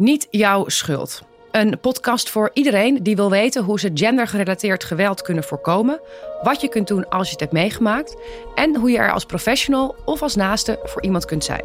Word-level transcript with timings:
Niet 0.00 0.26
jouw 0.30 0.68
schuld. 0.68 1.22
Een 1.50 1.80
podcast 1.80 2.30
voor 2.30 2.50
iedereen 2.52 3.02
die 3.02 3.16
wil 3.16 3.30
weten 3.30 3.64
hoe 3.64 3.80
ze 3.80 3.90
gendergerelateerd 3.94 4.84
geweld 4.84 5.22
kunnen 5.22 5.44
voorkomen, 5.44 6.00
wat 6.42 6.60
je 6.60 6.68
kunt 6.68 6.88
doen 6.88 7.08
als 7.08 7.26
je 7.26 7.32
het 7.32 7.40
hebt 7.40 7.52
meegemaakt 7.52 8.16
en 8.54 8.76
hoe 8.76 8.90
je 8.90 8.98
er 8.98 9.12
als 9.12 9.24
professional 9.24 9.96
of 10.04 10.22
als 10.22 10.34
naaste 10.34 10.78
voor 10.84 11.02
iemand 11.02 11.24
kunt 11.24 11.44
zijn. 11.44 11.64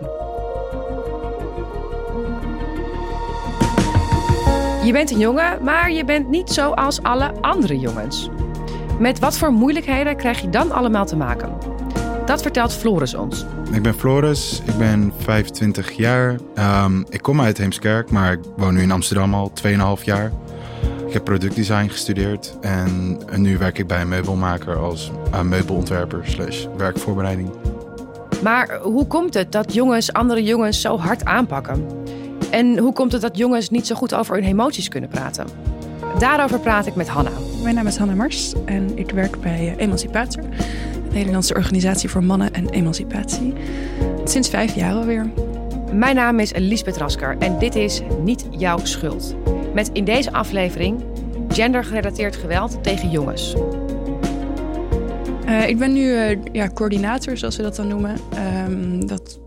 Je 4.83 4.89
bent 4.91 5.11
een 5.11 5.19
jongen, 5.19 5.63
maar 5.63 5.91
je 5.91 6.05
bent 6.05 6.29
niet 6.29 6.49
zoals 6.49 7.03
alle 7.03 7.31
andere 7.41 7.79
jongens. 7.79 8.29
Met 8.99 9.19
wat 9.19 9.37
voor 9.37 9.51
moeilijkheden 9.51 10.17
krijg 10.17 10.41
je 10.41 10.49
dan 10.49 10.71
allemaal 10.71 11.05
te 11.05 11.15
maken? 11.15 11.74
Dat 12.25 12.41
vertelt 12.41 12.73
Floris 12.73 13.13
ons. 13.13 13.45
Ik 13.71 13.81
ben 13.81 13.93
Floris, 13.93 14.61
ik 14.65 14.77
ben 14.77 15.13
25 15.17 15.91
jaar. 15.91 16.35
Ehm, 16.55 17.03
ik 17.09 17.21
kom 17.21 17.41
uit 17.41 17.57
Heemskerk, 17.57 18.11
maar 18.11 18.31
ik 18.31 18.39
woon 18.57 18.73
nu 18.73 18.81
in 18.81 18.91
Amsterdam 18.91 19.33
al 19.33 19.51
2,5 19.53 20.03
jaar. 20.03 20.31
Ik 21.07 21.13
heb 21.13 21.23
productdesign 21.23 21.87
gestudeerd 21.87 22.57
en, 22.61 23.19
nu 23.35 23.57
werk 23.57 23.77
ik 23.77 23.87
bij 23.87 24.01
een 24.01 24.07
meubelmaker 24.07 24.75
als 24.75 25.11
uh, 25.33 25.41
meubelontwerper 25.41 26.21
slash 26.23 26.65
werkvoorbereiding. 26.77 27.49
Maar 28.43 28.79
hoe 28.81 29.07
komt 29.07 29.33
het 29.33 29.51
dat 29.51 29.73
jongens 29.73 30.13
andere 30.13 30.43
jongens 30.43 30.81
zo 30.81 30.97
hard 30.97 31.25
aanpakken? 31.25 31.87
En 32.51 32.77
hoe 32.77 32.93
komt 32.93 33.11
het 33.11 33.21
dat 33.21 33.37
jongens 33.37 33.69
niet 33.69 33.87
zo 33.87 33.95
goed 33.95 34.13
over 34.13 34.35
hun 34.35 34.43
emoties 34.43 34.87
kunnen 34.87 35.09
praten? 35.09 35.45
Daarover 36.19 36.59
praat 36.59 36.85
ik 36.85 36.95
met 36.95 37.07
Hanna. 37.07 37.31
Mijn 37.63 37.75
naam 37.75 37.87
is 37.87 37.97
Hanna 37.97 38.15
Mars 38.15 38.53
en 38.65 38.97
ik 38.97 39.11
werk 39.11 39.41
bij 39.41 39.75
Emancipator. 39.77 40.43
Nederlandse 41.15 41.53
Organisatie 41.53 42.09
voor 42.09 42.23
Mannen 42.23 42.53
en 42.53 42.69
Emancipatie. 42.69 43.53
Sinds 44.23 44.49
vijf 44.49 44.75
jaar 44.75 44.93
alweer. 44.93 45.29
Mijn 45.93 46.15
naam 46.15 46.39
is 46.39 46.51
Lisbeth 46.55 46.97
Rasker 46.97 47.35
en 47.39 47.59
dit 47.59 47.75
is 47.75 48.01
Niet 48.23 48.45
Jouw 48.49 48.77
Schuld. 48.83 49.35
Met 49.73 49.89
in 49.93 50.03
deze 50.03 50.31
aflevering 50.31 51.03
gendergerelateerd 51.49 52.35
geweld 52.35 52.83
tegen 52.83 53.09
jongens. 53.09 53.55
Uh, 55.45 55.67
ik 55.67 55.77
ben 55.77 55.93
nu 55.93 56.01
uh, 56.01 56.37
ja, 56.51 56.69
coördinator, 56.73 57.37
zoals 57.37 57.55
we 57.55 57.63
dat 57.63 57.75
dan 57.75 57.87
noemen. 57.87 58.15
Um, 58.67 59.07
dat 59.07 59.39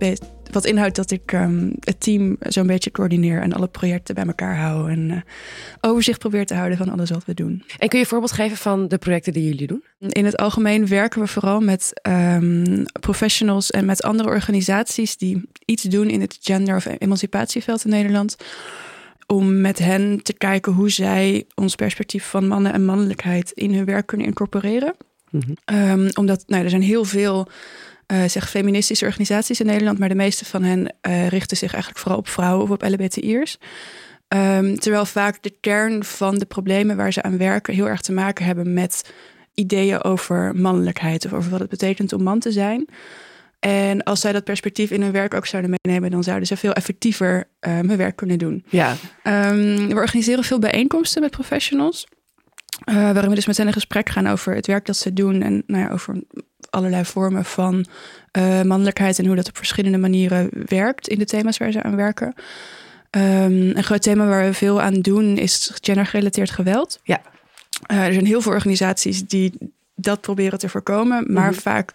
wat 0.52 0.64
inhoudt 0.64 0.96
dat 0.96 1.10
ik 1.10 1.32
um, 1.32 1.72
het 1.80 2.00
team 2.00 2.36
zo'n 2.40 2.66
beetje 2.66 2.90
coördineer 2.90 3.40
en 3.40 3.52
alle 3.52 3.68
projecten 3.68 4.14
bij 4.14 4.26
elkaar 4.26 4.58
hou 4.58 4.90
en 4.90 5.10
uh, 5.10 5.20
overzicht 5.80 6.18
probeer 6.18 6.46
te 6.46 6.54
houden 6.54 6.78
van 6.78 6.88
alles 6.88 7.10
wat 7.10 7.24
we 7.24 7.34
doen. 7.34 7.62
En 7.78 7.88
kun 7.88 7.98
je 7.98 8.04
een 8.04 8.10
voorbeeld 8.10 8.32
geven 8.32 8.56
van 8.56 8.88
de 8.88 8.98
projecten 8.98 9.32
die 9.32 9.44
jullie 9.44 9.66
doen? 9.66 9.84
In 9.98 10.24
het 10.24 10.36
algemeen 10.36 10.86
werken 10.86 11.20
we 11.20 11.26
vooral 11.26 11.60
met 11.60 12.00
um, 12.08 12.84
professionals 13.00 13.70
en 13.70 13.84
met 13.84 14.02
andere 14.02 14.28
organisaties 14.28 15.16
die 15.16 15.48
iets 15.64 15.82
doen 15.82 16.08
in 16.08 16.20
het 16.20 16.38
gender- 16.40 16.76
of 16.76 16.86
emancipatieveld 16.98 17.84
in 17.84 17.90
Nederland. 17.90 18.36
Om 19.26 19.60
met 19.60 19.78
hen 19.78 20.22
te 20.22 20.32
kijken 20.32 20.72
hoe 20.72 20.90
zij 20.90 21.44
ons 21.54 21.74
perspectief 21.74 22.24
van 22.24 22.48
mannen 22.48 22.72
en 22.72 22.84
mannelijkheid 22.84 23.50
in 23.50 23.74
hun 23.74 23.84
werk 23.84 24.06
kunnen 24.06 24.26
incorporeren. 24.26 24.94
Mm 25.30 25.40
-hmm. 25.40 26.00
um, 26.00 26.08
omdat 26.14 26.44
nou, 26.46 26.64
er 26.64 26.70
zijn 26.70 26.82
heel 26.82 27.04
veel 27.04 27.48
uh, 28.12 28.24
zeg 28.28 28.50
feministische 28.50 29.04
organisaties 29.04 29.60
in 29.60 29.66
Nederland, 29.66 29.98
maar 29.98 30.08
de 30.08 30.14
meeste 30.14 30.44
van 30.44 30.62
hen 30.62 30.94
uh, 31.08 31.28
richten 31.28 31.56
zich 31.56 31.72
eigenlijk 31.72 32.02
vooral 32.02 32.18
op 32.18 32.28
vrouwen 32.28 32.62
of 32.62 32.70
op 32.70 32.82
LBTI'ers. 32.82 33.56
Um, 34.28 34.38
ehm, 34.38 34.74
terwijl 34.74 35.04
vaak 35.04 35.42
de 35.42 35.56
kern 35.60 36.04
van 36.04 36.38
de 36.38 36.46
problemen 36.46 36.96
waar 36.96 37.12
ze 37.12 37.22
aan 37.22 37.38
werken 37.38 37.74
heel 37.74 37.88
erg 37.88 38.00
te 38.00 38.12
maken 38.12 38.44
hebben 38.44 38.72
met 38.72 39.12
ideeën 39.54 40.02
over 40.02 40.52
mannelijkheid 40.56 41.24
of 41.24 41.32
over 41.32 41.50
wat 41.50 41.60
het 41.60 41.68
betekent 41.68 42.12
om 42.12 42.22
man 42.22 42.38
te 42.38 42.52
zijn. 42.52 42.88
En 43.58 44.02
als 44.02 44.20
zij 44.20 44.32
dat 44.32 44.44
perspectief 44.44 44.90
in 44.90 45.02
hun 45.02 45.12
werk 45.12 45.34
ook 45.34 45.46
zouden 45.46 45.74
meenemen, 45.82 46.10
dan 46.10 46.22
zouden 46.22 46.46
ze 46.46 46.56
veel 46.56 46.72
effectiever 46.72 47.48
uh, 47.60 47.74
hun 47.74 47.96
werk 47.96 48.16
kunnen 48.16 48.38
doen. 48.38 48.64
Ja. 48.68 48.90
Um, 49.22 49.88
we 49.88 49.94
organiseren 49.94 50.44
veel 50.44 50.58
bijeenkomsten 50.58 51.22
met 51.22 51.30
professionals. 51.30 52.06
Uh, 52.84 52.94
waarin 52.94 53.28
we 53.28 53.34
dus 53.34 53.46
met 53.46 53.56
hen 53.56 53.66
in 53.66 53.72
gesprek 53.72 54.08
gaan 54.08 54.26
over 54.26 54.54
het 54.54 54.66
werk 54.66 54.86
dat 54.86 54.96
ze 54.96 55.12
doen 55.12 55.42
en 55.42 55.62
nou 55.66 55.82
ja, 55.84 55.90
over 55.90 56.22
allerlei 56.70 57.04
vormen 57.04 57.44
van 57.44 57.86
uh, 58.38 58.62
mannelijkheid 58.62 59.18
en 59.18 59.26
hoe 59.26 59.36
dat 59.36 59.48
op 59.48 59.56
verschillende 59.56 59.98
manieren 59.98 60.50
werkt 60.66 61.08
in 61.08 61.18
de 61.18 61.24
thema's 61.24 61.58
waar 61.58 61.72
ze 61.72 61.82
aan 61.82 61.96
werken. 61.96 62.34
Um, 63.10 63.76
een 63.76 63.84
groot 63.84 64.02
thema 64.02 64.26
waar 64.26 64.44
we 64.44 64.54
veel 64.54 64.80
aan 64.80 65.00
doen 65.00 65.36
is 65.36 65.70
gendergerelateerd 65.80 66.50
geweld. 66.50 67.00
Ja. 67.02 67.20
Uh, 67.90 68.06
er 68.06 68.12
zijn 68.12 68.26
heel 68.26 68.40
veel 68.40 68.52
organisaties 68.52 69.26
die 69.26 69.52
dat 69.94 70.20
proberen 70.20 70.58
te 70.58 70.68
voorkomen, 70.68 71.32
maar 71.32 71.50
mhm. 71.50 71.60
vaak 71.60 71.92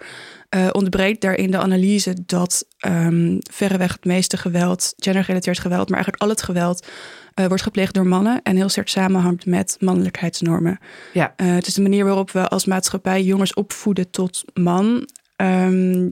uh, 0.55 0.69
ontbreekt 0.71 1.21
daarin 1.21 1.51
de 1.51 1.57
analyse 1.57 2.15
dat 2.25 2.65
um, 2.85 3.37
verreweg 3.51 3.91
het 3.91 4.05
meeste 4.05 4.37
geweld, 4.37 4.93
gendergerelateerd 4.97 5.59
geweld, 5.59 5.89
maar 5.89 5.97
eigenlijk 5.97 6.23
al 6.23 6.29
het 6.29 6.43
geweld 6.43 6.87
uh, 7.39 7.45
wordt 7.45 7.63
gepleegd 7.63 7.93
door 7.93 8.07
mannen 8.07 8.41
en 8.43 8.55
heel 8.55 8.69
sterk 8.69 8.87
samenhangt 8.87 9.45
met 9.45 9.77
mannelijkheidsnormen. 9.79 10.79
Ja. 11.13 11.33
Uh, 11.37 11.53
het 11.53 11.67
is 11.67 11.73
de 11.73 11.81
manier 11.81 12.05
waarop 12.05 12.31
we 12.31 12.47
als 12.47 12.65
maatschappij 12.65 13.23
jongens 13.23 13.53
opvoeden 13.53 14.09
tot 14.09 14.43
man. 14.53 15.07
Um, 15.35 16.11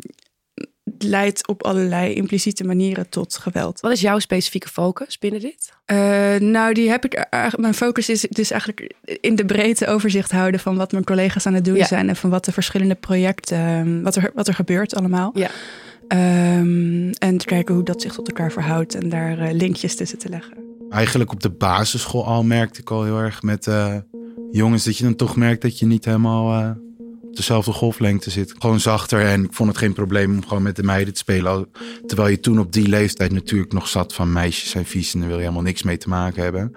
leidt 0.98 1.48
op 1.48 1.64
allerlei 1.64 2.14
impliciete 2.14 2.64
manieren 2.64 3.10
tot 3.10 3.38
geweld. 3.38 3.80
Wat 3.80 3.92
is 3.92 4.02
jouw 4.02 4.20
specifieke 4.20 4.68
focus 4.68 5.18
binnen 5.18 5.40
dit? 5.40 5.74
Uh, 5.86 6.36
nou, 6.36 6.74
die 6.74 6.90
heb 6.90 7.06
ik. 7.06 7.28
Mijn 7.58 7.74
focus 7.74 8.10
is 8.10 8.22
dus 8.22 8.52
eigenlijk 8.52 8.94
in 9.02 9.36
de 9.36 9.46
breedte 9.46 9.88
overzicht 9.88 10.32
houden 10.32 10.60
van 10.60 10.78
wat 10.78 10.92
mijn 10.92 11.04
collega's 11.04 11.46
aan 11.46 11.54
het 11.54 11.66
doen 11.66 11.86
zijn 11.86 12.10
en 12.10 12.16
van 12.16 12.30
wat 12.30 12.46
de 12.46 12.52
verschillende 12.52 12.96
projecten, 12.96 14.04
wat 14.04 14.16
er, 14.16 14.32
wat 14.34 14.48
er 14.48 14.54
gebeurt 14.54 14.96
allemaal. 14.96 15.32
Ja. 15.34 15.50
Um, 16.14 17.10
en 17.12 17.38
te 17.38 17.46
kijken 17.46 17.76
hoe 17.76 17.84
dat 17.84 18.02
zich 18.02 18.14
tot 18.14 18.28
elkaar 18.28 18.52
verhoudt 18.52 18.96
en 18.96 19.10
daar 19.10 19.40
uh, 19.40 19.54
linkjes 19.54 19.96
tussen 19.96 20.18
te 20.18 20.30
leggen. 20.30 20.58
Eigenlijk 20.90 21.32
op 21.32 21.40
de 21.40 21.50
basisschool 21.50 22.26
al 22.26 22.44
merkte 22.44 22.82
ik 22.82 22.92
al 22.92 23.04
heel 23.04 23.18
erg 23.18 23.42
met 23.42 23.68
uh, 23.68 23.96
jongens 24.52 24.84
dat 24.84 24.98
je 24.98 25.04
dan 25.04 25.16
toch 25.16 25.36
merkt 25.36 25.62
dat 25.62 25.80
je 25.80 25.86
niet 25.86 26.06
helemaal 26.06 26.62
uh, 26.62 26.70
op 27.22 27.36
dezelfde 27.36 27.72
golflengte 27.72 28.30
zit. 28.30 28.54
Gewoon 28.60 28.80
zachter 28.80 29.26
en 29.26 29.44
ik 29.44 29.54
vond 29.54 29.70
het 29.70 29.78
geen 29.78 29.94
probleem 29.94 30.32
om 30.32 30.48
gewoon 30.48 30.64
met 30.64 30.76
de 30.76 30.84
meiden 30.84 31.14
te 31.14 31.20
spelen. 31.20 31.68
Terwijl 32.06 32.30
je 32.30 32.40
toen 32.40 32.60
op 32.60 32.74
die 32.74 32.88
leeftijd 32.88 33.32
natuurlijk 33.32 33.74
nog 33.74 33.88
zat 33.88 34.14
van 34.14 34.34
meisjes 34.34 34.70
zijn 34.70 34.86
vies 34.86 35.14
en 35.14 35.20
daar 35.20 35.28
wil 35.28 35.38
je 35.38 35.44
helemaal 35.44 35.64
niks 35.64 35.84
mee 35.84 35.98
te 35.98 36.10
maken 36.10 36.44
hebben. 36.44 36.72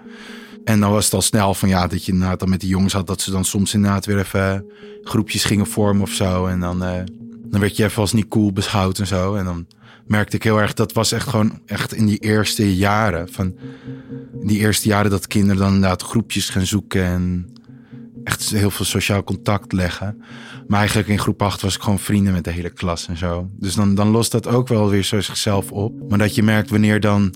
En 0.63 0.79
dan 0.79 0.91
was 0.91 1.05
het 1.05 1.13
al 1.13 1.21
snel 1.21 1.53
van 1.53 1.69
ja, 1.69 1.87
dat 1.87 2.05
je 2.05 2.11
inderdaad 2.11 2.39
dan 2.39 2.49
met 2.49 2.59
die 2.59 2.69
jongens 2.69 2.93
had 2.93 3.07
dat 3.07 3.21
ze 3.21 3.31
dan 3.31 3.45
soms 3.45 3.73
inderdaad 3.73 4.05
weer 4.05 4.19
even 4.19 4.65
groepjes 5.03 5.43
gingen 5.43 5.67
vormen 5.67 6.01
of 6.01 6.11
zo. 6.11 6.45
En 6.45 6.59
dan, 6.59 6.83
dan 7.55 7.63
werd 7.63 7.77
je 7.77 7.83
even 7.83 8.01
als 8.01 8.13
niet 8.13 8.27
cool 8.27 8.51
beschouwd 8.51 8.99
en 8.99 9.07
zo. 9.07 9.35
En 9.35 9.45
dan 9.45 9.67
merkte 10.07 10.35
ik 10.35 10.43
heel 10.43 10.61
erg, 10.61 10.73
dat 10.73 10.93
was 10.93 11.11
echt 11.11 11.27
gewoon 11.27 11.61
echt 11.65 11.93
in 11.93 12.05
die 12.05 12.17
eerste 12.17 12.75
jaren. 12.75 13.29
Van 13.31 13.55
die 14.41 14.59
eerste 14.59 14.87
jaren 14.87 15.11
dat 15.11 15.27
kinderen 15.27 15.57
dan 15.57 15.73
inderdaad 15.73 16.01
groepjes 16.01 16.49
gaan 16.49 16.65
zoeken 16.65 17.03
en 17.03 17.49
echt 18.23 18.49
heel 18.49 18.71
veel 18.71 18.85
sociaal 18.85 19.23
contact 19.23 19.71
leggen. 19.71 20.23
Maar 20.67 20.79
eigenlijk 20.79 21.07
in 21.07 21.19
groep 21.19 21.41
8 21.41 21.61
was 21.61 21.75
ik 21.75 21.81
gewoon 21.81 21.99
vrienden 21.99 22.33
met 22.33 22.43
de 22.43 22.51
hele 22.51 22.69
klas 22.69 23.07
en 23.07 23.17
zo. 23.17 23.49
Dus 23.51 23.75
dan, 23.75 23.95
dan 23.95 24.07
lost 24.07 24.31
dat 24.31 24.47
ook 24.47 24.67
wel 24.67 24.89
weer 24.89 25.03
zo 25.03 25.21
zichzelf 25.21 25.71
op. 25.71 26.09
Maar 26.09 26.17
dat 26.17 26.35
je 26.35 26.43
merkt 26.43 26.69
wanneer 26.69 26.99
dan 26.99 27.33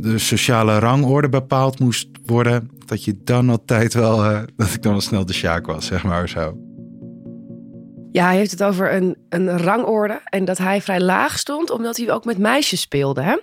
de 0.00 0.18
sociale 0.18 0.78
rangorde 0.78 1.28
bepaald 1.28 1.78
moest 1.78 2.08
worden, 2.26 2.70
dat 2.84 3.04
je 3.04 3.16
dan 3.24 3.50
altijd 3.50 3.94
wel, 3.94 4.24
uh, 4.24 4.40
dat 4.56 4.74
ik 4.74 4.82
dan 4.82 4.92
wel 4.92 5.00
snel 5.00 5.26
de 5.26 5.32
sjaak 5.32 5.66
was, 5.66 5.86
zeg 5.86 6.04
maar 6.04 6.28
zo. 6.28 6.56
Ja, 8.12 8.26
hij 8.26 8.36
heeft 8.36 8.50
het 8.50 8.62
over 8.62 8.94
een, 8.94 9.16
een 9.28 9.58
rangorde 9.58 10.20
en 10.24 10.44
dat 10.44 10.58
hij 10.58 10.82
vrij 10.82 11.00
laag 11.00 11.38
stond, 11.38 11.70
omdat 11.70 11.96
hij 11.96 12.10
ook 12.10 12.24
met 12.24 12.38
meisjes 12.38 12.80
speelde. 12.80 13.22
Hè? 13.22 13.36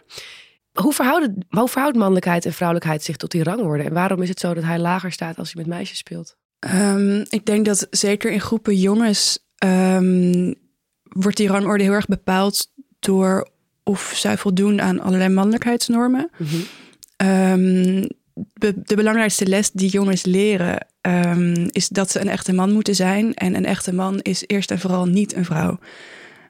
Hoe, 0.71 0.93
verhoudt, 0.93 1.27
hoe 1.49 1.67
verhoudt 1.67 1.97
mannelijkheid 1.97 2.45
en 2.45 2.53
vrouwelijkheid 2.53 3.03
zich 3.03 3.17
tot 3.17 3.31
die 3.31 3.43
rangorde? 3.43 3.83
En 3.83 3.93
waarom 3.93 4.21
is 4.21 4.29
het 4.29 4.39
zo 4.39 4.53
dat 4.53 4.63
hij 4.63 4.79
lager 4.79 5.11
staat 5.11 5.37
als 5.37 5.53
hij 5.53 5.63
met 5.63 5.75
meisjes 5.75 5.97
speelt? 5.97 6.37
Um, 6.73 7.25
ik 7.29 7.45
denk 7.45 7.65
dat 7.65 7.87
zeker 7.89 8.31
in 8.31 8.41
groepen 8.41 8.75
jongens 8.75 9.39
um, 9.65 10.55
wordt 11.03 11.37
die 11.37 11.47
rangorde 11.47 11.83
heel 11.83 11.93
erg 11.93 12.05
bepaald 12.05 12.71
door 12.99 13.47
of 13.83 14.11
zij 14.15 14.37
voldoen 14.37 14.81
aan 14.81 14.99
allerlei 14.99 15.29
mannelijkheidsnormen. 15.29 16.29
Mm 16.37 16.47
-hmm. 16.47 17.27
um, 17.27 18.07
de 18.53 18.95
belangrijkste 18.95 19.47
les 19.47 19.71
die 19.71 19.89
jongens 19.89 20.25
leren 20.25 20.87
um, 21.01 21.67
is 21.71 21.87
dat 21.87 22.11
ze 22.11 22.19
een 22.19 22.29
echte 22.29 22.53
man 22.53 22.71
moeten 22.71 22.95
zijn. 22.95 23.33
En 23.33 23.55
een 23.55 23.65
echte 23.65 23.93
man 23.93 24.19
is 24.19 24.43
eerst 24.47 24.71
en 24.71 24.79
vooral 24.79 25.05
niet 25.05 25.35
een 25.35 25.45
vrouw. 25.45 25.79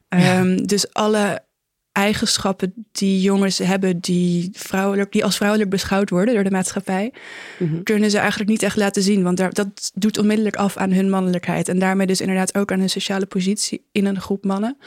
Um, 0.09 0.67
Dus 0.67 0.93
alle 0.93 1.47
eigenschappen 1.91 2.73
die 2.91 3.21
jongens 3.21 3.57
hebben 3.57 3.99
die, 3.99 4.49
vrouwelijk, 4.53 5.11
die 5.11 5.23
als 5.23 5.37
vrouwelijk 5.37 5.69
beschouwd 5.69 6.09
worden 6.09 6.33
door 6.33 6.43
de 6.43 6.51
maatschappij, 6.51 7.13
mm 7.59 7.69
-hmm. 7.69 7.83
kunnen 7.83 8.11
ze 8.11 8.17
eigenlijk 8.17 8.49
niet 8.49 8.63
echt 8.63 8.75
laten 8.75 9.01
zien. 9.01 9.23
Want 9.23 9.37
daar, 9.37 9.53
dat 9.53 9.91
doet 9.93 10.17
onmiddellijk 10.17 10.55
af 10.55 10.77
aan 10.77 10.91
hun 10.91 11.09
mannelijkheid. 11.09 11.67
En 11.67 11.79
daarmee 11.79 12.07
dus 12.07 12.21
inderdaad 12.21 12.57
ook 12.57 12.71
aan 12.71 12.79
hun 12.79 12.89
sociale 12.89 13.25
positie 13.25 13.85
in 13.91 14.05
een 14.05 14.21
groep 14.21 14.45
mannen. 14.45 14.77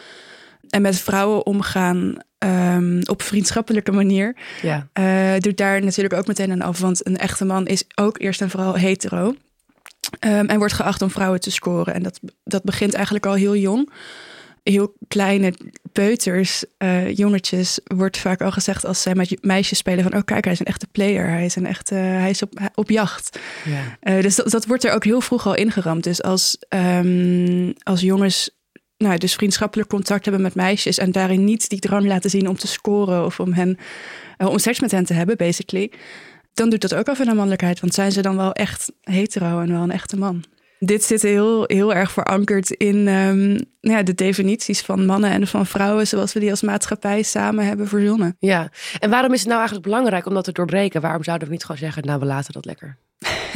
En 0.68 0.82
met 0.82 0.96
vrouwen 0.96 1.46
omgaan 1.46 2.16
um, 2.44 3.00
op 3.04 3.22
vriendschappelijke 3.22 3.92
manier. 3.92 4.36
Ja. 4.62 4.88
Uh, 5.00 5.40
doet 5.40 5.56
daar 5.56 5.84
natuurlijk 5.84 6.14
ook 6.14 6.26
meteen 6.26 6.52
aan 6.52 6.62
af. 6.62 6.78
Want 6.78 7.06
een 7.06 7.16
echte 7.16 7.44
man 7.44 7.66
is 7.66 7.84
ook 7.94 8.20
eerst 8.20 8.40
en 8.40 8.50
vooral 8.50 8.74
hetero. 8.74 9.34
Um, 10.20 10.46
en 10.46 10.58
wordt 10.58 10.72
geacht 10.72 11.02
om 11.02 11.10
vrouwen 11.10 11.40
te 11.40 11.50
scoren. 11.50 11.94
En 11.94 12.02
dat, 12.02 12.20
dat 12.44 12.62
begint 12.62 12.94
eigenlijk 12.94 13.26
al 13.26 13.34
heel 13.34 13.56
jong. 13.56 13.90
heel 14.62 14.94
kleine 15.08 15.54
peuters, 15.92 16.64
uh, 16.78 17.14
jongetjes, 17.14 17.80
wordt 17.84 18.18
vaak 18.18 18.40
al 18.40 18.52
gezegd 18.52 18.84
als 18.84 19.02
zij 19.02 19.14
met 19.14 19.44
meisjes 19.44 19.78
spelen 19.78 20.02
van, 20.02 20.14
oh 20.14 20.24
kijk, 20.24 20.44
hij 20.44 20.52
is 20.52 20.60
een 20.60 20.66
echte 20.66 20.86
player, 20.92 21.28
hij 21.28 21.44
is 21.44 21.56
een 21.56 21.66
echte, 21.66 21.94
hij 21.94 22.30
is 22.30 22.42
op, 22.42 22.60
op 22.74 22.90
jacht. 22.90 23.38
Ja. 23.64 24.12
Uh, 24.14 24.22
dus 24.22 24.34
dat, 24.34 24.50
dat 24.50 24.66
wordt 24.66 24.84
er 24.84 24.92
ook 24.92 25.04
heel 25.04 25.20
vroeg 25.20 25.46
al 25.46 25.54
ingeramd. 25.54 26.04
Dus 26.04 26.22
als, 26.22 26.58
um, 26.68 27.72
als 27.82 28.00
jongens 28.00 28.50
nou, 29.02 29.18
dus 29.18 29.34
vriendschappelijk 29.34 29.88
contact 29.88 30.24
hebben 30.24 30.42
met 30.42 30.54
meisjes 30.54 30.98
en 30.98 31.12
daarin 31.12 31.44
niet 31.44 31.68
die 31.68 31.78
drang 31.78 32.06
laten 32.06 32.30
zien 32.30 32.48
om 32.48 32.56
te 32.56 32.66
scoren 32.66 33.24
of 33.24 33.40
om 33.40 33.52
hen, 33.52 33.78
uh, 34.38 34.48
om 34.48 34.58
seks 34.58 34.80
met 34.80 34.90
hen 34.90 35.04
te 35.04 35.14
hebben, 35.14 35.36
basically, 35.36 35.92
dan 36.54 36.70
doet 36.70 36.80
dat 36.80 36.94
ook 36.94 37.08
af 37.08 37.18
in 37.18 37.24
de 37.26 37.34
mannelijkheid. 37.34 37.80
Want 37.80 37.94
zijn 37.94 38.12
ze 38.12 38.22
dan 38.22 38.36
wel 38.36 38.52
echt 38.52 38.92
hetero 39.00 39.60
en 39.60 39.72
wel 39.72 39.82
een 39.82 39.90
echte 39.90 40.16
man? 40.16 40.44
dit 40.86 41.04
zit 41.04 41.22
heel, 41.22 41.64
heel 41.66 41.94
erg 41.94 42.12
verankerd 42.12 42.70
in 42.70 43.08
um, 43.08 43.64
ja, 43.80 44.02
de 44.02 44.14
definities 44.14 44.80
van 44.80 45.06
mannen 45.06 45.30
en 45.30 45.46
van 45.46 45.66
vrouwen, 45.66 46.06
zoals 46.06 46.32
we 46.32 46.40
die 46.40 46.50
als 46.50 46.62
maatschappij 46.62 47.22
samen 47.22 47.66
hebben 47.66 47.88
verzonnen. 47.88 48.36
Ja, 48.38 48.70
en 48.98 49.10
waarom 49.10 49.32
is 49.32 49.38
het 49.38 49.48
nou 49.48 49.58
eigenlijk 49.58 49.88
belangrijk 49.88 50.26
om 50.26 50.34
dat 50.34 50.44
te 50.44 50.52
doorbreken? 50.52 51.00
Waarom 51.00 51.24
zouden 51.24 51.46
we 51.46 51.52
niet 51.52 51.62
gewoon 51.62 51.80
zeggen, 51.80 52.04
nou, 52.04 52.20
we 52.20 52.26
laten 52.26 52.52
dat 52.52 52.64
lekker? 52.64 52.96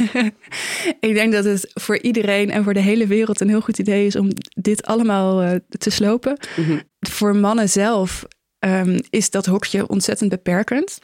ik 1.07 1.13
denk 1.13 1.31
dat 1.31 1.45
het 1.45 1.71
voor 1.73 1.99
iedereen 1.99 2.51
en 2.51 2.63
voor 2.63 2.73
de 2.73 2.79
hele 2.79 3.07
wereld 3.07 3.41
een 3.41 3.49
heel 3.49 3.61
goed 3.61 3.79
idee 3.79 4.05
is 4.05 4.15
om 4.15 4.29
dit 4.49 4.85
allemaal 4.85 5.43
uh, 5.43 5.51
te 5.67 5.89
slopen. 5.89 6.37
Mhm. 6.55 6.79
Voor 6.99 7.35
mannen 7.35 7.69
zelf 7.69 8.25
um, 8.59 8.99
is 9.09 9.29
dat 9.29 9.45
hokje 9.45 9.87
ontzettend 9.87 10.29
beperkend. 10.29 10.99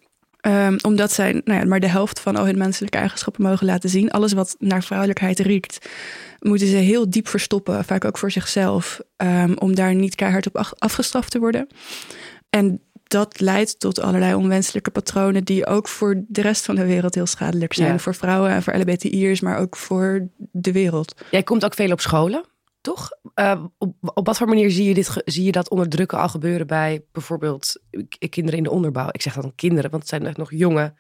Um, 0.48 0.78
omdat 0.82 1.12
zij 1.12 1.42
nou 1.46 1.60
ja, 1.60 1.66
maar 1.66 1.80
de 1.80 1.88
helft 1.88 2.20
van 2.20 2.36
al 2.36 2.46
hun 2.46 2.58
menselijke 2.58 2.98
eigenschappen 2.98 3.44
mogen 3.44 3.66
laten 3.66 3.90
zien. 3.90 4.12
Alles 4.12 4.34
wat 4.34 4.56
naar 4.60 4.84
vrouwelijkheid 4.84 5.40
riekt, 5.40 5.90
moeten 6.40 6.68
ze 6.68 6.76
heel 6.76 7.10
diep 7.10 7.28
verstoppen. 7.28 7.86
Vaak 7.86 8.06
ook 8.06 8.18
voor 8.18 8.32
zichzelf. 8.32 9.00
Um, 9.18 9.58
om 9.58 9.76
daar 9.76 9.96
niet 9.96 10.16
keihard 10.16 10.48
op 10.48 10.74
afgestraft 10.78 11.32
te 11.32 11.40
worden. 11.40 11.68
En 12.50 12.82
dat 13.14 13.40
leidt 13.40 13.80
tot 13.80 14.00
allerlei 14.00 14.34
onwenselijke 14.34 14.92
patronen 14.92 15.44
die 15.44 15.66
ook 15.66 15.88
voor 15.88 16.24
de 16.28 16.42
rest 16.42 16.66
van 16.66 16.76
de 16.76 16.86
wereld 16.86 17.16
heel 17.16 17.26
schadelijk 17.26 17.74
zijn. 17.74 18.00
Voor 18.00 18.16
vrouwen 18.16 18.52
en 18.52 18.64
voor 18.64 18.76
LBTI'ers, 18.76 19.42
maar 19.42 19.58
ook 19.58 19.76
voor 19.76 20.28
de 20.52 20.72
wereld. 20.72 21.16
Jij 21.32 21.44
komt 21.44 21.66
ook 21.66 21.74
veel 21.74 21.92
op 21.92 22.02
scholen 22.02 22.46
toch? 22.84 23.10
Uh, 23.36 23.64
op, 23.78 23.96
op 24.02 24.26
wat 24.26 24.38
voor 24.38 24.48
manier 24.48 24.72
zie 24.72 24.88
je, 24.88 24.94
dit, 24.94 25.22
zie 25.26 25.44
je 25.44 25.52
dat 25.52 25.70
onderdrukken 25.70 26.18
al 26.18 26.30
gebeuren 26.30 26.68
bij 26.68 27.06
bijvoorbeeld 27.12 27.82
kinderen 28.30 28.58
in 28.58 28.64
de 28.64 28.72
onderbouw? 28.72 29.08
Ik 29.12 29.22
zeg 29.22 29.34
dan 29.34 29.56
kinderen, 29.56 29.90
want 29.90 30.02
het 30.02 30.12
zijn 30.12 30.26
echt 30.26 30.38
nog 30.38 30.52
jonge 30.52 30.94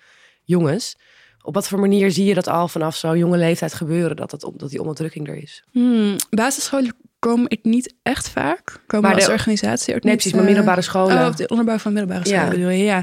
jongens. 0.43 0.97
Op 1.41 1.53
wat 1.53 1.67
voor 1.67 1.79
manier 1.79 2.11
zie 2.11 2.25
je 2.25 2.33
dat 2.33 2.47
al 2.47 2.67
vanaf 2.67 2.95
zo'n 2.95 3.17
jonge 3.17 3.37
leeftijd 3.37 3.73
gebeuren, 3.73 4.15
dat, 4.15 4.31
het, 4.31 4.51
dat 4.55 4.69
die 4.69 4.79
onderdrukking 4.79 5.27
er 5.27 5.35
is? 5.35 5.63
Hmm, 5.71 6.15
basisscholen 6.29 6.95
kom 7.29 7.45
ik 7.47 7.59
niet 7.63 7.93
echt 8.01 8.29
vaak. 8.29 8.81
Komen 8.87 9.09
maar 9.09 9.19
de 9.19 9.31
organisatie 9.31 9.95
ook 9.95 10.03
nee, 10.03 10.11
niet. 10.11 10.21
precies, 10.21 10.33
maar 10.33 10.43
middelbare 10.43 10.77
eh, 10.77 10.83
scholen. 10.83 11.27
Oh, 11.27 11.35
de 11.35 11.47
onderbouw 11.47 11.77
van 11.77 11.93
middelbare 11.93 12.25
scholen 12.25 12.45
ja. 12.45 12.49
bedoel 12.49 12.69
je, 12.69 12.83
ja. 12.83 12.97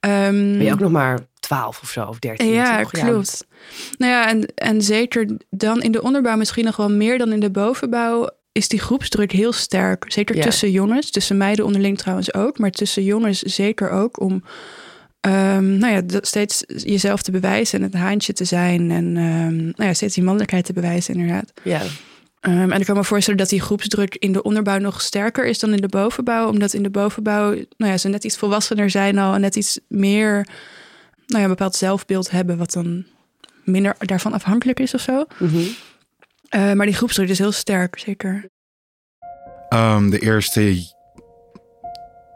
Um, 0.00 0.56
ben 0.56 0.64
je 0.64 0.72
ook 0.72 0.80
nog 0.80 0.90
maar 0.90 1.18
12 1.40 1.80
of 1.82 1.88
zo, 1.88 2.04
of 2.04 2.18
13. 2.18 2.48
Ja, 2.48 2.82
klopt. 2.82 3.46
Nou 3.98 4.12
ja, 4.12 4.28
en, 4.28 4.54
en 4.54 4.82
zeker 4.82 5.36
dan 5.50 5.82
in 5.82 5.92
de 5.92 6.02
onderbouw 6.02 6.36
misschien 6.36 6.64
nog 6.64 6.76
wel 6.76 6.90
meer 6.90 7.18
dan 7.18 7.32
in 7.32 7.40
de 7.40 7.50
bovenbouw 7.50 8.30
is 8.52 8.68
die 8.68 8.80
groepsdruk 8.80 9.32
heel 9.32 9.52
sterk. 9.52 10.04
Zeker 10.12 10.40
tussen 10.40 10.70
jongens, 10.70 11.10
tussen 11.10 11.36
meiden 11.36 11.64
onderling 11.64 11.98
trouwens 11.98 12.34
ook, 12.34 12.58
maar 12.58 12.70
tussen 12.70 13.04
jongens 13.04 13.42
zeker 13.42 13.90
ook 13.90 14.20
om 14.20 14.32
um, 15.20 15.78
nou 15.78 15.92
ja, 15.92 16.02
steeds 16.20 16.64
jezelf 16.66 17.22
te 17.22 17.30
bewijzen 17.30 17.78
en 17.78 17.84
het 17.84 17.94
haantje 17.94 18.32
te 18.32 18.44
zijn 18.44 18.90
en 18.90 19.04
um, 19.16 19.56
nou 19.56 19.88
ja, 19.88 19.92
steeds 19.92 20.14
die 20.14 20.24
mannelijkheid 20.24 20.64
te 20.64 20.72
bewijzen 20.72 21.14
inderdaad. 21.14 21.52
Ja. 21.62 21.80
Um, 22.40 22.72
en 22.72 22.80
ik 22.80 22.86
kan 22.86 22.96
me 22.96 23.04
voorstellen 23.04 23.38
dat 23.38 23.48
die 23.48 23.60
groepsdruk 23.60 24.14
in 24.14 24.32
de 24.32 24.42
onderbouw 24.42 24.78
nog 24.78 25.00
sterker 25.00 25.46
is 25.46 25.58
dan 25.58 25.72
in 25.72 25.80
de 25.80 25.88
bovenbouw. 25.88 26.48
Omdat 26.48 26.72
in 26.72 26.82
de 26.82 26.90
bovenbouw 26.90 27.50
nou 27.50 27.92
ja, 27.92 27.96
ze 27.96 28.08
net 28.08 28.24
iets 28.24 28.36
volwassener 28.36 28.90
zijn 28.90 29.18
al 29.18 29.34
en 29.34 29.40
net 29.40 29.56
iets 29.56 29.80
meer 29.88 30.46
nou 31.26 31.38
ja, 31.38 31.42
een 31.42 31.48
bepaald 31.48 31.76
zelfbeeld 31.76 32.30
hebben, 32.30 32.58
wat 32.58 32.72
dan 32.72 33.04
minder 33.64 33.96
daarvan 33.98 34.32
afhankelijk 34.32 34.80
is 34.80 34.94
of 34.94 35.00
zo. 35.00 35.24
Mm 35.38 35.48
-hmm. 35.48 35.66
uh, 36.50 36.72
maar 36.72 36.86
die 36.86 36.94
groepsdruk 36.94 37.28
is 37.28 37.38
heel 37.38 37.52
sterk, 37.52 37.98
zeker. 37.98 38.48
Um, 39.68 40.10
de 40.10 40.18
eerste 40.18 40.92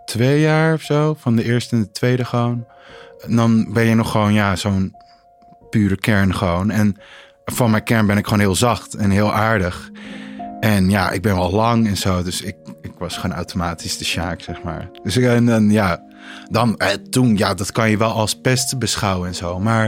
twee 0.04 0.40
jaar 0.40 0.75
of 0.75 0.82
zo, 0.82 1.14
van 1.14 1.37
de 1.37 1.44
eerste 1.44 1.76
en 1.76 1.82
de 1.82 1.90
tweede 1.90 2.25
gewoon. 2.25 2.66
Dan 3.26 3.72
ben 3.72 3.84
je 3.84 3.94
nog 3.94 4.10
gewoon, 4.10 4.32
ja, 4.32 4.56
zo'n 4.56 4.94
pure 5.70 5.96
kern 5.96 6.34
gewoon. 6.34 6.70
En 6.70 6.96
van 7.44 7.70
mijn 7.70 7.82
kern 7.82 8.06
ben 8.06 8.16
ik 8.16 8.24
gewoon 8.24 8.40
heel 8.40 8.54
zacht 8.54 8.94
en 8.94 9.10
heel 9.10 9.32
aardig. 9.32 9.90
En 10.60 10.90
ja, 10.90 11.10
ik 11.10 11.22
ben 11.22 11.34
wel 11.34 11.50
lang 11.50 11.86
en 11.86 11.96
zo, 11.96 12.22
dus 12.22 12.42
ik, 12.42 12.56
ik 12.80 12.92
was 12.98 13.16
gewoon 13.16 13.36
automatisch 13.36 13.98
de 13.98 14.04
Sjaak, 14.04 14.40
zeg 14.40 14.62
maar. 14.62 14.90
Dus 15.02 15.16
en 15.16 15.46
dan, 15.46 15.70
ja, 15.70 16.02
dan 16.50 16.76
eh, 16.76 16.88
toen, 17.10 17.36
ja, 17.36 17.54
dat 17.54 17.72
kan 17.72 17.90
je 17.90 17.96
wel 17.96 18.12
als 18.12 18.40
pest 18.40 18.78
beschouwen 18.78 19.28
en 19.28 19.34
zo. 19.34 19.60
Maar 19.60 19.86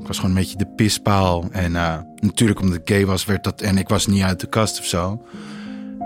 ik 0.00 0.06
was 0.06 0.16
gewoon 0.16 0.30
een 0.30 0.42
beetje 0.42 0.58
de 0.58 0.66
pispaal. 0.76 1.44
En 1.50 1.72
uh, 1.72 1.96
natuurlijk 2.20 2.60
omdat 2.60 2.76
ik 2.76 2.88
gay 2.88 3.06
was, 3.06 3.24
werd 3.24 3.44
dat, 3.44 3.60
en 3.60 3.78
ik 3.78 3.88
was 3.88 4.06
niet 4.06 4.22
uit 4.22 4.40
de 4.40 4.48
kast 4.48 4.78
of 4.78 4.84
zo. 4.84 5.22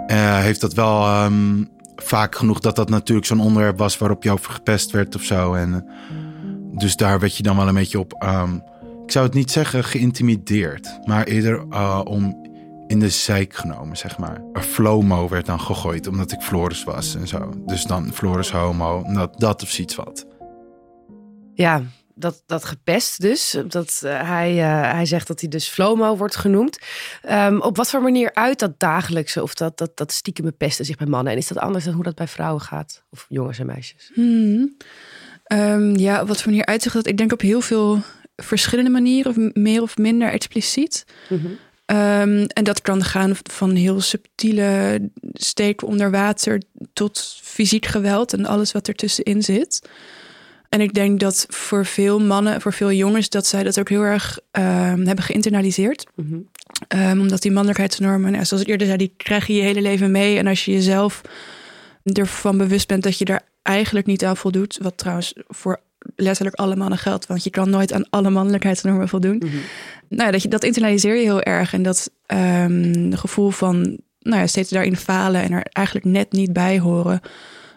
Uh, 0.07 0.39
heeft 0.39 0.61
dat 0.61 0.75
wel 0.75 1.25
um, 1.25 1.69
vaak 1.97 2.37
genoeg 2.37 2.61
dat 2.61 2.77
dat 2.77 2.89
natuurlijk 2.89 3.27
zo'n 3.27 3.41
onderwerp 3.41 3.79
was 3.79 3.99
waarop 3.99 4.23
je 4.23 4.31
over 4.31 4.53
gepest 4.53 4.91
werd 4.91 5.15
of 5.15 5.23
zo. 5.23 5.55
En 5.55 5.87
dus 6.73 6.97
daar 6.97 7.21
werd 7.21 7.37
je 7.37 7.43
dan 7.43 7.57
wel 7.57 7.69
een 7.69 7.75
beetje 7.75 7.99
op, 7.99 8.13
ik 8.13 8.72
zou 9.13 9.25
het 9.25 9.35
niet 9.35 9.51
zeggen 9.51 9.85
geïntimideerd, 9.85 10.99
maar 11.05 11.25
eerder 11.25 11.65
uh, 11.71 12.01
om 12.05 12.51
in 12.87 13.01
de 13.01 13.09
zijk 13.09 13.55
genomen, 13.55 13.97
zeg 13.97 14.19
maar. 14.19 14.43
Een 14.53 14.63
Flomo 14.63 15.29
werd 15.29 15.47
dan 15.47 15.61
gegooid 15.61 16.07
omdat 16.07 16.33
ik 16.33 16.41
Floris 16.41 16.85
was 16.85 17.15
en 17.15 17.29
zo. 17.29 17.53
Dus 17.67 17.85
dan 17.85 18.13
Floris 18.13 18.51
homo, 18.51 19.13
dat, 19.13 19.41
dat 19.41 19.63
of 19.63 19.69
zoiets 19.69 19.95
wat. 19.95 20.27
Ja, 21.55 21.83
dat, 22.15 22.43
dat 22.47 22.65
gepest 22.65 23.21
dus. 23.21 23.57
Dat, 23.69 24.01
uh, 24.05 24.29
hij, 24.29 24.57
uh, 24.57 24.93
hij 24.93 25.07
zegt 25.07 25.27
dat 25.27 25.41
hij 25.41 25.49
dus 25.49 25.69
Flomo 25.69 26.17
wordt 26.17 26.37
genoemd. 26.37 26.79
Um, 27.31 27.61
op 27.61 27.77
wat 27.77 27.91
voor 27.91 28.03
manier 28.03 28.35
uit 28.35 28.59
dat 28.59 28.79
dagelijkse 28.79 29.43
of 29.43 29.55
dat, 29.55 29.79
dat, 29.79 29.97
dat 29.97 30.13
stiekeme 30.13 30.53
pesten 30.53 30.85
zich 30.85 30.97
bij 30.97 31.07
mannen? 31.07 31.33
En 31.33 31.39
is 31.39 31.49
dat 31.49 31.59
anders 31.59 31.85
dan 31.85 31.95
hoe 31.95 32.05
dat 32.05 32.15
bij 32.15 32.29
vrouwen 32.29 32.63
gaat? 32.63 33.05
Of 33.11 33.27
jongens 33.29 33.59
en 33.59 33.67
meisjes? 33.67 34.11
Hmm. 34.15 34.77
Um, 35.53 35.97
ja, 35.97 36.21
op 36.21 36.29
wat 36.29 36.43
voor 36.43 36.51
manier 36.51 36.67
uitzicht 36.67 36.95
dat? 36.95 37.07
Ik 37.07 37.17
denk 37.17 37.33
op 37.33 37.41
heel 37.41 37.61
veel 37.61 38.03
verschillende 38.37 38.91
manieren, 38.91 39.31
of 39.31 39.55
meer 39.55 39.83
of 39.83 39.97
minder 39.99 40.29
expliciet. 40.29 41.05
Mm 41.29 41.39
-hmm. 41.39 41.59
Um, 41.87 42.47
en 42.47 42.65
dat 42.65 42.83
kan 42.83 43.05
gaan 43.05 43.33
van 43.43 43.75
heel 43.75 44.01
subtiele 44.01 45.01
steken 45.33 45.87
onder 45.87 46.11
water 46.11 46.63
tot 46.93 47.41
fysiek 47.43 47.87
geweld 47.87 48.33
en 48.33 48.47
alles 48.47 48.73
wat 48.73 48.89
ertussenin 48.89 49.43
zit. 49.43 49.89
En 50.69 50.81
ik 50.81 50.95
denk 50.95 51.21
dat 51.21 51.47
voor 51.49 51.87
veel 51.87 52.21
mannen, 52.21 52.61
voor 52.61 52.73
veel 52.73 52.93
jongens, 52.93 53.29
dat 53.29 53.47
zij 53.47 53.63
dat 53.63 53.79
ook 53.79 53.89
heel 53.89 54.03
erg 54.03 54.39
um, 54.53 54.63
hebben 55.07 55.25
geïnternaliseerd. 55.25 56.07
Mm 56.15 56.27
-hmm. 56.89 57.01
um, 57.01 57.21
omdat 57.21 57.43
die 57.43 57.51
mannelijkheidsnormen, 57.51 58.33
nou, 58.33 58.45
zoals 58.45 58.63
ik 58.63 58.69
eerder 58.69 58.87
zei, 58.87 58.99
die 58.99 59.15
krijg 59.17 59.47
je 59.47 59.55
je 59.55 59.63
hele 59.63 59.83
leven 59.83 60.11
mee. 60.11 60.39
En 60.39 60.47
als 60.47 60.65
je 60.65 60.73
jezelf 60.73 61.21
ervan 62.05 62.59
bewust 62.59 62.89
bent 62.89 63.03
dat 63.03 63.19
je 63.19 63.25
daar 63.25 63.43
eigenlijk 63.63 64.07
niet 64.07 64.25
aan 64.25 64.37
voldoet, 64.37 64.79
wat 64.83 64.99
trouwens 64.99 65.33
voor 65.49 65.81
letterlijk 66.17 66.57
alle 66.57 66.77
mannen 66.77 66.99
geldt, 66.99 67.27
want 67.27 67.45
je 67.45 67.51
kan 67.51 67.71
nooit 67.71 67.93
aan 67.93 68.09
alle 68.11 68.31
mannelijkheidsnormen 68.31 69.09
voldoen. 69.09 69.35
Mm 69.35 69.49
-hmm 69.49 69.61
nou 70.13 70.25
ja, 70.25 70.31
dat, 70.31 70.43
je, 70.43 70.49
dat 70.49 70.65
internaliseer 70.65 71.15
je 71.15 71.23
heel 71.23 71.43
erg. 71.43 71.73
En 71.73 71.83
dat 71.83 72.11
um, 72.27 73.17
gevoel 73.17 73.51
van 73.51 74.01
nou 74.19 74.41
ja, 74.41 74.47
steeds 74.47 74.71
daarin 74.71 74.97
falen 74.97 75.43
en 75.43 75.53
er 75.53 75.67
eigenlijk 75.73 76.07
net 76.07 76.33
niet 76.33 76.53
bij 76.53 76.79
horen. 76.79 77.21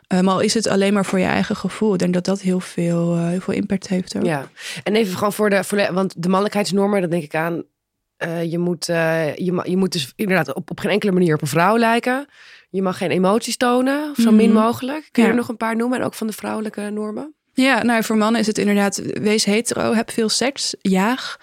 Maar 0.07 0.33
al 0.33 0.39
is 0.39 0.53
het 0.53 0.67
alleen 0.67 0.93
maar 0.93 1.05
voor 1.05 1.19
je 1.19 1.25
eigen 1.25 1.55
gevoel. 1.55 1.93
Ik 1.93 1.99
denk 1.99 2.13
dat 2.13 2.25
dat 2.25 2.41
heel 2.41 2.59
veel, 2.59 3.15
uh, 3.15 3.27
heel 3.27 3.39
veel 3.39 3.53
impact 3.53 3.87
heeft. 3.87 4.17
Ook. 4.17 4.25
Ja, 4.25 4.49
en 4.83 4.95
even 4.95 5.17
gewoon 5.17 5.33
voor 5.33 5.49
de, 5.49 5.63
voor 5.63 5.77
de 5.77 5.89
want 5.93 6.13
de 6.17 6.27
mannelijkheidsnormen, 6.27 7.01
dan 7.01 7.09
denk 7.09 7.23
ik 7.23 7.35
aan. 7.35 7.63
Uh, 8.25 8.43
je, 8.43 8.57
moet, 8.57 8.85
je, 8.85 9.61
je 9.63 9.77
moet 9.77 9.91
dus 9.91 10.13
inderdaad 10.15 10.53
op, 10.53 10.69
op 10.69 10.79
geen 10.79 10.91
enkele 10.91 11.11
manier 11.11 11.33
op 11.33 11.41
een 11.41 11.47
vrouw 11.47 11.77
lijken. 11.77 12.25
Je 12.69 12.81
mag 12.81 12.97
geen 12.97 13.11
emoties 13.11 13.57
tonen, 13.57 14.09
of 14.09 14.17
zo 14.17 14.31
min 14.31 14.51
mhm. 14.51 14.61
mogelijk. 14.61 15.09
Kun 15.11 15.23
je 15.23 15.29
er 15.29 15.35
nog 15.35 15.49
een 15.49 15.57
paar 15.57 15.75
noemen? 15.75 15.99
En 15.99 16.05
ook 16.05 16.13
van 16.13 16.27
de 16.27 16.33
vrouwelijke 16.33 16.89
normen? 16.89 17.35
Ja, 17.55 17.83
nou 17.83 18.03
voor 18.03 18.17
mannen 18.17 18.41
is 18.41 18.47
het 18.47 18.57
inderdaad, 18.57 19.01
wees 19.21 19.45
hetero, 19.45 19.93
heb 19.93 20.11
veel 20.11 20.29
seks, 20.29 20.75
jaag. 20.81 21.37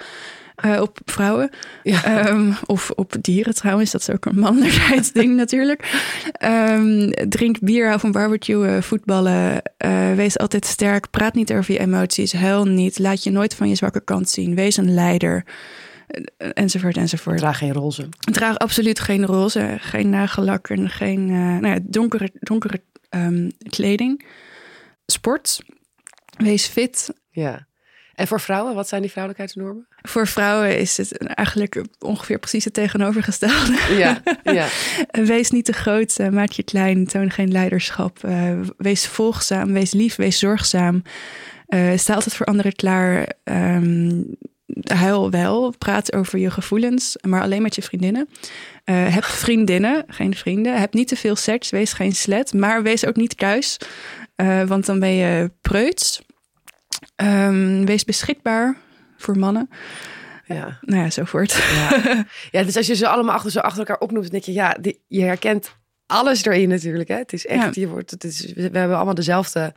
Uh, 0.64 0.80
op 0.80 0.98
vrouwen. 1.04 1.50
Ja. 1.82 2.28
Um, 2.28 2.54
of 2.66 2.90
op 2.90 3.14
dieren 3.20 3.54
trouwens. 3.54 3.90
Dat 3.90 4.00
is 4.00 4.10
ook 4.10 4.24
een 4.24 4.38
mannelijkheidsding 4.38 5.36
natuurlijk. 5.42 6.06
Um, 6.44 7.12
drink 7.28 7.60
bier, 7.60 7.86
hou 7.86 8.00
van 8.00 8.12
barbecue, 8.12 8.66
uh, 8.66 8.82
voetballen. 8.82 9.62
Uh, 9.84 10.14
wees 10.14 10.38
altijd 10.38 10.66
sterk. 10.66 11.10
Praat 11.10 11.34
niet 11.34 11.52
over 11.52 11.72
je 11.72 11.78
emoties. 11.78 12.32
Huil 12.32 12.64
niet. 12.64 12.98
Laat 12.98 13.24
je 13.24 13.30
nooit 13.30 13.54
van 13.54 13.68
je 13.68 13.74
zwakke 13.74 14.00
kant 14.00 14.30
zien. 14.30 14.54
Wees 14.54 14.76
een 14.76 14.94
leider. 14.94 15.44
Enzovoort, 16.36 16.96
enzovoort. 16.96 17.38
Draag 17.38 17.58
geen 17.58 17.72
roze. 17.72 18.08
Draag 18.18 18.58
absoluut 18.58 19.00
geen 19.00 19.26
roze. 19.26 19.76
Geen 19.80 20.10
nagellak 20.10 20.68
en 20.68 20.90
geen 20.90 21.26
nou 21.60 21.66
ja, 21.66 21.78
donkere, 21.82 22.30
donkere 22.40 22.80
um, 23.10 23.50
kleding. 23.68 24.24
Sport. 25.06 25.60
Wees 26.36 26.66
fit. 26.66 27.12
Ja. 27.30 27.66
En 28.14 28.26
voor 28.26 28.40
vrouwen, 28.40 28.74
wat 28.74 28.88
zijn 28.88 29.00
die 29.00 29.10
vrouwelijkheidsnormen? 29.10 29.86
Voor 30.02 30.26
vrouwen 30.26 30.78
is 30.78 30.96
het 30.96 31.16
eigenlijk 31.16 31.84
ongeveer 31.98 32.38
precies 32.38 32.64
het 32.64 32.74
tegenovergestelde. 32.74 33.78
Ja, 33.96 34.22
ja. 34.58 34.68
wees 35.10 35.50
niet 35.50 35.64
te 35.64 35.72
groot, 35.72 36.18
uh, 36.20 36.28
maak 36.28 36.50
je 36.50 36.62
klein, 36.62 37.06
toon 37.06 37.30
geen 37.30 37.52
leiderschap. 37.52 38.18
Uh, 38.24 38.60
wees 38.76 39.06
volgzaam, 39.06 39.72
wees 39.72 39.92
lief, 39.92 40.16
wees 40.16 40.38
zorgzaam. 40.38 41.02
Uh, 41.68 41.96
sta 41.96 42.14
altijd 42.14 42.34
voor 42.34 42.46
anderen 42.46 42.74
klaar. 42.74 43.32
Um, 43.44 44.36
huil 44.82 45.30
wel, 45.30 45.74
praat 45.78 46.12
over 46.12 46.38
je 46.38 46.50
gevoelens, 46.50 47.16
maar 47.28 47.42
alleen 47.42 47.62
met 47.62 47.74
je 47.74 47.82
vriendinnen. 47.82 48.28
Uh, 48.84 49.14
heb 49.14 49.24
vriendinnen, 49.24 50.04
geen 50.06 50.34
vrienden. 50.34 50.80
Heb 50.80 50.92
niet 50.92 51.08
te 51.08 51.16
veel 51.16 51.36
seks, 51.36 51.70
wees 51.70 51.92
geen 51.92 52.12
slet, 52.12 52.52
maar 52.52 52.82
wees 52.82 53.06
ook 53.06 53.16
niet 53.16 53.36
thuis, 53.36 53.78
uh, 54.42 54.62
want 54.62 54.86
dan 54.86 55.00
ben 55.00 55.12
je 55.12 55.50
preuts. 55.60 56.22
Um, 57.16 57.84
wees 57.84 58.04
beschikbaar 58.04 58.76
voor 59.16 59.38
mannen. 59.38 59.68
Ja. 60.46 60.78
Nou 60.80 61.02
ja, 61.02 61.10
zo 61.10 61.24
voort. 61.24 61.52
Ja. 61.52 62.26
ja, 62.50 62.62
dus 62.62 62.76
als 62.76 62.86
je 62.86 62.94
ze 62.94 63.08
allemaal 63.08 63.34
achter, 63.34 63.50
zo 63.50 63.58
achter 63.58 63.78
elkaar 63.78 63.98
opnoemt, 63.98 64.30
denk 64.30 64.44
je, 64.44 64.52
ja, 64.52 64.76
die, 64.80 65.02
je 65.08 65.22
herkent 65.22 65.76
alles 66.06 66.44
erin 66.44 66.68
natuurlijk. 66.68 67.08
Hè? 67.08 67.16
Het 67.16 67.32
is 67.32 67.46
echt, 67.46 67.74
ja. 67.74 67.80
je 67.80 67.88
wordt, 67.88 68.10
het 68.10 68.24
is, 68.24 68.52
we 68.52 68.60
hebben 68.62 68.96
allemaal 68.96 69.14
dezelfde 69.14 69.74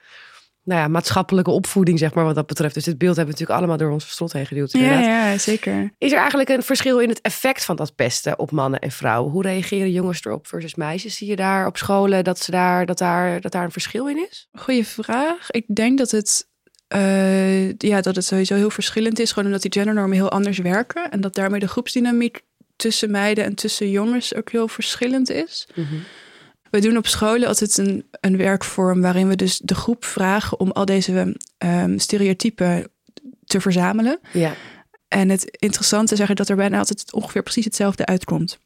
nou 0.66 0.82
ja, 0.82 0.88
maatschappelijke 0.88 1.52
opvoeding, 1.52 2.00
zeg 2.00 2.14
maar, 2.14 2.26
wat 2.26 2.36
dat 2.36 2.48
betreft. 2.48 2.74
Dus 2.74 2.84
dit 2.84 2.98
beeld 2.98 3.16
hebben 3.16 3.36
we 3.36 3.40
natuurlijk 3.40 3.60
allemaal 3.60 3.88
door 3.88 3.96
onze 3.96 4.10
strot 4.10 4.34
heen 4.34 4.46
geduwd. 4.46 4.72
Ja, 4.72 5.00
ja, 5.00 5.38
zeker. 5.38 5.94
Is 5.98 6.12
er 6.12 6.18
eigenlijk 6.18 6.50
een 6.50 6.64
verschil 6.64 7.00
in 7.00 7.10
het 7.10 7.22
effect 7.22 7.66
van 7.66 7.76
dat 7.76 7.96
pesten 7.96 8.40
op 8.40 8.52
mannen 8.52 8.80
en 8.80 8.92
vrouwen? 8.92 9.32
Hoe 9.32 9.42
reageren 9.42 9.92
jongens 9.92 10.26
erop 10.26 10.48
versus 10.48 10.76
meisjes? 10.76 11.18
Zie 11.18 11.28
je 11.28 11.36
daar 11.36 11.68
op 11.68 11.78
scholen 11.78 12.24
dat, 12.24 12.40
ze 12.40 12.52
daar, 12.52 12.86
dat, 12.86 12.98
daar, 12.98 13.42
dat 13.42 13.52
daar 13.52 13.64
een 13.64 13.72
verschil 13.72 14.08
in 14.08 14.28
is? 14.30 14.48
Goeie 14.54 14.88
vraag. 14.88 15.52
Ik 15.52 15.76
denk 15.76 15.98
dat 15.98 16.12
het, 16.12 16.48
uh, 16.96 17.74
ja, 17.74 18.02
dat 18.02 18.16
het 18.16 18.26
sowieso 18.26 18.56
heel 18.56 18.70
verschillend 18.70 19.20
is. 19.20 19.30
Gewoon 19.30 19.46
omdat 19.46 19.62
die 19.62 19.72
gendernormen 19.72 20.18
heel 20.18 20.32
anders 20.32 20.58
werken. 20.58 21.12
En 21.12 21.22
dat 21.22 21.36
daarmee 21.36 21.60
de 21.60 21.68
groepsdynamiek 21.68 22.42
tussen 22.76 23.12
meiden 23.12 23.44
en 23.44 23.56
tussen 23.56 23.90
jongens 23.90 24.36
ook 24.36 24.52
heel 24.52 24.68
verschillend 24.68 25.30
is. 25.30 25.68
Mm 25.76 25.86
-hmm. 25.86 26.04
We 26.76 26.82
doen 26.82 26.98
op 26.98 27.08
scholen 27.08 27.48
altijd 27.48 27.78
een, 27.78 28.06
een 28.20 28.38
werkvorm 28.38 29.02
waarin 29.02 29.28
we 29.28 29.36
dus 29.36 29.58
de 29.64 29.76
groep 29.76 30.06
vragen 30.06 30.60
om 30.60 30.72
al 30.72 30.86
deze 30.86 31.36
um, 31.58 32.00
stereotypen 32.00 32.88
te 33.46 33.62
verzamelen. 33.62 34.20
Ja. 34.34 34.54
En 35.08 35.30
het 35.30 35.58
interessante 35.60 36.14
is 36.14 36.20
eigenlijk 36.20 36.38
dat 36.38 36.50
er 36.50 36.56
bijna 36.56 36.78
altijd 36.78 37.14
ongeveer 37.14 37.44
precies 37.44 37.66
hetzelfde 37.66 38.06
uitkomt. 38.06 38.60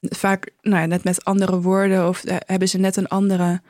Vaak, 0.00 0.50
nou 0.60 0.80
ja, 0.80 0.86
net 0.86 1.04
met 1.04 1.24
andere 1.24 1.60
woorden 1.60 2.08
of 2.08 2.24
uh, 2.24 2.36
hebben 2.38 2.68
ze 2.68 2.78
net 2.78 2.96
een 2.96 3.08
andere, 3.08 3.60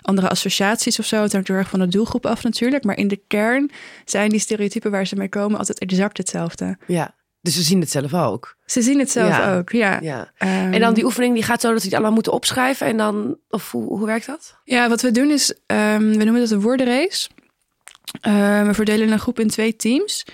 andere 0.00 0.28
associaties 0.28 0.98
of 0.98 1.06
zo. 1.06 1.22
Het 1.22 1.32
hangt 1.32 1.48
heel 1.48 1.56
erg 1.56 1.68
van 1.68 1.80
de 1.80 1.88
doelgroep 1.88 2.26
af 2.26 2.42
natuurlijk. 2.42 2.84
Maar 2.84 2.96
in 2.96 3.08
de 3.08 3.20
kern 3.26 3.70
zijn 4.04 4.30
die 4.30 4.40
stereotypen 4.40 4.90
waar 4.90 5.06
ze 5.06 5.16
mee 5.16 5.28
komen 5.28 5.58
altijd 5.58 5.78
exact 5.78 6.16
hetzelfde. 6.16 6.78
Ja. 6.86 7.14
Dus 7.46 7.54
ze 7.54 7.62
zien 7.62 7.80
het 7.80 7.90
zelf 7.90 8.14
ook. 8.14 8.56
Ze 8.64 8.82
zien 8.82 8.98
het 8.98 9.10
zelf 9.10 9.28
ja. 9.28 9.56
ook, 9.56 9.70
ja. 9.70 9.98
ja. 10.02 10.20
Um, 10.20 10.72
en 10.72 10.80
dan 10.80 10.94
die 10.94 11.04
oefening 11.04 11.34
die 11.34 11.42
gaat 11.42 11.60
zo 11.60 11.70
dat 11.70 11.78
ze 11.78 11.84
het 11.84 11.94
allemaal 11.94 12.12
moeten 12.12 12.32
opschrijven. 12.32 12.86
En 12.86 12.96
dan, 12.96 13.38
of 13.48 13.70
hoe, 13.70 13.86
hoe 13.86 14.06
werkt 14.06 14.26
dat? 14.26 14.56
Ja, 14.64 14.88
wat 14.88 15.02
we 15.02 15.10
doen 15.10 15.30
is, 15.30 15.50
um, 15.66 16.10
we 16.18 16.24
noemen 16.24 16.40
dat 16.40 16.50
een 16.50 16.60
woordenrace. 16.60 17.28
Uh, 18.26 18.66
we 18.66 18.74
verdelen 18.74 19.12
een 19.12 19.18
groep 19.18 19.40
in 19.40 19.48
twee 19.48 19.76
teams. 19.76 20.26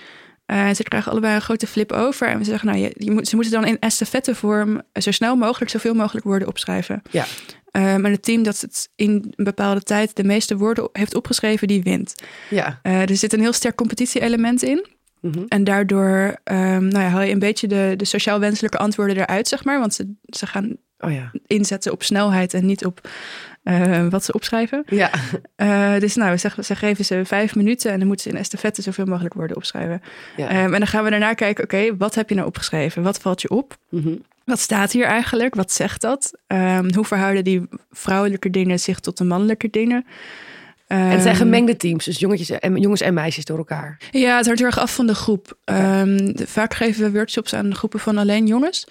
Uh, 0.47 0.73
ze 0.73 0.83
krijgen 0.83 1.11
allebei 1.11 1.35
een 1.35 1.41
grote 1.41 1.67
flip 1.67 1.91
over. 1.91 2.27
En 2.27 2.37
we 2.37 2.43
zeggen, 2.43 2.67
nou, 2.67 2.79
je, 2.79 2.91
je 2.97 3.11
moet, 3.11 3.27
ze 3.27 3.35
moeten 3.35 3.53
dan 3.53 3.65
in 3.65 3.79
estafettevorm 3.79 4.81
zo 4.93 5.11
snel 5.11 5.35
mogelijk, 5.35 5.71
zoveel 5.71 5.93
mogelijk 5.93 6.25
woorden 6.25 6.47
opschrijven. 6.47 7.01
Ja. 7.11 7.25
En 7.71 8.03
het 8.03 8.23
team 8.23 8.43
dat 8.43 8.61
het 8.61 8.89
in 8.95 9.33
een 9.35 9.43
bepaalde 9.43 9.81
tijd 9.81 10.15
de 10.15 10.23
meeste 10.23 10.57
woorden 10.57 10.89
heeft 10.91 11.15
opgeschreven, 11.15 11.67
die 11.67 11.83
wint. 11.83 12.15
Ja. 12.49 12.79
Uh, 12.83 13.01
er 13.01 13.17
zit 13.17 13.33
een 13.33 13.39
heel 13.39 13.53
sterk 13.53 13.75
competitie-element 13.75 14.63
in. 14.63 14.87
Mm 15.23 15.31
-hmm. 15.33 15.45
En 15.47 15.63
daardoor 15.63 16.35
um, 16.43 16.87
nou 16.87 17.03
ja, 17.03 17.09
haal 17.09 17.21
je 17.21 17.31
een 17.31 17.39
beetje 17.39 17.67
de, 17.67 17.93
de 17.97 18.05
sociaal 18.05 18.39
wenselijke 18.39 18.77
antwoorden 18.77 19.17
eruit, 19.17 19.47
zeg 19.47 19.63
maar. 19.63 19.79
Want 19.79 19.93
ze, 19.93 20.13
ze 20.25 20.47
gaan 20.47 20.77
oh 20.99 21.11
ja. 21.11 21.31
inzetten 21.47 21.91
op 21.91 22.03
snelheid 22.03 22.53
en 22.53 22.65
niet 22.65 22.85
op 22.85 23.09
uh, 23.63 24.07
wat 24.07 24.23
ze 24.23 24.33
opschrijven. 24.33 24.83
Ja. 24.85 25.11
Uh, 25.57 25.99
dus 25.99 26.15
nou, 26.15 26.37
ze, 26.37 26.49
ze 26.63 26.75
geven 26.75 27.05
ze 27.05 27.21
vijf 27.25 27.55
minuten 27.55 27.91
en 27.91 27.97
dan 27.97 28.07
moeten 28.07 28.25
ze 28.25 28.31
in 28.35 28.41
estafette 28.41 28.81
zoveel 28.81 29.05
mogelijk 29.05 29.33
woorden 29.33 29.55
opschrijven. 29.55 30.01
Ja. 30.37 30.63
Um, 30.63 30.73
en 30.73 30.79
dan 30.79 30.87
gaan 30.87 31.03
we 31.03 31.09
daarna 31.09 31.33
kijken, 31.33 31.63
oké, 31.63 31.75
okay, 31.75 31.97
wat 31.97 32.15
heb 32.15 32.29
je 32.29 32.35
nou 32.35 32.47
opgeschreven? 32.47 33.03
Wat 33.03 33.17
valt 33.17 33.41
je 33.41 33.49
op? 33.49 33.77
Mm 33.89 34.01
-hmm. 34.01 34.23
Wat 34.45 34.59
staat 34.59 34.91
hier 34.91 35.05
eigenlijk? 35.05 35.55
Wat 35.55 35.71
zegt 35.71 36.01
dat? 36.01 36.33
Um, 36.47 36.93
hoe 36.93 37.05
verhouden 37.05 37.43
die 37.43 37.67
vrouwelijke 37.91 38.49
dingen 38.49 38.79
zich 38.79 38.99
tot 38.99 39.17
de 39.17 39.23
mannelijke 39.23 39.69
dingen? 39.69 40.05
En 40.99 41.09
het 41.09 41.21
zijn 41.21 41.35
gemengde 41.35 41.77
teams, 41.77 42.05
dus 42.05 42.19
jongetjes 42.19 42.49
en, 42.49 42.77
jongens 42.77 43.01
en 43.01 43.13
meisjes 43.13 43.45
door 43.45 43.57
elkaar. 43.57 43.97
Ja, 44.11 44.37
het 44.37 44.45
hangt 44.45 44.59
heel 44.59 44.67
erg 44.67 44.79
af 44.79 44.95
van 44.95 45.07
de 45.07 45.15
groep. 45.15 45.57
Um, 45.65 46.33
vaak 46.35 46.73
geven 46.73 47.03
we 47.03 47.11
workshops 47.11 47.53
aan 47.53 47.75
groepen 47.75 47.99
van 47.99 48.17
alleen 48.17 48.47
jongens, 48.47 48.87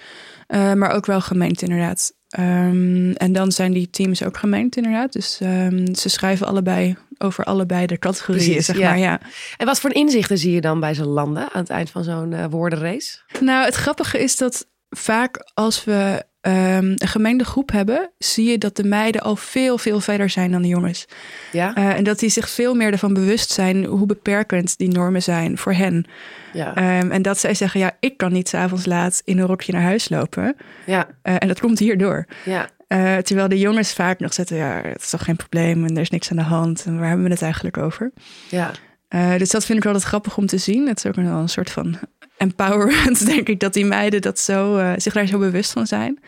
uh, 0.49 0.73
maar 0.73 0.91
ook 0.91 1.07
wel 1.07 1.21
gemengd 1.21 1.63
inderdaad. 1.63 2.13
Um, 2.39 3.13
en 3.13 3.33
dan 3.33 3.53
zijn 3.53 3.73
die 3.73 3.91
teams 3.91 4.25
ook 4.25 4.37
gemengd 4.37 4.77
inderdaad. 4.77 5.13
Dus 5.13 5.41
um, 5.43 5.95
ze 5.95 6.09
schrijven 6.09 6.47
allebei 6.47 6.97
over 7.19 7.45
allebei 7.45 7.87
de 7.87 7.99
categorieën, 7.99 8.45
Precies, 8.45 8.67
zeg 8.67 8.79
ja. 8.79 8.89
maar. 8.89 8.99
Ja. 8.99 9.21
En 9.57 9.67
wat 9.67 9.81
voor 9.81 9.93
inzichten 9.93 10.39
zie 10.39 10.53
je 10.53 10.61
dan 10.61 10.81
bij 10.81 10.95
zo'n 10.95 11.07
landen 11.07 11.43
aan 11.53 11.61
het 11.61 11.71
eind 11.71 11.91
van 11.91 12.05
zo'n 12.05 12.33
uh, 12.33 12.45
woordenrace? 12.51 13.19
Nou, 13.41 13.65
het 13.65 13.75
grappige 13.75 14.23
is 14.23 14.37
dat 14.37 14.67
vaak 14.91 15.51
als 15.55 15.85
we 15.85 16.25
um, 16.47 16.53
een 16.53 17.09
gemengde 17.09 17.45
groep 17.45 17.73
hebben, 17.73 18.11
zie 18.19 18.51
je 18.51 18.59
dat 18.59 18.77
de 18.77 18.85
meiden 18.85 19.21
al 19.21 19.37
veel, 19.37 19.79
veel 19.79 20.01
verder 20.01 20.31
zijn 20.31 20.51
dan 20.51 20.63
de 20.63 20.69
jongens. 20.69 21.07
Ja. 21.53 21.79
Uh, 21.79 21.97
en 21.97 22.05
dat 22.05 22.19
die 22.19 22.31
zich 22.31 22.51
veel 22.51 22.75
meer 22.75 22.93
ervan 22.93 23.15
bewust 23.15 23.51
zijn 23.51 23.85
hoe 23.85 24.07
beperkend 24.07 24.79
die 24.79 24.89
normen 24.89 25.23
zijn 25.23 25.59
voor 25.59 25.73
hen. 25.73 26.05
Ja. 26.53 26.99
Um, 26.99 27.11
en 27.11 27.23
dat 27.23 27.39
zij 27.39 27.55
zeggen, 27.55 27.81
ja, 27.81 27.97
ik 28.01 28.17
kan 28.17 28.33
niet 28.33 28.49
s'avonds 28.49 28.87
laat 28.87 29.23
in 29.25 29.39
een 29.39 29.47
rokje 29.47 29.73
naar 29.73 29.83
huis 29.83 30.09
lopen. 30.09 30.57
Ja. 30.87 31.07
Uh, 31.23 31.35
en 31.39 31.49
dat 31.49 31.61
komt 31.61 31.79
hierdoor. 31.79 32.27
Ja. 32.45 32.69
Uh, 32.89 33.17
terwijl 33.17 33.49
de 33.49 33.59
jongens 33.59 33.93
vaak 33.93 34.19
nog 34.19 34.35
zetten, 34.35 34.57
ja, 34.57 34.81
het 34.83 35.03
is 35.03 35.11
toch 35.11 35.25
geen 35.25 35.37
probleem 35.37 35.85
en 35.85 35.95
er 35.95 36.03
is 36.03 36.11
niks 36.11 36.31
aan 36.31 36.37
de 36.37 36.43
hand. 36.43 36.85
En 36.87 36.99
waar 36.99 37.09
hebben 37.09 37.25
we 37.25 37.33
het 37.33 37.43
eigenlijk 37.43 37.77
over? 37.77 38.13
Ja. 38.49 38.71
Uh, 39.15 39.37
dus 39.39 39.51
dat 39.51 39.65
vind 39.65 39.79
ik 39.79 39.85
wel 39.85 39.95
het 39.95 40.03
grappig 40.03 40.37
om 40.37 40.47
te 40.47 40.59
zien. 40.59 40.89
Het 40.89 40.99
is 40.99 41.07
ook 41.07 41.15
wel 41.15 41.25
een 41.25 41.49
soort 41.49 41.71
van 41.71 41.99
empowerment, 42.43 43.27
denk 43.35 43.49
ik, 43.49 43.61
dat 43.61 43.73
die 43.73 43.85
meiden 43.85 44.21
dat 44.21 44.39
zo, 44.39 44.79
uh, 44.79 44.93
zich 44.97 45.13
daar 45.13 45.27
zo 45.27 45.39
bewust 45.39 45.73
van 45.73 45.87
zijn. 45.87 46.19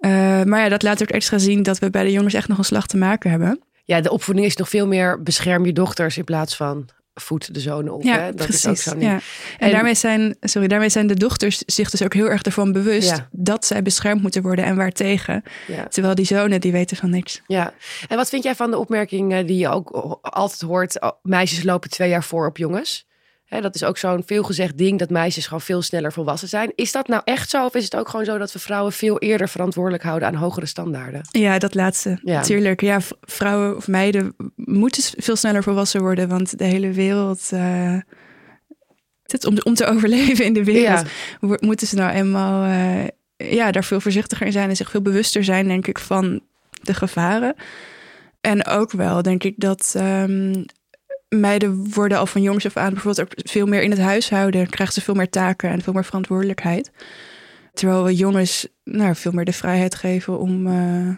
Uh, 0.00 0.10
maar 0.42 0.60
ja, 0.60 0.68
dat 0.68 0.82
laat 0.82 1.02
ook 1.02 1.08
extra 1.08 1.38
zien 1.38 1.62
dat 1.62 1.78
we 1.78 1.90
bij 1.90 2.04
de 2.04 2.12
jongens 2.12 2.34
echt 2.34 2.48
nog 2.48 2.58
een 2.58 2.64
slag 2.64 2.86
te 2.86 2.96
maken 2.96 3.30
hebben. 3.30 3.60
Ja, 3.84 4.00
de 4.00 4.10
opvoeding 4.10 4.46
is 4.46 4.56
nog 4.56 4.68
veel 4.68 4.86
meer 4.86 5.22
bescherm 5.22 5.66
je 5.66 5.72
dochters 5.72 6.16
in 6.16 6.24
plaats 6.24 6.56
van 6.56 6.88
voed 7.14 7.54
de 7.54 7.60
zonen 7.60 7.92
op. 7.92 8.02
Ja, 8.02 8.18
hè? 8.18 8.34
Dat 8.34 8.46
precies. 8.46 8.64
is 8.64 8.70
ook 8.70 8.76
zo 8.76 8.94
niet. 8.94 9.02
Ja. 9.02 9.12
En, 9.12 9.20
en, 9.58 9.70
daarmee 9.70 9.94
zijn, 9.94 10.36
sorry, 10.40 10.68
daarmee 10.68 10.88
zijn 10.88 11.06
de 11.06 11.14
dochters 11.14 11.58
zich 11.58 11.90
dus 11.90 12.02
ook 12.02 12.14
heel 12.14 12.30
erg 12.30 12.42
ervan 12.42 12.72
bewust 12.72 13.08
Ja. 13.08 13.28
dat 13.30 13.66
zij 13.66 13.82
beschermd 13.82 14.22
moeten 14.22 14.42
worden 14.42 14.64
en 14.64 14.76
waartegen. 14.76 15.42
Ja. 15.66 15.86
Terwijl 15.86 16.14
die 16.14 16.24
zonen, 16.24 16.60
die 16.60 16.72
weten 16.72 16.96
van 16.96 17.10
niks. 17.10 17.42
ja. 17.46 17.74
En 18.08 18.16
wat 18.16 18.28
vind 18.28 18.42
jij 18.42 18.54
van 18.54 18.70
de 18.70 18.78
opmerking 18.78 19.32
eh, 19.32 19.46
die 19.46 19.58
je 19.58 19.68
ook 19.68 19.90
altijd 20.22 20.60
hoort? 20.60 20.98
meisjes 21.22 21.62
lopen 21.62 21.90
twee 21.90 22.08
jaar 22.08 22.24
voor 22.24 22.46
op 22.46 22.56
jongens. 22.56 23.06
Hè, 23.54 23.60
dat 23.60 23.74
is 23.74 23.84
ook 23.84 23.98
zo'n 23.98 24.22
veelgezegd 24.26 24.78
ding 24.78 24.98
dat 24.98 25.10
meisjes 25.10 25.44
gewoon 25.46 25.60
veel 25.60 25.82
sneller 25.82 26.12
volwassen 26.12 26.48
zijn. 26.48 26.72
Is 26.74 26.92
dat 26.92 27.08
nou 27.08 27.22
echt 27.24 27.50
zo? 27.50 27.64
Of 27.64 27.74
is 27.74 27.84
het 27.84 27.96
ook 27.96 28.08
gewoon 28.08 28.24
zo 28.24 28.38
dat 28.38 28.52
we 28.52 28.58
vrouwen 28.58 28.92
veel 28.92 29.18
eerder 29.18 29.48
verantwoordelijk 29.48 30.02
houden 30.02 30.28
aan 30.28 30.34
hogere 30.34 30.66
standaarden? 30.66 31.20
Ja, 31.30 31.58
dat 31.58 31.74
laatste. 31.74 32.18
Ja. 32.22 32.34
Natuurlijk. 32.34 32.80
Ja, 32.80 33.00
vrouwen 33.20 33.76
of 33.76 33.88
meiden 33.88 34.34
moeten 34.54 35.02
veel 35.16 35.36
sneller 35.36 35.62
volwassen 35.62 36.00
worden, 36.00 36.28
want 36.28 36.58
de 36.58 36.64
hele 36.64 36.92
wereld. 36.92 37.48
eh, 37.52 37.96
het, 39.22 39.46
om, 39.46 39.56
om 39.62 39.74
te 39.74 39.86
overleven 39.86 40.44
in 40.44 40.52
de 40.52 40.64
wereld, 40.64 41.02
moeten 41.40 41.86
ze 41.86 41.94
nou 41.94 42.12
eenmaal 42.12 42.64
eh, 42.64 43.52
ja, 43.52 43.70
daar 43.70 43.84
veel 43.84 44.00
voorzichtiger 44.00 44.46
in 44.46 44.52
zijn 44.52 44.68
en 44.68 44.76
zich 44.76 44.90
veel 44.90 45.02
bewuster 45.02 45.44
zijn, 45.44 45.68
denk 45.68 45.86
ik, 45.86 45.98
van 45.98 46.40
de 46.82 46.94
gevaren. 46.94 47.54
En 48.40 48.66
ook 48.66 48.92
wel, 48.92 49.22
denk 49.22 49.44
ik, 49.44 49.54
dat 49.56 49.94
ehm, 49.96 50.62
meiden 51.40 51.92
worden 51.92 52.18
al 52.18 52.26
van 52.26 52.42
jongs 52.42 52.66
af 52.66 52.76
aan 52.76 52.92
bijvoorbeeld 52.92 53.28
ook 53.28 53.48
veel 53.48 53.66
meer 53.66 53.82
in 53.82 53.90
het 53.90 54.00
huishouden, 54.00 54.68
krijgen 54.68 54.94
ze 54.94 55.00
veel 55.00 55.14
meer 55.14 55.30
taken 55.30 55.70
en 55.70 55.82
veel 55.82 55.92
meer 55.92 56.04
verantwoordelijkheid. 56.04 56.90
Terwijl 57.74 58.04
we 58.04 58.14
jongens 58.14 58.68
nou, 58.84 59.14
veel 59.14 59.32
meer 59.32 59.44
de 59.44 59.52
vrijheid 59.52 59.94
geven 59.94 60.38
om, 60.38 60.66
eh, 60.66 61.08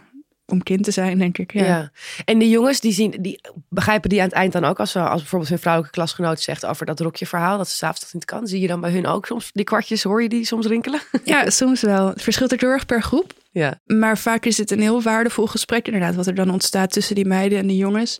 om 0.46 0.62
kind 0.62 0.84
te 0.84 0.90
zijn, 0.90 1.18
denk 1.18 1.38
ik. 1.38 1.52
Ja. 1.52 1.64
Ja. 1.64 1.90
En 2.24 2.38
die 2.38 2.48
jongens, 2.48 2.80
die, 2.80 2.92
zien, 2.92 3.14
die 3.20 3.40
begrijpen 3.68 4.08
die 4.08 4.20
aan 4.20 4.26
het 4.26 4.34
eind 4.34 4.52
dan 4.52 4.64
ook 4.64 4.80
als, 4.80 4.90
ze, 4.90 5.00
als 5.00 5.20
bijvoorbeeld 5.20 5.50
hun 5.50 5.60
vrouwelijke 5.60 5.96
klasgenoot 5.98 6.40
zegt 6.40 6.66
over 6.66 6.86
dat 6.86 7.00
rokje 7.00 7.26
verhaal, 7.26 7.58
dat 7.58 7.68
ze 7.68 7.76
s'avonds 7.76 8.00
dat 8.00 8.12
niet 8.12 8.24
kan. 8.24 8.46
Zie 8.46 8.60
je 8.60 8.66
dan 8.66 8.80
bij 8.80 8.90
hun 8.90 9.06
ook 9.06 9.26
soms 9.26 9.50
die 9.52 9.64
kwartjes, 9.64 10.02
hoor 10.02 10.22
je 10.22 10.28
die 10.28 10.44
soms 10.44 10.66
rinkelen? 10.66 11.00
Ja, 11.24 11.50
soms 11.50 11.80
wel. 11.80 12.08
Het 12.08 12.22
verschilt 12.22 12.52
ook 12.52 12.60
heel 12.60 12.70
erg 12.70 12.86
per 12.86 13.02
groep. 13.02 13.32
Ja. 13.50 13.80
Maar 13.86 14.18
vaak 14.18 14.44
is 14.44 14.58
het 14.58 14.70
een 14.70 14.80
heel 14.80 15.02
waardevol 15.02 15.46
gesprek 15.46 15.86
inderdaad, 15.86 16.14
wat 16.14 16.26
er 16.26 16.34
dan 16.34 16.50
ontstaat 16.50 16.92
tussen 16.92 17.14
die 17.14 17.26
meiden 17.26 17.58
en 17.58 17.66
de 17.66 17.76
jongens. 17.76 18.18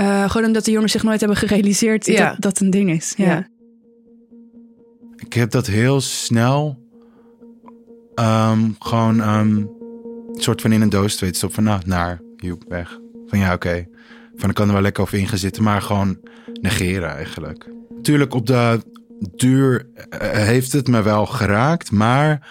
Uh, 0.00 0.30
gewoon 0.30 0.46
omdat 0.46 0.64
de 0.64 0.70
jongens 0.70 0.92
zich 0.92 1.02
nooit 1.02 1.20
hebben 1.20 1.38
gerealiseerd 1.38 2.06
Ja. 2.06 2.30
dat 2.30 2.40
dat 2.40 2.60
een 2.60 2.70
ding 2.70 2.90
is. 2.90 3.14
Ja. 3.16 3.24
Ja. 3.26 3.48
Ik 5.16 5.32
heb 5.32 5.50
dat 5.50 5.66
heel 5.66 6.00
snel 6.00 6.78
ehm, 8.14 8.70
gewoon 8.78 9.20
ehm, 9.20 9.56
een 9.56 9.70
soort 10.42 10.60
van 10.60 10.72
in 10.72 10.80
een 10.80 10.88
doos 10.88 11.20
weet 11.20 11.36
stop 11.36 11.54
van 11.54 11.64
nou, 11.64 11.80
naar, 11.86 12.20
joep, 12.36 12.64
weg. 12.68 12.98
Van 13.26 13.38
ja, 13.38 13.52
oké. 13.54 13.86
Van 14.34 14.48
ik 14.48 14.54
kan 14.54 14.66
er 14.66 14.72
wel 14.72 14.82
lekker 14.82 15.02
over 15.02 15.18
ingezitten, 15.18 15.62
maar 15.62 15.82
gewoon 15.82 16.18
negeren 16.60 17.10
eigenlijk. 17.10 17.70
Tuurlijk, 18.02 18.34
op 18.34 18.46
de 18.46 18.80
duur 19.36 19.86
eh, 20.08 20.30
heeft 20.30 20.72
het 20.72 20.88
me 20.88 21.02
wel 21.02 21.26
geraakt, 21.26 21.90
maar 21.90 22.48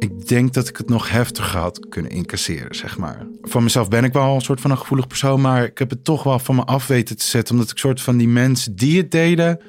ik 0.00 0.28
denk 0.28 0.54
dat 0.54 0.68
ik 0.68 0.76
het 0.76 0.88
nog 0.88 1.10
heftiger 1.10 1.58
had 1.58 1.88
kunnen 1.88 2.10
incasseren, 2.10 2.74
zeg 2.74 2.98
maar. 2.98 3.26
Van 3.42 3.62
mezelf 3.62 3.88
ben 3.88 4.04
ik 4.04 4.12
wel 4.12 4.34
een 4.34 4.40
soort 4.40 4.60
van 4.60 4.70
een 4.70 4.78
gevoelig 4.78 5.06
persoon, 5.06 5.40
maar 5.40 5.64
ik 5.64 5.78
heb 5.78 5.90
het 5.90 6.04
toch 6.04 6.22
wel 6.22 6.38
van 6.38 6.54
me 6.54 6.64
af 6.64 6.86
weten 6.86 7.16
te 7.16 7.24
zetten, 7.24 7.54
omdat 7.54 7.70
ik 7.70 7.78
soort 7.78 8.00
van 8.00 8.16
die 8.16 8.28
mensen 8.28 8.76
die 8.76 8.98
het 8.98 9.10
deden, 9.10 9.60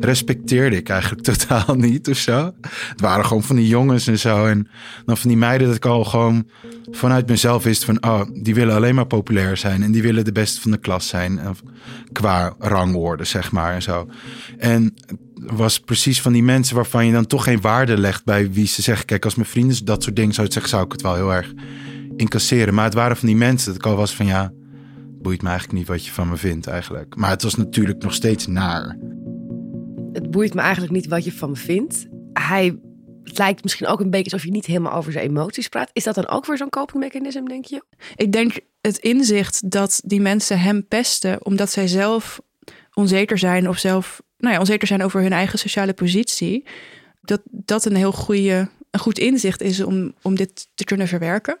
respecteerde 0.00 0.76
ik 0.76 0.88
eigenlijk 0.88 1.22
totaal 1.30 1.74
niet 1.74 2.08
of 2.08 2.16
zo. 2.16 2.52
Het 2.62 3.00
waren 3.00 3.24
gewoon 3.24 3.42
van 3.42 3.56
die 3.56 3.68
jongens 3.68 4.06
en 4.06 4.18
zo. 4.18 4.46
En 4.46 4.68
dan 5.04 5.16
van 5.16 5.28
die 5.28 5.38
meiden 5.38 5.66
dat 5.66 5.76
ik 5.76 5.86
al 5.86 6.04
gewoon 6.04 6.48
vanuit 6.90 7.28
mezelf 7.28 7.64
wist 7.64 7.84
van... 7.84 8.04
oh, 8.04 8.22
die 8.32 8.54
willen 8.54 8.74
alleen 8.74 8.94
maar 8.94 9.06
populair 9.06 9.56
zijn. 9.56 9.82
En 9.82 9.92
die 9.92 10.02
willen 10.02 10.24
de 10.24 10.32
beste 10.32 10.60
van 10.60 10.70
de 10.70 10.78
klas 10.78 11.08
zijn. 11.08 11.40
Qua 12.12 12.54
rangwoorden, 12.58 13.26
zeg 13.26 13.52
maar 13.52 13.74
en 13.74 13.82
zo. 13.82 14.08
En 14.58 14.94
was 15.52 15.80
precies 15.80 16.20
van 16.20 16.32
die 16.32 16.42
mensen 16.42 16.74
waarvan 16.74 17.06
je 17.06 17.12
dan 17.12 17.26
toch 17.26 17.44
geen 17.44 17.60
waarde 17.60 17.98
legt... 17.98 18.24
bij 18.24 18.50
wie 18.50 18.66
ze 18.66 18.82
zeggen, 18.82 19.06
kijk, 19.06 19.24
als 19.24 19.34
mijn 19.34 19.48
vrienden 19.48 19.84
dat 19.84 20.02
soort 20.02 20.16
dingen 20.16 20.34
zouden 20.34 20.54
zeggen... 20.54 20.72
zou 20.72 20.84
ik 20.84 20.92
het 20.92 21.02
wel 21.02 21.14
heel 21.14 21.32
erg 21.32 21.52
incasseren. 22.16 22.74
Maar 22.74 22.84
het 22.84 22.94
waren 22.94 23.16
van 23.16 23.26
die 23.26 23.36
mensen 23.36 23.66
dat 23.66 23.76
ik 23.76 23.86
al 23.86 23.96
was 23.96 24.14
van 24.14 24.26
ja... 24.26 24.52
boeit 25.22 25.42
me 25.42 25.48
eigenlijk 25.48 25.78
niet 25.78 25.88
wat 25.88 26.04
je 26.04 26.12
van 26.12 26.28
me 26.28 26.36
vindt 26.36 26.66
eigenlijk. 26.66 27.16
Maar 27.16 27.30
het 27.30 27.42
was 27.42 27.54
natuurlijk 27.54 28.02
nog 28.02 28.14
steeds 28.14 28.46
naar 28.46 28.98
het 30.14 30.30
boeit 30.30 30.54
me 30.54 30.60
eigenlijk 30.60 30.92
niet 30.92 31.06
wat 31.06 31.24
je 31.24 31.32
van 31.32 31.50
me 31.50 31.56
vindt. 31.56 32.06
Hij 32.32 32.78
het 33.24 33.38
lijkt 33.38 33.62
misschien 33.62 33.86
ook 33.86 34.00
een 34.00 34.10
beetje 34.10 34.30
alsof 34.30 34.46
je 34.46 34.52
niet 34.52 34.66
helemaal 34.66 34.92
over 34.92 35.12
zijn 35.12 35.24
emoties 35.24 35.68
praat. 35.68 35.90
Is 35.92 36.04
dat 36.04 36.14
dan 36.14 36.28
ook 36.28 36.46
weer 36.46 36.56
zo'n 36.56 36.68
copingmechanisme, 36.68 37.48
denk 37.48 37.64
je? 37.64 37.84
Ik 38.16 38.32
denk 38.32 38.60
het 38.80 38.96
inzicht 38.96 39.70
dat 39.70 40.00
die 40.04 40.20
mensen 40.20 40.60
hem 40.60 40.86
pesten 40.88 41.46
omdat 41.46 41.70
zij 41.70 41.86
zelf 41.86 42.40
onzeker 42.92 43.38
zijn 43.38 43.68
of 43.68 43.78
zelf 43.78 44.22
nou 44.38 44.54
ja, 44.54 44.60
onzeker 44.60 44.86
zijn 44.86 45.02
over 45.02 45.20
hun 45.20 45.32
eigen 45.32 45.58
sociale 45.58 45.92
positie. 45.92 46.66
Dat 47.20 47.40
dat 47.44 47.84
een 47.84 47.96
heel 47.96 48.12
goede, 48.12 48.68
een 48.90 49.00
goed 49.00 49.18
inzicht 49.18 49.60
is 49.60 49.82
om, 49.82 50.14
om 50.22 50.34
dit 50.34 50.68
te 50.74 50.84
kunnen 50.84 51.08
verwerken. 51.08 51.58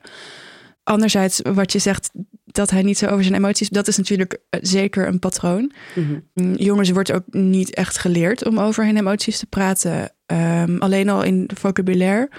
Anderzijds, 0.82 1.40
wat 1.42 1.72
je 1.72 1.78
zegt, 1.78 2.10
dat 2.44 2.70
hij 2.70 2.82
niet 2.82 2.98
zo 2.98 3.06
over 3.06 3.24
zijn 3.24 3.36
emoties. 3.36 3.68
Dat 3.68 3.88
is 3.88 3.96
natuurlijk 3.96 4.38
eh, 4.50 4.60
zeker 4.62 5.06
een 5.06 5.18
patroon. 5.18 5.72
Mm 5.94 6.22
Jongens 6.56 6.90
wordt 6.90 7.12
ook 7.12 7.24
niet 7.30 7.74
echt 7.74 7.98
geleerd 7.98 8.46
om 8.46 8.58
over 8.60 8.84
hun 8.84 8.96
emoties 8.96 9.38
te 9.38 9.46
praten. 9.46 10.12
Ehm, 10.26 10.76
alleen 10.78 11.08
al 11.08 11.22
in 11.22 11.50
vocabulaire. 11.54 12.30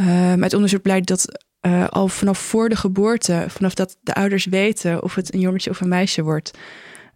Um, 0.00 0.42
uit 0.42 0.54
onderzoek 0.54 0.82
blijkt 0.82 1.06
dat 1.06 1.44
uh, 1.66 1.88
al 1.88 2.08
vanaf 2.08 2.38
voor 2.38 2.68
de 2.68 2.76
geboorte, 2.76 3.44
vanaf 3.48 3.74
dat 3.74 3.96
de 4.00 4.14
ouders 4.14 4.44
weten 4.44 5.02
of 5.02 5.14
het 5.14 5.34
een 5.34 5.40
jongetje 5.40 5.70
of 5.70 5.80
een 5.80 5.88
meisje 5.88 6.22
wordt, 6.22 6.58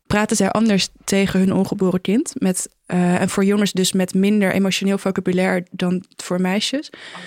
praten 0.07 0.37
zij 0.37 0.51
anders 0.51 0.89
tegen 1.05 1.41
hun 1.41 1.53
ongeboren 1.53 2.01
kind. 2.01 2.33
Met, 2.39 2.69
uh, 2.87 3.21
en 3.21 3.29
voor 3.29 3.45
jongens 3.45 3.73
dus 3.73 3.93
met 3.93 4.15
minder 4.15 4.53
emotioneel 4.53 4.99
vocabulaire 4.99 5.67
dan 5.71 6.05
voor 6.17 6.41
meisjes. 6.41 6.91
Oh, 6.91 7.21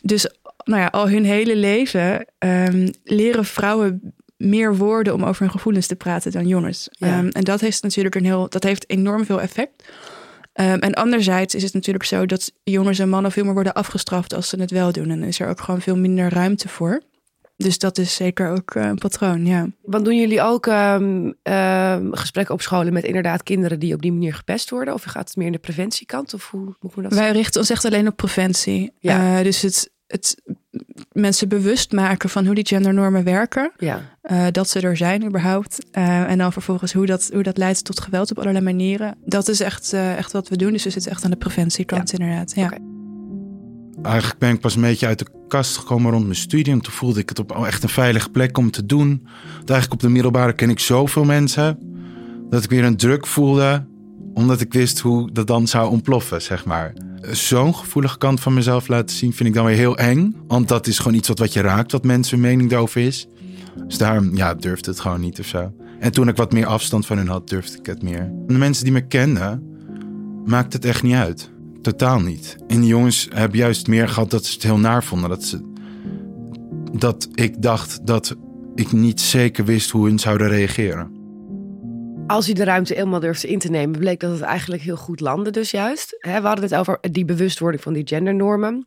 Dus 0.00 0.28
nou 0.64 0.80
ja, 0.80 0.86
al 0.86 1.08
hun 1.08 1.24
hele 1.24 1.56
leven 1.56 2.26
um, 2.38 2.90
leren 3.04 3.44
vrouwen 3.44 4.12
meer 4.36 4.76
woorden 4.76 5.14
om 5.14 5.24
over 5.24 5.42
hun 5.42 5.50
gevoelens 5.50 5.86
te 5.86 5.96
praten 5.96 6.32
dan 6.32 6.46
jongens. 6.46 6.88
Ja. 6.90 7.18
Um, 7.18 7.28
en 7.28 7.44
dat 7.44 7.60
heeft 7.60 7.82
natuurlijk 7.82 8.14
een 8.14 8.24
heel, 8.24 8.48
dat 8.48 8.62
heeft 8.62 8.90
enorm 8.90 9.24
veel 9.24 9.40
effect. 9.40 9.88
Um, 10.54 10.78
en 10.78 10.94
anderzijds 10.94 11.54
is 11.54 11.62
het 11.62 11.72
natuurlijk 11.72 12.04
zo 12.04 12.26
dat 12.26 12.52
jongens 12.64 12.98
en 12.98 13.08
mannen 13.08 13.32
veel 13.32 13.44
meer 13.44 13.52
worden 13.52 13.72
afgestraft 13.74 14.34
als 14.34 14.48
ze 14.48 14.60
het 14.60 14.70
wel 14.70 14.92
doen. 14.92 15.10
En 15.10 15.22
is 15.22 15.40
er 15.40 15.48
ook 15.48 15.60
gewoon 15.60 15.80
veel 15.80 15.96
minder 15.96 16.32
ruimte 16.32 16.68
voor. 16.68 17.02
Dus 17.64 17.78
dat 17.78 17.98
is 17.98 18.14
zeker 18.14 18.50
ook 18.50 18.74
uh, 18.74 18.84
een 18.84 18.98
patroon, 18.98 19.46
ja. 19.46 19.66
Want 19.82 20.04
doen 20.04 20.16
jullie 20.16 20.42
ook 20.42 20.66
um, 20.66 21.34
gesprekken 22.10 22.54
op 22.54 22.60
scholen 22.60 22.92
met 22.92 23.04
inderdaad 23.04 23.42
kinderen 23.42 23.78
die 23.78 23.94
op 23.94 24.02
die 24.02 24.12
manier 24.12 24.34
gepest 24.34 24.70
worden? 24.70 24.94
Of 24.94 25.02
gaat 25.02 25.28
het 25.28 25.36
meer 25.36 25.46
in 25.46 25.52
de 25.52 25.58
preventiekant? 25.58 26.34
Of 26.34 26.50
hoe 26.50 26.76
moet 26.80 27.02
dat 27.02 27.12
Wij 27.12 27.32
richten 27.32 27.60
ons 27.60 27.70
echt 27.70 27.84
alleen 27.84 28.06
op 28.06 28.16
preventie. 28.16 28.92
Ja. 28.98 29.38
Uh, 29.38 29.42
dus 29.42 29.62
het, 29.62 29.90
het 30.06 30.42
mensen 31.12 31.48
bewust 31.48 31.92
maken 31.92 32.28
van 32.28 32.46
hoe 32.46 32.54
die 32.54 32.66
gendernormen 32.66 33.24
werken. 33.24 33.72
Ja. 33.76 34.02
Uh, 34.22 34.46
dat 34.50 34.68
ze 34.68 34.80
er 34.80 34.96
zijn 34.96 35.24
überhaupt. 35.24 35.86
Uh, 35.92 36.30
en 36.30 36.38
dan 36.38 36.52
vervolgens 36.52 36.92
hoe 36.92 37.06
dat, 37.06 37.30
hoe 37.32 37.42
dat 37.42 37.56
leidt 37.56 37.84
tot 37.84 38.00
geweld 38.00 38.30
op 38.30 38.38
allerlei 38.38 38.64
manieren. 38.64 39.16
Dat 39.24 39.48
is 39.48 39.60
echt, 39.60 39.92
echt 39.92 40.32
wat 40.32 40.48
we 40.48 40.56
doen. 40.56 40.72
Dus 40.72 40.84
we 40.84 40.90
zitten 40.90 41.10
echt 41.10 41.24
aan 41.24 41.30
de 41.30 41.36
preventiekant 41.36 42.10
ja. 42.10 42.18
inderdaad. 42.18 42.54
Ja. 42.54 42.64
Okay. 42.64 42.87
Eigenlijk 44.02 44.38
ben 44.38 44.50
ik 44.50 44.60
pas 44.60 44.74
een 44.74 44.80
beetje 44.80 45.06
uit 45.06 45.18
de 45.18 45.26
kast 45.48 45.76
gekomen 45.76 46.12
rond 46.12 46.24
mijn 46.24 46.36
studie. 46.36 46.72
En 46.72 46.80
toen 46.80 46.92
voelde 46.92 47.20
ik 47.20 47.28
het 47.28 47.38
op 47.38 47.64
echt 47.64 47.82
een 47.82 47.88
veilige 47.88 48.30
plek 48.30 48.58
om 48.58 48.70
te 48.70 48.86
doen. 48.86 49.08
Want 49.56 49.70
eigenlijk 49.70 49.92
op 49.92 50.00
de 50.00 50.08
middelbare 50.08 50.52
ken 50.52 50.70
ik 50.70 50.78
zoveel 50.78 51.24
mensen. 51.24 51.78
Dat 52.50 52.64
ik 52.64 52.70
weer 52.70 52.84
een 52.84 52.96
druk 52.96 53.26
voelde. 53.26 53.86
Omdat 54.34 54.60
ik 54.60 54.72
wist 54.72 54.98
hoe 54.98 55.32
dat 55.32 55.46
dan 55.46 55.66
zou 55.66 55.90
ontploffen, 55.90 56.42
zeg 56.42 56.64
maar 56.64 56.92
zo'n 57.22 57.74
gevoelige 57.74 58.18
kant 58.18 58.40
van 58.40 58.54
mezelf 58.54 58.88
laten 58.88 59.16
zien, 59.16 59.32
vind 59.32 59.48
ik 59.48 59.54
dan 59.54 59.64
weer 59.64 59.76
heel 59.76 59.96
eng. 59.96 60.36
Want 60.46 60.68
dat 60.68 60.86
is 60.86 60.98
gewoon 60.98 61.16
iets 61.16 61.28
wat, 61.28 61.38
wat 61.38 61.52
je 61.52 61.60
raakt, 61.60 61.92
wat 61.92 62.04
mensen 62.04 62.40
mening 62.40 62.70
daarover 62.70 63.00
is. 63.00 63.28
Dus 63.86 63.98
daarom 63.98 64.36
ja, 64.36 64.54
durfde 64.54 64.90
het 64.90 65.00
gewoon 65.00 65.20
niet 65.20 65.38
of 65.38 65.46
zo. 65.46 65.72
En 66.00 66.12
toen 66.12 66.28
ik 66.28 66.36
wat 66.36 66.52
meer 66.52 66.66
afstand 66.66 67.06
van 67.06 67.18
hen 67.18 67.26
had, 67.26 67.48
durfde 67.48 67.78
ik 67.78 67.86
het 67.86 68.02
meer. 68.02 68.32
De 68.46 68.58
mensen 68.58 68.84
die 68.84 68.92
me 68.92 69.06
kenden, 69.06 69.62
maakt 70.44 70.72
het 70.72 70.84
echt 70.84 71.02
niet 71.02 71.14
uit. 71.14 71.50
Totaal 71.82 72.20
niet. 72.20 72.56
En 72.66 72.80
die 72.80 72.88
jongens 72.88 73.28
hebben 73.34 73.58
juist 73.58 73.86
meer 73.86 74.08
gehad 74.08 74.30
dat 74.30 74.44
ze 74.44 74.52
het 74.52 74.62
heel 74.62 74.78
naar 74.78 75.04
vonden. 75.04 75.28
Dat, 75.28 75.44
ze, 75.44 75.72
dat 76.92 77.28
ik 77.34 77.62
dacht 77.62 78.06
dat 78.06 78.36
ik 78.74 78.92
niet 78.92 79.20
zeker 79.20 79.64
wist 79.64 79.90
hoe 79.90 80.06
hun 80.06 80.18
zouden 80.18 80.48
reageren 80.48 81.18
als 82.28 82.46
hij 82.46 82.54
de 82.54 82.64
ruimte 82.64 82.94
eenmaal 82.94 83.20
durfde 83.20 83.48
in 83.48 83.58
te 83.58 83.70
nemen, 83.70 83.98
bleek 83.98 84.20
dat 84.20 84.30
het 84.30 84.40
eigenlijk 84.40 84.82
heel 84.82 84.96
goed 84.96 85.20
landde 85.20 85.50
dus 85.50 85.70
juist. 85.70 86.16
we 86.20 86.30
hadden 86.30 86.64
het 86.64 86.74
over 86.74 86.98
die 87.10 87.24
bewustwording 87.24 87.82
van 87.82 87.92
die 87.92 88.06
gendernormen. 88.06 88.86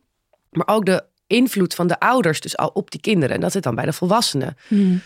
Maar 0.50 0.68
ook 0.68 0.86
de 0.86 1.04
invloed 1.26 1.74
van 1.74 1.86
de 1.86 2.00
ouders 2.00 2.40
dus 2.40 2.56
al 2.56 2.68
op 2.68 2.90
die 2.90 3.00
kinderen. 3.00 3.34
En 3.34 3.40
dat 3.40 3.52
zit 3.52 3.62
dan 3.62 3.74
bij 3.74 3.84
de 3.84 3.92
volwassenen. 3.92 4.56
Hmm. 4.68 5.00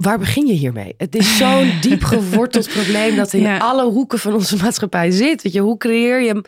Waar 0.00 0.18
begin 0.18 0.46
je 0.46 0.52
hiermee? 0.52 0.94
Het 0.96 1.14
is 1.14 1.36
zo'n 1.36 1.72
diep 1.80 2.02
geworteld 2.02 2.68
probleem 2.68 3.16
dat 3.16 3.32
in 3.32 3.46
alle 3.46 3.84
hoeken 3.84 4.18
van 4.18 4.34
onze 4.34 4.56
maatschappij 4.56 5.10
zit. 5.10 5.42
Weet 5.42 5.52
je, 5.52 5.60
hoe 5.60 5.76
creëer 5.76 6.22
je 6.22 6.44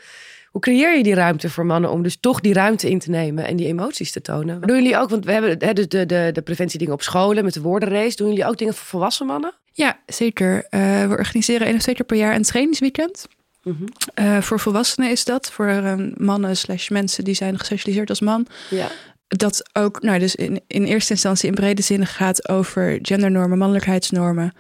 hoe 0.50 0.60
creëer 0.60 0.96
je 0.96 1.02
die 1.02 1.14
ruimte 1.14 1.50
voor 1.50 1.66
mannen 1.66 1.90
om 1.90 2.02
dus 2.02 2.16
toch 2.20 2.40
die 2.40 2.52
ruimte 2.52 2.90
in 2.90 2.98
te 2.98 3.10
nemen 3.10 3.46
en 3.46 3.56
die 3.56 3.66
emoties 3.66 4.12
te 4.12 4.20
tonen? 4.20 4.60
Doen 4.60 4.76
jullie 4.76 4.96
ook, 4.96 5.10
want 5.10 5.24
we 5.24 5.32
hebben 5.32 5.56
hè, 5.58 5.72
de, 5.72 5.86
de, 5.86 6.06
de, 6.06 6.30
de 6.32 6.42
preventiedingen 6.42 6.94
op 6.94 7.02
scholen 7.02 7.44
met 7.44 7.54
de 7.54 7.60
woordenrace. 7.60 8.16
Doen 8.16 8.28
jullie 8.28 8.46
ook 8.46 8.58
dingen 8.58 8.74
voor 8.74 8.86
volwassen 8.86 9.26
mannen? 9.26 9.54
Ja, 9.72 9.98
zeker. 10.06 10.54
Uh, 10.54 11.08
we 11.08 11.14
organiseren 11.18 11.66
één 11.66 11.76
of 11.76 11.82
twee 11.82 11.94
keer 11.94 12.04
per 12.04 12.16
jaar 12.16 12.34
een 12.34 12.42
trainingsweekend. 12.42 13.26
Mm 13.62 13.76
-hmm. 14.14 14.42
voor 14.42 14.60
volwassenen 14.60 15.10
is 15.10 15.24
dat. 15.24 15.52
Voor 15.52 15.66
uh, 15.66 15.94
mannen 16.16 16.56
slash 16.56 16.88
mensen 16.88 17.24
die 17.24 17.34
zijn 17.34 17.58
gesocialiseerd 17.58 18.08
als 18.08 18.20
man. 18.20 18.46
Ja. 18.70 18.88
Dat 19.36 19.70
ook, 19.72 20.02
nou, 20.02 20.18
dus 20.18 20.34
in, 20.34 20.60
in 20.66 20.84
eerste 20.84 21.12
instantie 21.12 21.48
in 21.48 21.54
brede 21.54 21.82
zin 21.82 22.06
gaat 22.06 22.48
over 22.48 22.98
gendernormen, 23.02 23.58
mannelijkheidsnormen. 23.58 24.52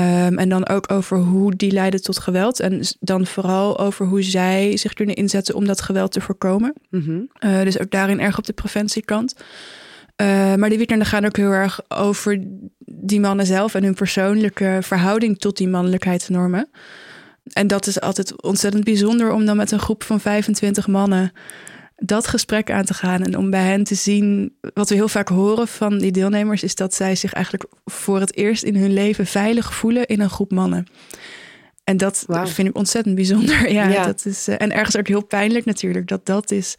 Um, 0.00 0.38
en 0.38 0.48
dan 0.48 0.68
ook 0.68 0.92
over 0.92 1.18
hoe 1.18 1.56
die 1.56 1.72
leiden 1.72 2.02
tot 2.02 2.18
geweld. 2.18 2.60
En 2.60 2.82
dan 3.00 3.26
vooral 3.26 3.78
over 3.78 4.06
hoe 4.06 4.22
zij 4.22 4.76
zich 4.76 4.92
kunnen 4.92 5.14
inzetten 5.14 5.54
om 5.54 5.66
dat 5.66 5.82
geweld 5.82 6.12
te 6.12 6.20
voorkomen. 6.20 6.72
Mm 6.90 7.00
-hmm. 7.00 7.30
uh, 7.50 7.62
dus 7.62 7.78
ook 7.78 7.90
daarin 7.90 8.20
erg 8.20 8.38
op 8.38 8.46
de 8.46 8.52
preventiekant. 8.52 9.34
Uh, 9.36 10.54
maar 10.54 10.68
die 10.68 10.78
weekenden 10.78 11.06
gaan 11.06 11.24
ook 11.24 11.36
heel 11.36 11.50
erg 11.50 11.80
over 11.88 12.44
die 12.78 13.20
mannen 13.20 13.46
zelf 13.46 13.74
en 13.74 13.84
hun 13.84 13.94
persoonlijke 13.94 14.78
verhouding 14.82 15.38
tot 15.38 15.56
die 15.56 15.68
mannelijkheidsnormen. 15.68 16.68
En 17.52 17.66
dat 17.66 17.86
is 17.86 18.00
altijd 18.00 18.42
ontzettend 18.42 18.84
bijzonder 18.84 19.32
om 19.32 19.46
dan 19.46 19.56
met 19.56 19.70
een 19.70 19.78
groep 19.78 20.02
van 20.02 20.20
25 20.20 20.86
mannen 20.86 21.32
dat 22.00 22.26
gesprek 22.26 22.70
aan 22.70 22.84
te 22.84 22.94
gaan. 22.94 23.22
En 23.22 23.36
om 23.36 23.50
bij 23.50 23.64
hen 23.64 23.84
te 23.84 23.94
zien, 23.94 24.56
wat 24.74 24.88
we 24.88 24.94
heel 24.94 25.08
vaak 25.08 25.28
horen 25.28 25.68
van 25.68 25.98
die 25.98 26.12
deelnemers, 26.12 26.62
is 26.62 26.74
dat 26.74 26.94
zij 26.94 27.14
zich 27.14 27.32
eigenlijk 27.32 27.64
voor 27.84 28.20
het 28.20 28.36
eerst 28.36 28.62
in 28.62 28.76
hun 28.76 28.92
leven 28.92 29.26
veilig 29.26 29.74
voelen 29.74 30.06
in 30.06 30.20
een 30.20 30.30
groep 30.30 30.50
mannen. 30.50 30.86
En 31.84 31.96
dat 31.96 32.24
vind 32.44 32.68
ik 32.68 32.76
ontzettend 32.76 33.14
bijzonder. 33.14 33.68
Ja, 33.72 34.04
Dat 34.04 34.24
is, 34.24 34.48
uh, 34.48 34.54
en 34.58 34.72
ergens 34.72 34.96
ook 34.96 35.08
heel 35.08 35.24
pijnlijk 35.24 35.64
natuurlijk, 35.64 36.08
dat 36.08 36.26
dat 36.26 36.50
is 36.50 36.76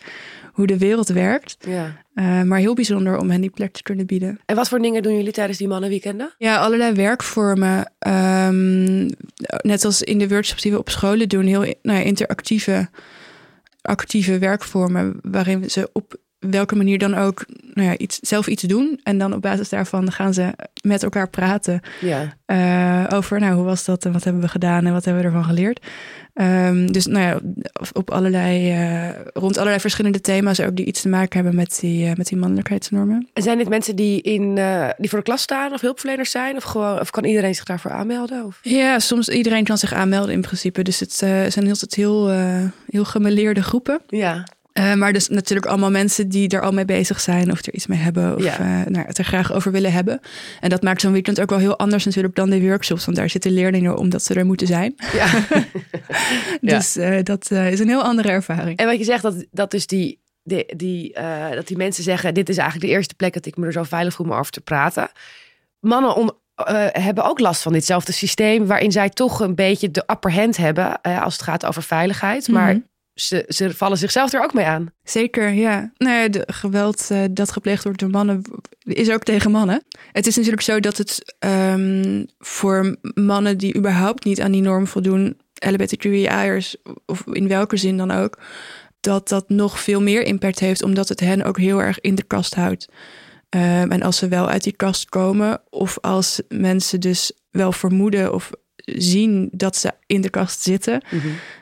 hoe 0.53 0.67
de 0.67 0.77
wereld 0.77 1.07
werkt. 1.07 1.57
Ja. 1.59 2.03
Uh, 2.13 2.41
maar 2.41 2.59
heel 2.59 2.73
bijzonder 2.73 3.17
om 3.17 3.29
hen 3.29 3.41
die 3.41 3.49
plek 3.49 3.73
te 3.73 3.83
kunnen 3.83 4.05
bieden. 4.05 4.39
En 4.45 4.55
wat 4.55 4.69
voor 4.69 4.79
dingen 4.79 5.03
doen 5.03 5.15
jullie 5.15 5.31
tijdens 5.31 5.57
die 5.57 5.67
mannenweekenden? 5.67 6.33
Ja, 6.37 6.57
allerlei 6.57 6.93
werkvormen. 6.93 7.91
Um, 8.07 9.09
net 9.61 9.85
als 9.85 10.01
in 10.01 10.17
de 10.17 10.27
workshops 10.27 10.61
die 10.61 10.71
we 10.71 10.77
op 10.77 10.89
scholen 10.89 11.29
doen, 11.29 11.45
heel 11.45 11.61
nou 11.81 11.99
ja, 11.99 11.99
interactieve 11.99 12.89
actieve 13.81 14.37
werkvormen 14.37 15.19
waarin 15.21 15.69
ze 15.69 15.89
op 15.93 16.15
welke 16.39 16.75
manier 16.75 16.97
dan 16.97 17.13
ook 17.15 17.45
nou 17.73 17.87
ja, 17.89 17.97
iets, 17.97 18.19
zelf 18.21 18.47
iets 18.47 18.63
doen. 18.63 18.99
En 19.03 19.17
dan 19.17 19.33
op 19.33 19.41
basis 19.41 19.69
daarvan 19.69 20.11
gaan 20.11 20.33
ze 20.33 20.53
met 20.81 21.03
elkaar 21.03 21.29
praten 21.29 21.79
Ja. 22.01 22.33
eh, 22.45 23.17
over 23.17 23.39
nou, 23.39 23.53
hoe 23.55 23.63
was 23.63 23.85
dat 23.85 24.05
en 24.05 24.11
wat 24.11 24.23
hebben 24.23 24.41
we 24.41 24.47
gedaan 24.47 24.85
en 24.85 24.93
wat 24.93 25.05
hebben 25.05 25.23
we 25.23 25.29
ervan 25.29 25.43
geleerd. 25.45 25.85
Ehm, 26.33 26.85
dus 26.87 27.05
nou 27.05 27.25
ja, 27.25 27.39
op- 27.93 28.11
allerlei, 28.11 28.71
eh, 28.71 29.09
rond 29.33 29.57
allerlei 29.57 29.79
verschillende 29.81 30.21
thema's 30.21 30.59
ook 30.59 30.75
die 30.75 30.85
iets 30.85 31.01
te 31.01 31.09
maken 31.09 31.35
hebben 31.35 31.55
met 31.55 31.77
die, 31.81 32.05
eh, 32.09 32.15
met 32.15 32.27
die 32.27 32.37
mannelijkheidsnormen. 32.37 33.27
En 33.33 33.43
zijn 33.43 33.57
dit 33.57 33.69
mensen 33.69 33.95
die, 33.95 34.21
in, 34.21 34.55
die 34.97 35.09
voor 35.09 35.17
de 35.19 35.23
klas 35.25 35.41
staan 35.41 35.73
of 35.73 35.81
hulpverleners 35.81 36.31
zijn? 36.31 36.55
Of, 36.55 36.63
gewoon, 36.63 36.99
of 36.99 37.09
kan 37.09 37.23
iedereen 37.23 37.55
zich 37.55 37.63
daarvoor 37.63 37.91
aanmelden? 37.91 38.45
Of? 38.45 38.59
Ja, 38.61 38.99
soms 38.99 39.29
iedereen 39.29 39.63
kan 39.63 39.77
zich 39.77 39.93
aanmelden 39.93 40.33
in 40.33 40.41
principe. 40.41 40.81
Dus 40.83 40.99
het 40.99 41.13
zijn 41.13 41.65
heel, 41.65 41.75
het 41.79 41.95
heel, 41.95 42.29
heel 42.89 43.05
gemeleerde 43.05 43.63
groepen. 43.63 43.99
Ja. 44.07 44.43
Eh, 44.79 44.93
maar 44.93 45.13
dus 45.13 45.27
natuurlijk 45.27 45.67
allemaal 45.67 45.91
mensen 45.91 46.29
die 46.29 46.49
er 46.49 46.61
al 46.61 46.71
mee 46.71 46.85
bezig 46.85 47.19
zijn 47.19 47.51
of 47.51 47.65
er 47.65 47.73
iets 47.73 47.87
mee 47.87 47.99
hebben 47.99 48.35
of 48.35 48.43
Ja. 48.43 48.57
eh, 48.59 48.85
nou, 48.85 49.05
het 49.05 49.17
er 49.17 49.23
graag 49.23 49.53
over 49.53 49.71
willen 49.71 49.91
hebben. 49.91 50.19
En 50.59 50.69
dat 50.69 50.81
maakt 50.83 51.01
zo'n 51.01 51.11
weekend 51.11 51.41
ook 51.41 51.49
wel 51.49 51.59
heel 51.59 51.77
anders 51.79 52.05
natuurlijk 52.05 52.35
dan 52.35 52.49
de 52.49 52.61
workshops, 52.61 53.05
want 53.05 53.17
daar 53.17 53.29
zitten 53.29 53.51
leerlingen 53.51 53.97
omdat 53.97 54.23
ze 54.23 54.33
er 54.33 54.45
moeten 54.45 54.67
zijn. 54.67 54.95
ja. 55.13 55.27
Ja. 56.61 56.77
Dus 56.77 56.97
eh, 56.97 57.17
dat 57.23 57.51
is 57.51 57.79
een 57.79 57.87
heel 57.87 58.03
andere 58.03 58.29
ervaring. 58.29 58.77
En 58.79 58.85
wat 58.85 58.97
je 58.97 59.03
zegt, 59.03 59.21
dat, 59.21 59.45
dat 59.51 59.71
dus 59.71 59.87
die, 59.87 60.19
die, 60.43 60.75
die, 60.75 61.13
dat 61.55 61.67
die 61.67 61.77
mensen 61.77 62.03
zeggen... 62.03 62.33
dit 62.33 62.49
is 62.49 62.57
eigenlijk 62.57 62.89
de 62.89 62.95
eerste 62.95 63.15
plek 63.15 63.33
dat 63.33 63.45
ik 63.45 63.57
me 63.57 63.65
er 63.65 63.71
zo 63.71 63.83
veilig 63.83 64.13
voel 64.13 64.25
om 64.25 64.33
over 64.33 64.51
te 64.51 64.61
praten. 64.61 65.09
Mannen 65.79 66.15
on- 66.15 66.31
hebben 66.91 67.23
ook 67.23 67.39
last 67.39 67.61
van 67.61 67.73
ditzelfde 67.73 68.11
systeem... 68.11 68.65
waarin 68.65 68.91
zij 68.91 69.09
toch 69.09 69.39
een 69.39 69.55
beetje 69.55 69.91
de 69.91 70.03
upper 70.11 70.33
hand 70.33 70.57
hebben... 70.57 71.01
als 71.01 71.33
het 71.33 71.41
gaat 71.43 71.65
over 71.65 71.83
veiligheid. 71.83 72.47
Maar 72.47 72.73
Mhm. 72.73 72.79
Ze, 73.19 73.45
ze 73.47 73.75
vallen 73.75 73.97
zichzelf 73.97 74.33
er 74.33 74.43
ook 74.43 74.53
mee 74.53 74.65
aan. 74.65 74.91
Zeker, 75.03 75.49
ja. 75.49 75.91
Nou 75.97 76.15
ja, 76.15 76.27
de 76.27 76.43
geweld 76.47 77.07
eh, 77.11 77.23
dat 77.31 77.51
gepleegd 77.51 77.83
wordt 77.83 77.99
door 77.99 78.09
mannen 78.09 78.41
is 78.83 79.11
ook 79.11 79.23
tegen 79.23 79.51
mannen. 79.51 79.83
Het 80.11 80.27
is 80.27 80.35
natuurlijk 80.35 80.63
zo 80.63 80.79
dat 80.79 80.97
het 80.97 81.35
ehm, 81.39 82.25
voor 82.37 82.95
mannen 83.13 83.57
die 83.57 83.75
überhaupt 83.75 84.23
niet 84.23 84.41
aan 84.41 84.51
die 84.51 84.61
norm 84.61 84.87
voldoen, 84.87 85.37
LGBTQIA'ers 85.53 86.75
of 87.05 87.23
in 87.25 87.47
welke 87.47 87.77
zin 87.77 87.97
dan 87.97 88.11
ook, 88.11 88.39
dat 88.99 89.29
dat 89.29 89.49
nog 89.49 89.79
veel 89.79 90.01
meer 90.01 90.21
impact 90.21 90.59
heeft, 90.59 90.83
omdat 90.83 91.09
het 91.09 91.19
hen 91.19 91.43
ook 91.43 91.57
heel 91.57 91.81
erg 91.81 91.99
in 91.99 92.15
de 92.15 92.23
kast 92.23 92.55
houdt. 92.55 92.87
Ehm, 93.49 93.91
en 93.91 94.01
als 94.01 94.17
ze 94.17 94.27
wel 94.27 94.49
uit 94.49 94.63
die 94.63 94.75
kast 94.75 95.09
komen, 95.09 95.61
of 95.69 95.97
als 96.01 96.41
mensen 96.47 96.99
dus 96.99 97.31
wel 97.51 97.71
vermoeden 97.71 98.33
of 98.33 98.51
zien 98.97 99.49
dat 99.51 99.75
ze 99.75 99.91
in 100.05 100.21
de 100.21 100.29
kast 100.29 100.61
zitten, 100.61 101.01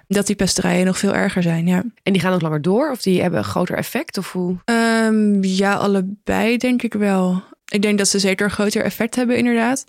dat 0.07 0.27
die 0.27 0.35
pesterijen 0.35 0.85
nog 0.85 0.97
veel 0.97 1.13
erger 1.15 1.43
zijn. 1.43 1.67
Ja. 1.67 1.83
En 2.03 2.13
die 2.13 2.21
gaan 2.21 2.33
ook 2.33 2.41
langer 2.41 2.61
door? 2.61 2.91
Of 2.91 3.01
die 3.01 3.21
hebben 3.21 3.39
een 3.39 3.45
groter 3.45 3.77
effect? 3.77 4.17
Of 4.17 4.31
hoe? 4.31 4.55
Ehm, 4.65 5.43
ja, 5.43 5.73
allebei 5.73 6.57
denk 6.57 6.81
ik 6.81 6.93
wel. 6.93 7.43
Ik 7.67 7.81
denk 7.81 7.97
dat 7.97 8.07
ze 8.07 8.19
zeker 8.19 8.45
een 8.45 8.51
groter 8.51 8.83
effect 8.83 9.15
hebben, 9.15 9.37
inderdaad. 9.37 9.85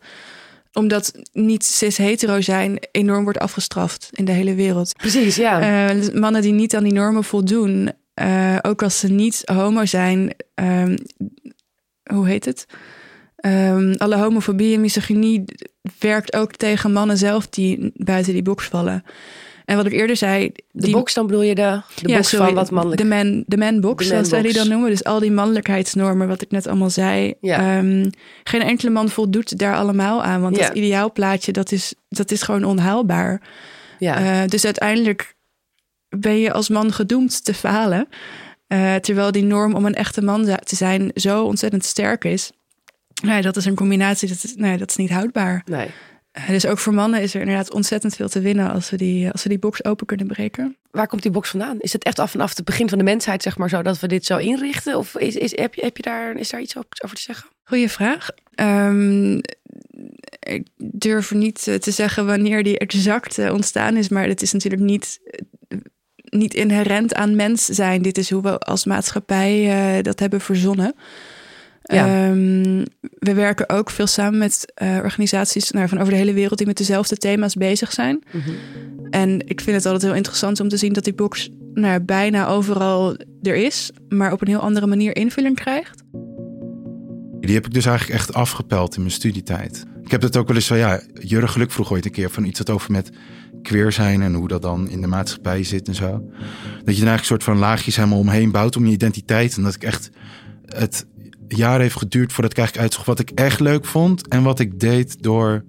Omdat 0.72 1.12
niet 1.33 1.64
cis-hetero 1.64 2.40
zijn 2.40 2.78
enorm 2.90 3.22
wordt 3.22 3.38
afgestraft 3.38 4.11
in 4.12 4.24
de 4.24 4.33
hele 4.33 4.54
wereld. 4.54 4.96
Precies, 4.96 5.37
ja. 5.37 5.88
Eh, 5.88 5.96
dus 5.96 6.11
mannen 6.11 6.42
die 6.42 6.52
niet 6.52 6.76
aan 6.76 6.85
die 6.85 6.92
normen 6.92 7.24
voldoen, 7.24 7.92
eh, 8.14 8.57
ook 8.62 8.83
als 8.83 8.98
ze 8.98 9.09
niet 9.09 9.42
homo 9.44 9.85
zijn, 9.85 10.35
ehm, 10.54 10.96
hoe 12.12 12.28
heet 12.28 12.44
het? 12.44 12.66
Ehm, 13.37 13.94
alle 13.96 14.16
homofobie 14.16 14.74
en 14.74 14.81
misogynie 14.81 15.44
werkt 15.98 16.37
ook 16.37 16.52
tegen 16.52 16.92
mannen 16.92 17.18
zelf 17.18 17.48
die 17.48 17.92
buiten 17.94 18.33
die 18.33 18.42
box 18.42 18.64
vallen. 18.66 19.04
En 19.68 19.76
wat 19.76 19.87
ik 19.87 19.92
eerder 19.92 20.16
zei, 20.16 20.50
de 20.52 20.62
die, 20.72 20.92
box, 20.92 21.14
dan 21.14 21.26
bedoel 21.26 21.42
je 21.42 21.54
de, 21.54 21.81
de 22.02 22.12
box 22.12 22.28
sorry, 22.28 22.44
van 22.46 22.54
wat 22.54 22.70
mannelijk. 22.70 23.00
De 23.00 23.07
man, 23.09 23.44
de 23.46 23.57
man 23.57 23.81
box, 23.81 24.02
De 24.04 24.11
zoals 24.11 24.28
zij 24.28 24.42
die 24.42 24.52
dan 24.52 24.68
noemen. 24.68 24.90
Dus 24.90 25.04
al 25.04 25.20
die 25.20 25.31
mannelijkheidsnormen, 25.31 26.28
wat 26.28 26.42
ik 26.42 26.50
net 26.50 26.66
allemaal 26.66 26.90
zei. 26.90 27.35
Ja. 27.40 27.76
Ehm, 27.78 28.11
geen 28.44 28.62
enkele 28.62 28.90
man 28.90 29.09
voldoet 29.09 29.59
daar 29.59 29.74
allemaal 29.76 30.22
aan. 30.22 30.40
Want 30.40 30.57
Ja. 30.57 30.66
dat 30.66 30.76
ideaalplaatje, 30.76 31.52
dat 31.52 31.72
is, 31.72 31.94
dat 32.09 32.31
is 32.31 32.42
gewoon 32.42 32.64
onhaalbaar. 32.64 33.40
ja. 33.98 34.42
Eh, 34.42 34.48
dus 34.48 34.64
uiteindelijk 34.64 35.35
ben 36.09 36.38
je 36.38 36.52
als 36.52 36.68
man 36.68 36.92
gedoemd 36.92 37.44
te 37.44 37.54
falen. 37.54 38.09
Eh, 38.66 38.94
terwijl 38.94 39.33
die 39.33 39.44
norm 39.44 39.74
om 39.74 39.87
een 39.87 39.94
echte 39.94 40.22
man 40.22 40.44
te 40.64 40.76
zijn 40.76 41.11
zo 41.14 41.44
ontzettend 41.44 41.85
sterk 41.85 42.24
is. 42.24 42.50
Nee, 43.22 43.42
dat 43.42 43.57
is 43.57 43.64
een 43.64 43.74
combinatie, 43.74 44.28
dat 44.28 44.44
is, 44.44 44.54
nee, 44.57 44.76
dat 44.78 44.90
is 44.90 44.96
niet 44.96 45.11
houdbaar. 45.11 45.62
nee. 45.66 45.88
Dus 46.47 46.67
ook 46.67 46.79
voor 46.79 46.95
mannen 46.95 47.23
is 47.23 47.35
er 47.35 47.41
inderdaad 47.41 47.73
ontzettend 47.73 48.17
veel 48.17 48.29
te 48.29 48.41
winnen 48.41 48.71
als 48.71 48.91
we 48.91 48.97
die, 48.97 49.31
als 49.31 49.43
we 49.43 49.49
die 49.49 49.59
box 49.59 49.85
open 49.85 50.07
kunnen 50.07 50.27
breken. 50.27 50.77
Waar 50.91 51.07
komt 51.07 51.23
die 51.23 51.31
box 51.31 51.51
vandaan? 51.51 51.81
Is 51.81 51.93
het 51.93 52.05
echt 52.05 52.19
af 52.19 52.31
vanaf 52.31 52.57
het 52.57 52.64
begin 52.64 52.88
van 52.88 52.99
de 52.99 53.05
mensheid, 53.05 53.43
zeg 53.43 53.59
maar, 53.59 53.69
zo 53.69 53.83
dat 53.83 54.01
we 54.01 54.09
dit 54.09 54.27
zo 54.27 54.37
inrichten? 54.37 54.97
Of 54.97 55.17
is, 55.17 55.37
is, 55.37 55.57
heb, 55.57 55.75
je, 55.75 55.83
heb 55.83 55.97
je 55.97 56.03
daar, 56.03 56.37
is 56.37 56.51
daar 56.51 56.61
iets 56.61 56.77
over 56.77 57.17
te 57.17 57.23
zeggen? 57.23 57.49
Goeie 57.64 57.88
vraag. 57.88 58.29
Ehm, 58.55 59.41
ik 60.38 60.67
durf 60.77 61.33
niet 61.33 61.67
eh, 61.67 61.75
te 61.75 61.91
zeggen 61.91 62.27
wanneer 62.27 62.62
die 62.62 62.79
exact 62.79 63.38
eh, 63.38 63.53
ontstaan 63.53 63.97
is, 63.97 64.09
maar 64.09 64.27
het 64.27 64.43
is 64.43 64.53
natuurlijk 64.53 64.83
niet, 64.83 65.21
niet 66.25 66.55
inherent 66.55 67.14
aan 67.14 67.37
mens 67.37 67.64
zijn. 67.64 68.03
Dit 68.03 68.19
is 68.19 68.31
hoe 68.31 68.43
we 68.43 68.59
als 68.59 68.85
maatschappij 68.85 69.71
eh, 69.71 70.03
dat 70.03 70.21
hebben 70.21 70.41
verzonnen. 70.41 70.95
Ja. 71.92 72.07
Ehm, 72.07 72.85
we 73.18 73.35
werken 73.35 73.68
ook 73.68 73.90
veel 73.90 74.07
samen 74.07 74.38
met 74.38 74.72
eh, 74.74 74.96
organisaties 75.03 75.70
nou, 75.70 75.88
van 75.88 75.98
over 75.98 76.12
de 76.12 76.18
hele 76.18 76.33
wereld 76.33 76.59
die 76.59 76.66
met 76.66 76.77
dezelfde 76.77 77.16
thema's 77.16 77.55
bezig 77.55 77.92
zijn. 77.92 78.22
En 79.11 79.40
ik 79.46 79.61
vind 79.61 79.77
het 79.77 79.87
altijd 79.87 80.03
heel 80.03 80.14
interessant 80.14 80.61
om 80.61 80.68
te 80.68 80.77
zien 80.77 80.92
dat 80.92 81.05
die 81.05 81.14
box 81.14 81.48
nou, 81.74 82.01
bijna 82.01 82.48
overal 82.48 83.16
er 83.42 83.55
is, 83.55 83.90
maar 84.09 84.33
op 84.33 84.40
een 84.40 84.48
heel 84.48 84.61
andere 84.61 84.87
manier 84.87 85.16
invulling 85.16 85.57
krijgt. 85.57 86.03
Die 87.40 87.55
heb 87.55 87.66
ik 87.66 87.74
dus 87.74 87.87
eigenlijk 87.87 88.18
echt 88.18 88.35
afgepeld 88.35 88.94
in 88.94 89.01
mijn 89.01 89.12
studietijd. 89.12 89.85
Ik 90.05 90.11
heb 90.11 90.22
het 90.22 90.37
ook 90.37 90.46
wel 90.46 90.57
eens 90.57 90.66
zo, 90.66 90.74
ja, 90.74 91.01
Jurgen 91.20 91.48
Geluk 91.48 91.70
vroeg 91.70 91.92
ooit 91.92 92.05
een 92.05 92.11
keer 92.11 92.31
van 92.31 92.44
iets 92.44 92.59
wat 92.59 92.70
over 92.70 92.92
met 92.92 93.11
queer 93.62 93.92
zijn 93.92 94.22
en 94.22 94.35
hoe 94.35 94.48
dat 94.48 94.62
dan 94.62 94.88
in 94.88 95.01
de 95.01 95.07
maatschappij 95.07 95.64
zit 95.64 95.88
en 95.88 95.94
zo. 95.94 96.11
Dat 96.85 96.94
je 96.94 97.03
dan 97.03 97.09
eigenlijk 97.09 97.18
een 97.18 97.24
soort 97.24 97.44
van 97.44 97.59
laagjes 97.59 97.96
helemaal 97.96 98.18
omheen 98.18 98.51
bouwt 98.51 98.77
om 98.77 98.87
je 98.87 98.92
identiteit. 98.92 99.57
En 99.57 99.62
dat 99.62 99.74
ik 99.74 99.83
echt 99.83 100.11
het 100.64 101.07
jaar 101.56 101.80
heeft 101.80 101.96
geduurd 101.96 102.32
voordat 102.32 102.50
ik 102.50 102.58
eigenlijk 102.58 102.87
uitzocht 102.87 103.06
wat 103.06 103.28
ik 103.28 103.30
echt 103.30 103.61
leuk 103.61 103.84
vond 103.84 104.28
en 104.28 104.42
wat 104.42 104.58
ik 104.58 104.80
deed 104.80 105.22
door 105.22 105.64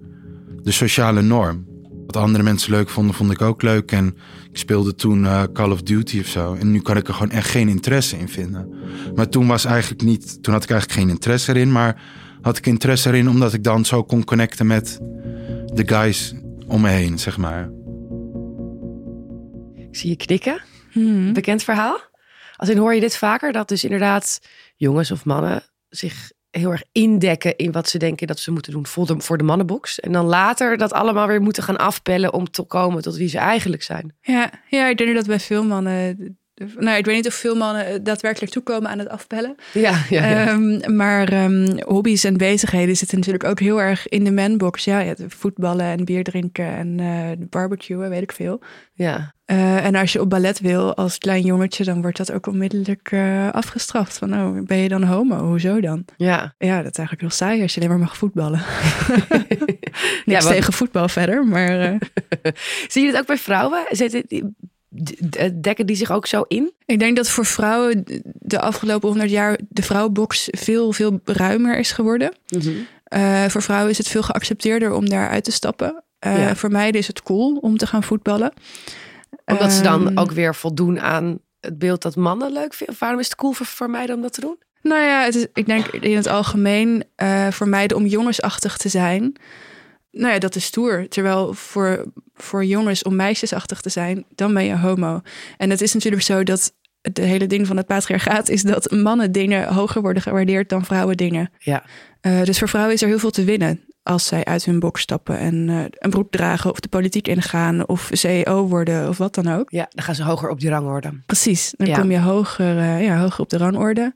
de 0.62 0.70
sociale 0.70 1.22
norm. 1.22 1.68
Wat 2.06 2.22
andere 2.22 2.44
mensen 2.44 2.70
leuk 2.70 2.88
vonden, 2.88 3.14
vond 3.14 3.30
ik 3.30 3.40
ook 3.40 3.62
leuk. 3.62 3.92
En 3.92 4.16
ik 4.50 4.58
speelde 4.58 4.94
toen 4.94 5.26
eh, 5.26 5.42
Call 5.52 5.70
of 5.70 5.82
Duty 5.82 6.20
of 6.20 6.26
zo. 6.26 6.54
En 6.54 6.70
nu 6.70 6.80
kan 6.80 6.96
ik 6.96 7.08
er 7.08 7.14
gewoon 7.14 7.30
echt 7.30 7.48
geen 7.48 7.68
interesse 7.68 8.18
in 8.18 8.28
vinden. 8.28 8.74
Maar 9.14 9.28
toen 9.28 9.46
was 9.46 9.64
eigenlijk 9.64 10.02
niet, 10.02 10.42
toen 10.42 10.52
had 10.52 10.62
ik 10.62 10.70
eigenlijk 10.70 11.00
geen 11.00 11.10
interesse 11.10 11.50
erin. 11.54 11.72
Maar 11.72 12.02
had 12.42 12.56
ik 12.56 12.66
interesse 12.66 13.08
erin 13.08 13.28
omdat 13.28 13.52
ik 13.52 13.64
dan 13.64 13.84
zo 13.84 14.02
kon 14.02 14.24
connecten 14.24 14.66
met 14.66 14.98
de 15.74 15.88
guys 15.88 16.34
om 16.66 16.80
me 16.80 16.88
heen, 16.88 17.18
zeg 17.18 17.36
maar. 17.36 17.70
Ik 19.76 19.96
zie 19.96 20.10
je 20.10 20.16
knikken. 20.16 20.62
Hmm. 20.90 21.32
Bekend 21.32 21.62
verhaal. 21.62 22.00
Als 22.56 22.68
in 22.68 22.76
hoor 22.76 22.94
je 22.94 23.00
dit 23.00 23.16
vaker, 23.16 23.52
dat 23.52 23.68
dus 23.68 23.84
inderdaad 23.84 24.40
jongens 24.76 25.10
of 25.10 25.24
mannen 25.24 25.62
zich 25.90 26.32
heel 26.50 26.70
erg 26.70 26.82
indekken 26.92 27.56
in 27.56 27.72
wat 27.72 27.88
ze 27.88 27.98
denken 27.98 28.26
dat 28.26 28.38
ze 28.38 28.50
moeten 28.50 28.72
doen 28.72 28.86
voor 28.86 29.06
de, 29.06 29.20
voor 29.20 29.38
de 29.38 29.44
mannenbox. 29.44 30.00
En 30.00 30.12
dan 30.12 30.26
later 30.26 30.76
dat 30.76 30.92
allemaal 30.92 31.26
weer 31.26 31.42
moeten 31.42 31.62
gaan 31.62 31.76
afpellen 31.76 32.32
om 32.32 32.50
te 32.50 32.62
komen 32.62 33.02
tot 33.02 33.16
wie 33.16 33.28
ze 33.28 33.38
eigenlijk 33.38 33.82
zijn. 33.82 34.16
Ja, 34.20 34.50
ja, 34.68 34.88
ik 34.88 34.98
denk 34.98 35.14
dat 35.14 35.26
bij 35.26 35.40
veel 35.40 35.64
mannen. 35.64 36.38
Nou, 36.78 36.98
ik 36.98 37.04
weet 37.04 37.14
niet 37.16 37.26
of 37.26 37.34
veel 37.34 37.56
mannen 37.56 37.86
eh, 37.86 37.98
daadwerkelijk 38.02 38.52
toekomen 38.52 38.90
aan 38.90 38.98
het 38.98 39.08
afpellen. 39.08 39.54
Ja, 39.72 40.02
ja, 40.10 40.26
ja. 40.26 40.46
Ehm, 40.46 40.96
maar 40.96 41.28
ehm, 41.28 41.78
hobby's 41.86 42.24
en 42.24 42.36
bezigheden 42.36 42.96
zitten 42.96 43.18
natuurlijk 43.18 43.44
ook 43.44 43.60
heel 43.60 43.82
erg 43.82 44.08
in 44.08 44.24
de 44.24 44.32
manbox. 44.32 44.84
Ja, 44.84 44.98
ja, 44.98 45.14
voetballen 45.28 45.86
en 45.86 46.04
bier 46.04 46.24
drinken 46.24 46.66
en 46.66 47.00
eh 47.00 47.46
barbecuen, 47.48 48.10
weet 48.10 48.22
ik 48.22 48.32
veel. 48.32 48.62
ja. 48.92 49.34
Eh, 49.44 49.84
en 49.84 49.94
als 49.94 50.12
je 50.12 50.20
op 50.20 50.30
ballet 50.30 50.60
wil 50.60 50.94
als 50.96 51.18
klein 51.18 51.42
jongetje, 51.42 51.84
dan 51.84 52.02
wordt 52.02 52.16
dat 52.16 52.32
ook 52.32 52.46
onmiddellijk 52.46 53.14
afgestraft. 53.52 54.18
Van, 54.18 54.34
oh, 54.34 54.66
ben 54.66 54.76
je 54.76 54.88
dan 54.88 55.02
homo? 55.02 55.38
Hoezo 55.46 55.80
dan? 55.80 56.04
ja. 56.16 56.54
Ja, 56.58 56.76
dat 56.82 56.90
is 56.90 56.98
eigenlijk 56.98 57.20
heel 57.20 57.30
saai 57.30 57.62
als 57.62 57.74
je 57.74 57.80
alleen 57.80 57.92
maar 57.92 58.02
mag 58.06 58.16
voetballen. 58.16 58.60
Niks 60.24 60.44
Ja, 60.44 60.50
tegen 60.50 60.72
voetbal 60.72 61.08
verder, 61.08 61.46
maar... 61.46 61.98
Zie 62.88 63.02
je 63.02 63.08
het 63.08 63.16
ook 63.16 63.26
bij 63.26 63.38
vrouwen? 63.38 63.84
Zitten 63.90 64.54
dekken 65.60 65.86
die 65.86 65.96
zich 65.96 66.12
ook 66.12 66.26
zo 66.26 66.44
in? 66.48 66.72
Ik 66.84 66.98
denk 66.98 67.16
dat 67.16 67.28
voor 67.28 67.44
vrouwen 67.46 68.04
de 68.24 68.60
afgelopen 68.60 69.08
honderd 69.08 69.30
jaar 69.30 69.58
de 69.68 69.82
vrouwenbox 69.82 70.48
veel, 70.50 70.92
veel 70.92 71.20
ruimer 71.24 71.78
is 71.78 71.92
geworden. 71.92 72.32
Eh, 73.04 73.44
voor 73.44 73.62
vrouwen 73.62 73.90
is 73.90 73.98
het 73.98 74.08
veel 74.08 74.22
geaccepteerder 74.22 74.92
om 74.92 75.08
daar 75.08 75.28
uit 75.28 75.44
te 75.44 75.52
stappen. 75.52 76.04
Eh, 76.18 76.38
Ja. 76.38 76.56
Voor 76.56 76.70
meiden 76.70 77.00
is 77.00 77.06
het 77.06 77.22
cool 77.22 77.56
om 77.56 77.76
te 77.76 77.86
gaan 77.86 78.02
voetballen. 78.02 78.52
Omdat 79.44 79.72
ze 79.72 79.82
dan 79.82 80.06
Ehm, 80.08 80.18
ook 80.18 80.32
weer 80.32 80.54
voldoen 80.54 81.00
aan 81.00 81.38
het 81.60 81.78
beeld 81.78 82.02
dat 82.02 82.16
mannen 82.16 82.52
leuk 82.52 82.74
vinden. 82.74 82.96
Waarom 82.98 83.18
is 83.20 83.24
het 83.26 83.34
cool 83.36 83.52
voor, 83.52 83.66
voor 83.66 83.90
meiden 83.90 84.16
om 84.16 84.22
dat 84.22 84.32
te 84.32 84.40
doen? 84.40 84.56
Nou 84.82 85.02
ja, 85.02 85.24
het 85.24 85.34
is, 85.34 85.46
ik 85.54 85.66
denk 85.66 85.86
in 85.86 86.16
het 86.16 86.26
algemeen 86.26 87.04
eh, 87.16 87.48
voor 87.50 87.68
meiden 87.68 87.96
om 87.96 88.06
jongensachtig 88.06 88.76
te 88.76 88.88
zijn. 88.88 89.32
Nou 90.12 90.32
ja, 90.32 90.38
dat 90.38 90.54
is 90.56 90.64
stoer. 90.64 91.08
Terwijl 91.08 91.54
voor, 91.54 92.04
voor 92.34 92.64
jongens 92.64 93.02
om 93.02 93.16
meisjesachtig 93.16 93.80
te 93.80 93.88
zijn, 93.88 94.24
dan 94.34 94.54
ben 94.54 94.64
je 94.64 94.76
homo. 94.76 95.20
En 95.56 95.70
het 95.70 95.80
is 95.80 95.94
natuurlijk 95.94 96.22
zo 96.22 96.42
dat 96.42 96.72
het 97.00 97.18
hele 97.18 97.46
ding 97.46 97.66
van 97.66 97.76
het 97.76 97.86
patriarchaat 97.86 98.48
is 98.48 98.62
dat 98.62 98.90
mannen 98.90 99.32
dingen 99.32 99.74
hoger 99.74 100.02
worden 100.02 100.22
gewaardeerd 100.22 100.68
dan 100.68 100.84
vrouwen 100.84 101.16
dingen. 101.16 101.50
Ja. 101.58 101.84
Uh, 102.22 102.42
dus 102.42 102.58
voor 102.58 102.68
vrouwen 102.68 102.94
is 102.94 103.02
er 103.02 103.08
heel 103.08 103.18
veel 103.18 103.30
te 103.30 103.44
winnen 103.44 103.80
als 104.02 104.26
zij 104.26 104.44
uit 104.44 104.64
hun 104.64 104.80
box 104.80 105.00
stappen 105.00 105.38
en 105.38 105.68
uh, 105.68 105.84
een 105.90 106.10
broek 106.10 106.30
dragen 106.30 106.70
of 106.70 106.80
de 106.80 106.88
politiek 106.88 107.28
ingaan 107.28 107.88
of 107.88 108.08
CEO 108.12 108.66
worden 108.66 109.08
of 109.08 109.18
wat 109.18 109.34
dan 109.34 109.48
ook. 109.48 109.70
Ja, 109.70 109.88
dan 109.90 110.04
gaan 110.04 110.14
ze 110.14 110.22
hoger 110.22 110.48
op 110.48 110.60
die 110.60 110.70
rangorde. 110.70 111.20
Precies, 111.26 111.74
dan 111.76 111.86
ja. 111.86 111.98
kom 111.98 112.10
je 112.10 112.20
hoger, 112.20 112.76
uh, 112.76 113.04
ja, 113.04 113.20
hoger 113.20 113.40
op 113.40 113.50
de 113.50 113.56
rangorde. 113.56 114.14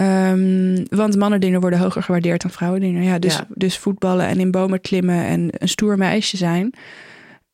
Um, 0.00 0.86
want 0.88 1.16
mannendingen 1.16 1.60
worden 1.60 1.78
hoger 1.78 2.02
gewaardeerd 2.02 2.42
dan 2.42 2.50
vrouwendingen. 2.50 3.02
Ja, 3.02 3.18
dus, 3.18 3.36
ja. 3.36 3.46
dus 3.48 3.78
voetballen 3.78 4.26
en 4.26 4.40
in 4.40 4.50
bomen 4.50 4.80
klimmen 4.80 5.24
en 5.24 5.48
een 5.50 5.68
stoer 5.68 5.98
meisje 5.98 6.36
zijn, 6.36 6.74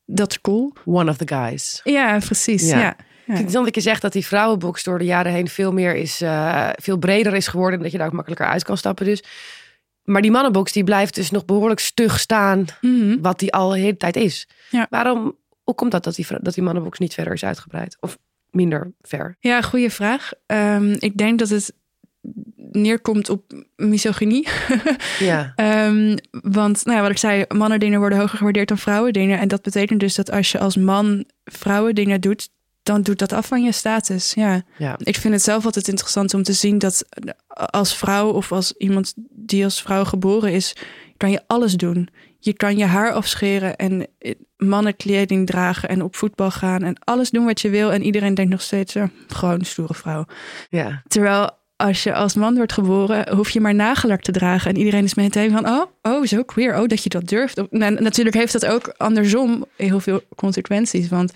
dat 0.04 0.30
is 0.30 0.40
cool. 0.40 0.72
One 0.85 1.11
of 1.11 1.16
the 1.16 1.28
guys. 1.28 1.80
Ja, 1.85 2.18
precies. 2.18 2.68
Ja. 2.68 2.78
ja. 2.78 2.96
Ja. 3.26 3.35
Ik 3.35 3.50
vind 3.50 3.52
dat 3.52 3.74
je 3.74 3.80
zegt 3.80 4.02
dat 4.02 4.12
die 4.12 4.26
vrouwenbox 4.26 4.85
door 4.85 4.98
de 4.98 5.04
jaren 5.04 5.32
heen 5.32 5.48
veel 5.48 5.72
meer 5.72 5.94
is, 5.94 6.22
uh, 6.22 6.68
veel 6.74 6.96
breder 6.96 7.35
is 7.35 7.46
geworden. 7.46 7.76
En 7.76 7.82
dat 7.82 7.92
je 7.92 7.98
daar 7.98 8.06
ook 8.06 8.12
makkelijker 8.12 8.46
uit 8.46 8.64
kan 8.64 8.76
stappen. 8.76 9.04
Dus. 9.04 9.22
Maar 10.02 10.22
die 10.22 10.30
mannenbox 10.30 10.72
die 10.72 10.85
blijft 10.85 11.14
dus 11.14 11.30
nog 11.30 11.44
behoorlijk 11.44 11.80
stug 11.80 12.20
staan. 12.20 12.64
Mm 12.80 13.00
-hmm. 13.00 13.22
Wat 13.22 13.38
die 13.38 13.52
al 13.52 13.68
de 13.68 13.78
hele 13.78 13.96
tijd 13.96 14.16
is. 14.16 14.48
Ja. 14.70 14.87
Waarom, 14.90 15.37
hoe 15.62 15.74
komt 15.74 15.90
dat 15.90 16.04
dat 16.04 16.14
die, 16.14 16.26
dat 16.40 16.54
die 16.54 16.62
mannenbox 16.62 16.98
niet 16.98 17.14
verder 17.14 17.32
is 17.32 17.44
uitgebreid? 17.44 17.96
Of 18.00 18.18
minder 18.50 18.92
ver? 19.00 19.37
Ja, 19.40 19.62
goede 19.62 19.90
vraag. 19.90 20.32
Um, 20.46 20.96
ik 20.98 21.16
denk 21.16 21.38
dat 21.38 21.48
het 21.48 21.74
neerkomt 22.56 23.30
op 23.30 23.52
misogynie. 23.76 24.48
ja. 25.18 25.52
um, 25.86 26.16
want 26.30 26.84
nou 26.84 26.96
ja, 26.96 27.02
wat 27.02 27.10
ik 27.10 27.18
zei, 27.18 27.44
mannen 27.48 27.80
dingen 27.80 27.98
worden 28.00 28.18
hoger 28.18 28.38
gewaardeerd 28.38 28.68
dan 28.68 28.78
vrouwen 28.78 29.12
dingen. 29.12 29.38
En 29.38 29.48
dat 29.48 29.62
betekent 29.62 30.00
dus 30.00 30.14
dat 30.14 30.30
als 30.30 30.52
je 30.52 30.58
als 30.58 30.76
man 30.76 31.24
vrouwen 31.44 31.94
dingen 31.94 32.20
doet, 32.20 32.48
dan 32.82 33.02
doet 33.02 33.18
dat 33.18 33.32
af 33.32 33.46
van 33.46 33.62
je 33.62 33.72
status. 33.72 34.34
Ja. 34.34 34.62
ja. 34.78 34.98
Ik 34.98 35.16
vind 35.16 35.34
het 35.34 35.42
zelf 35.42 35.64
altijd 35.64 35.88
interessant 35.88 36.34
om 36.34 36.42
te 36.42 36.52
zien 36.52 36.78
dat 36.78 37.04
als 37.54 37.96
vrouw 37.96 38.30
of 38.30 38.52
als 38.52 38.72
iemand 38.72 39.14
die 39.30 39.64
als 39.64 39.82
vrouw 39.82 40.04
geboren 40.04 40.52
is, 40.52 40.76
kan 41.16 41.30
je 41.30 41.42
alles 41.46 41.74
doen. 41.74 42.08
Je 42.38 42.52
kan 42.52 42.76
je 42.76 42.84
haar 42.84 43.12
afscheren 43.12 43.76
en 43.76 44.06
mannenkleding 44.56 45.46
dragen 45.46 45.88
en 45.88 46.02
op 46.02 46.16
voetbal 46.16 46.50
gaan 46.50 46.82
en 46.82 46.98
alles 47.04 47.30
doen 47.30 47.44
wat 47.44 47.60
je 47.60 47.70
wil. 47.70 47.92
En 47.92 48.02
iedereen 48.02 48.34
denkt 48.34 48.50
nog 48.50 48.62
steeds, 48.62 48.92
ja, 48.92 49.10
gewoon 49.26 49.64
stoere 49.64 49.94
vrouw. 49.94 50.24
Ja. 50.68 51.02
Terwijl 51.08 51.50
als 51.76 52.02
je 52.02 52.14
als 52.14 52.34
man 52.34 52.54
wordt 52.54 52.72
geboren, 52.72 53.34
hoef 53.34 53.50
je 53.50 53.60
maar 53.60 53.74
nagelak 53.74 54.20
te 54.20 54.32
dragen. 54.32 54.70
En 54.70 54.76
iedereen 54.76 55.04
is 55.04 55.14
meteen 55.14 55.50
van, 55.50 55.68
oh, 55.68 55.84
oh, 56.02 56.24
zo 56.24 56.42
queer. 56.42 56.80
Oh, 56.80 56.86
dat 56.86 57.02
je 57.02 57.08
dat 57.08 57.28
durft. 57.28 57.68
En 57.68 58.02
natuurlijk 58.02 58.36
heeft 58.36 58.52
dat 58.52 58.66
ook 58.66 58.94
andersom 58.96 59.64
heel 59.76 60.00
veel 60.00 60.20
consequenties. 60.36 61.08
Want 61.08 61.32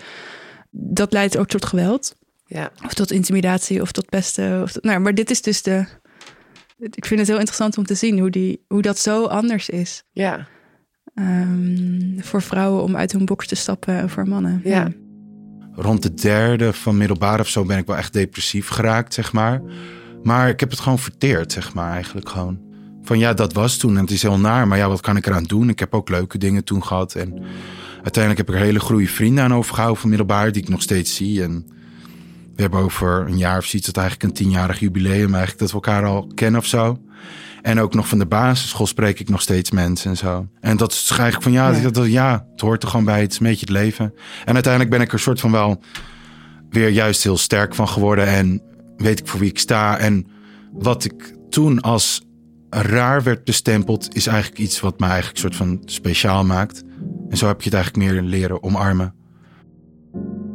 dat 0.70 1.12
leidt 1.12 1.37
ook 1.37 1.46
tot 1.46 1.64
geweld. 1.64 2.16
Ja. 2.46 2.70
Of 2.85 2.94
tot 2.94 3.11
intimidatie 3.11 3.81
of 3.83 3.92
tot 3.92 4.09
pesten. 4.09 4.62
Of 4.62 4.72
tot, 4.72 4.85
nou, 4.85 5.00
maar 5.00 5.14
dit 5.14 5.31
is 5.31 5.42
dus 5.42 5.62
de... 5.62 5.85
Ik 6.79 7.07
vind 7.07 7.20
het 7.20 7.29
heel 7.29 7.38
interessant 7.38 7.79
om 7.79 7.85
te 7.85 7.94
zien 7.94 8.18
hoe, 8.18 8.31
die, 8.31 8.64
hoe 8.68 8.83
dat 8.83 8.98
zo 8.98 9.24
anders 9.24 9.68
is. 9.68 10.03
Ja. 10.12 10.46
Um, 11.14 12.16
voor 12.18 12.42
vrouwen 12.42 12.83
om 12.83 12.96
uit 12.96 13.12
hun 13.12 13.24
box 13.24 13.46
te 13.46 13.55
stappen 13.55 13.94
en 13.94 14.11
voor 14.11 14.29
mannen. 14.29 14.61
Ja. 14.64 14.70
ja. 14.70 14.92
Rond 15.72 16.03
de 16.03 16.14
derde 16.14 16.72
van 16.72 16.96
middelbaar 16.96 17.40
of 17.40 17.48
zo 17.48 17.64
ben 17.64 17.79
ik 17.79 17.87
wel 17.87 17.96
echt 17.96 18.12
depressief 18.12 18.68
geraakt, 18.68 19.14
zeg 19.14 19.33
maar. 19.33 19.62
Maar 20.22 20.48
ik 20.48 20.61
heb 20.61 20.70
het 20.70 20.80
gewoon 20.80 20.98
verteerd, 20.98 21.52
zeg 21.52 21.74
maar, 21.74 21.92
eigenlijk 21.92 22.28
gewoon. 22.28 22.59
Van 23.02 23.18
ja, 23.18 23.35
dat 23.35 23.52
was 23.52 23.76
toen 23.76 23.96
en 23.96 24.00
het 24.00 24.11
is 24.11 24.22
heel 24.22 24.38
naar, 24.38 24.68
maar 24.68 24.78
ja, 24.78 24.88
wat 24.88 25.00
kan 25.00 25.16
ik 25.16 25.26
eraan 25.26 25.44
doen? 25.44 25.68
Ik 25.68 25.78
heb 25.78 25.94
ook 25.94 26.09
leuke 26.09 26.38
dingen 26.38 26.64
toen 26.64 26.85
gehad 26.85 27.14
en 27.14 27.42
uiteindelijk 28.02 28.37
heb 28.37 28.48
ik 28.48 28.54
er 28.54 28.66
hele 28.66 28.80
goede 28.80 29.06
vrienden 29.06 29.44
aan 29.44 29.54
overgehouden 29.54 30.00
van 30.00 30.09
middelbaar, 30.09 30.52
die 30.52 30.62
ik 30.62 30.68
nog 30.68 30.83
steeds 30.83 31.14
zie. 31.14 31.42
En 31.42 31.66
we 32.54 32.62
hebben 32.62 32.80
over 32.80 33.26
een 33.26 33.38
jaar 33.38 33.59
of 33.59 33.64
zoiets, 33.64 33.87
dat 33.87 33.96
eigenlijk 33.96 34.28
een 34.28 34.44
tienjarig 34.44 34.80
jubileum 34.80 35.35
eigenlijk, 35.35 35.59
dat 35.59 35.68
we 35.68 35.74
elkaar 35.74 36.04
al 36.04 36.30
kennen 36.35 36.61
of 36.61 36.66
zo. 36.66 37.00
En 37.62 37.80
ook 37.80 37.94
nog 37.94 38.09
van 38.09 38.18
de 38.18 38.26
basisschool 38.26 38.87
spreek 38.87 39.20
ik 39.20 39.28
nog 39.28 39.42
steeds 39.42 39.70
mensen 39.70 40.11
en 40.11 40.16
zo. 40.16 40.46
En 40.61 40.76
dat 40.76 40.92
is 40.92 41.09
eigenlijk 41.09 41.42
van 41.42 41.52
ja, 41.52 41.70
ja. 41.70 41.90
Dat, 41.90 42.06
ja, 42.06 42.46
het 42.52 42.61
hoort 42.61 42.83
er 42.83 42.88
gewoon 42.88 43.04
bij, 43.04 43.20
het 43.20 43.33
is 43.33 43.38
een 43.38 43.46
beetje 43.46 43.66
het 43.66 43.74
leven. 43.74 44.14
En 44.44 44.54
uiteindelijk 44.54 44.92
ben 44.92 45.00
ik 45.00 45.12
er 45.12 45.18
soort 45.18 45.40
van 45.40 45.50
wel 45.50 45.83
weer 46.70 46.88
juist 46.88 47.22
heel 47.22 47.37
sterk 47.37 47.74
van 47.74 47.88
geworden 47.88 48.26
en 48.26 48.62
weet 49.01 49.19
ik 49.19 49.27
voor 49.27 49.41
wie 49.41 49.51
ik 49.51 49.59
sta. 49.59 49.99
En 49.99 50.27
wat 50.73 51.05
ik 51.05 51.37
toen 51.49 51.81
als 51.81 52.23
raar 52.71 53.23
werd 53.23 53.45
bestempeld, 53.45 54.15
is 54.15 54.27
eigenlijk 54.27 54.59
iets 54.59 54.81
wat 54.81 55.01
mij 55.01 55.09
eigenlijk 55.09 55.39
soort 55.39 55.57
van 55.57 55.83
speciaal 55.85 56.45
maakt. 56.45 56.83
En 57.29 57.37
zo 57.37 57.47
heb 57.47 57.63
je 57.63 57.71
het 57.71 57.75
eigenlijk 57.75 58.13
meer 58.13 58.23
leren 58.23 58.63
omarmen. 58.63 59.15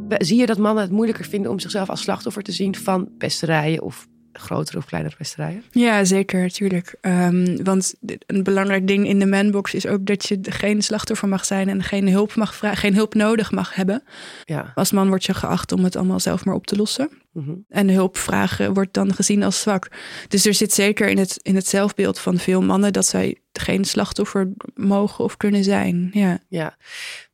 Zie 0.08 0.38
je 0.38 0.46
dat 0.46 0.58
mannen 0.58 0.82
het 0.82 0.92
moeilijker 0.92 1.24
vinden 1.24 1.50
om 1.50 1.58
zichzelf 1.58 1.90
als 1.90 2.00
slachtoffer 2.00 2.42
te 2.42 2.52
zien 2.52 2.76
van 2.76 3.10
pesterijen 3.18 3.82
of 3.82 4.06
grotere 4.38 4.78
of 4.78 4.84
kleinere 4.84 5.16
pesterijen? 5.16 5.64
Ja, 5.70 6.04
zeker, 6.04 6.40
natuurlijk. 6.40 6.94
Um, 7.00 7.64
want 7.64 7.94
een 8.26 8.42
belangrijk 8.42 8.86
ding 8.86 9.06
in 9.06 9.18
de 9.18 9.26
manbox 9.26 9.74
is 9.74 9.86
ook 9.86 10.06
dat 10.06 10.26
je 10.26 10.38
geen 10.42 10.82
slachtoffer 10.82 11.28
mag 11.28 11.44
zijn 11.44 11.68
en 11.68 11.82
geen 11.82 12.08
hulp, 12.08 12.34
mag 12.34 12.54
vragen, 12.54 12.78
geen 12.78 12.94
hulp 12.94 13.14
nodig 13.14 13.50
mag 13.52 13.74
hebben. 13.74 14.02
Ja. 14.44 14.72
Als 14.74 14.92
man 14.92 15.08
word 15.08 15.24
je 15.24 15.34
geacht 15.34 15.72
om 15.72 15.84
het 15.84 15.96
allemaal 15.96 16.20
zelf 16.20 16.44
maar 16.44 16.54
op 16.54 16.66
te 16.66 16.76
lossen. 16.76 17.08
Mm 17.32 17.44
-hmm. 17.44 17.64
En 17.68 17.88
hulp 17.88 18.16
vragen 18.16 18.74
wordt 18.74 18.92
dan 18.92 19.14
gezien 19.14 19.42
als 19.42 19.60
zwak. 19.60 19.88
Dus 20.28 20.46
er 20.46 20.54
zit 20.54 20.72
zeker 20.72 21.08
in 21.08 21.18
het, 21.18 21.38
in 21.42 21.54
het 21.54 21.68
zelfbeeld 21.68 22.18
van 22.18 22.38
veel 22.38 22.62
mannen 22.62 22.92
dat 22.92 23.06
zij 23.06 23.40
geen 23.52 23.84
slachtoffer 23.84 24.52
mogen 24.74 25.24
of 25.24 25.36
kunnen 25.36 25.64
zijn. 25.64 26.10
Ja. 26.12 26.38
ja. 26.48 26.76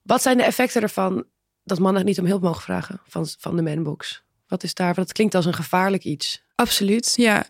Wat 0.03 0.23
zijn 0.23 0.37
de 0.37 0.43
effecten 0.43 0.83
ervan 0.83 1.25
dat 1.65 1.79
mannen 1.79 2.05
niet 2.05 2.19
om 2.19 2.27
hulp 2.27 2.43
mogen 2.43 2.63
vragen 2.63 3.01
van, 3.07 3.27
van 3.39 3.57
de 3.57 3.63
manbox? 3.63 4.23
Wat 4.47 4.63
is 4.63 4.75
daar? 4.75 4.95
Dat 4.95 5.13
klinkt 5.13 5.35
als 5.35 5.45
een 5.45 5.55
gevaarlijk 5.55 6.05
iets. 6.05 6.45
Absoluut, 6.63 7.13
ja. 7.17 7.45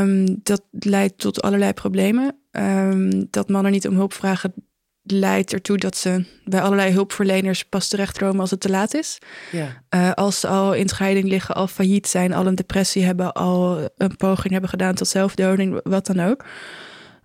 Um, 0.00 0.40
dat 0.42 0.62
leidt 0.70 1.18
tot 1.18 1.42
allerlei 1.42 1.72
problemen. 1.72 2.36
Um, 2.50 3.26
dat 3.30 3.48
mannen 3.48 3.72
niet 3.72 3.88
om 3.88 3.94
hulp 3.94 4.12
vragen 4.12 4.54
leidt 5.02 5.52
ertoe 5.52 5.78
dat 5.78 5.96
ze 5.96 6.24
bij 6.44 6.60
allerlei 6.60 6.92
hulpverleners 6.92 7.64
pas 7.64 7.88
terechtkomen 7.88 8.40
als 8.40 8.50
het 8.50 8.60
te 8.60 8.70
laat 8.70 8.94
is. 8.94 9.18
Ja. 9.52 9.82
Uh, 9.94 10.12
als 10.12 10.40
ze 10.40 10.48
al 10.48 10.74
in 10.74 10.88
scheiding 10.88 11.28
liggen, 11.28 11.54
al 11.54 11.66
failliet 11.66 12.06
zijn, 12.06 12.32
al 12.32 12.46
een 12.46 12.54
depressie 12.54 13.04
hebben, 13.04 13.32
al 13.32 13.88
een 13.96 14.16
poging 14.16 14.52
hebben 14.52 14.70
gedaan 14.70 14.94
tot 14.94 15.08
zelfdoding, 15.08 15.80
wat 15.82 16.06
dan 16.06 16.20
ook. 16.20 16.44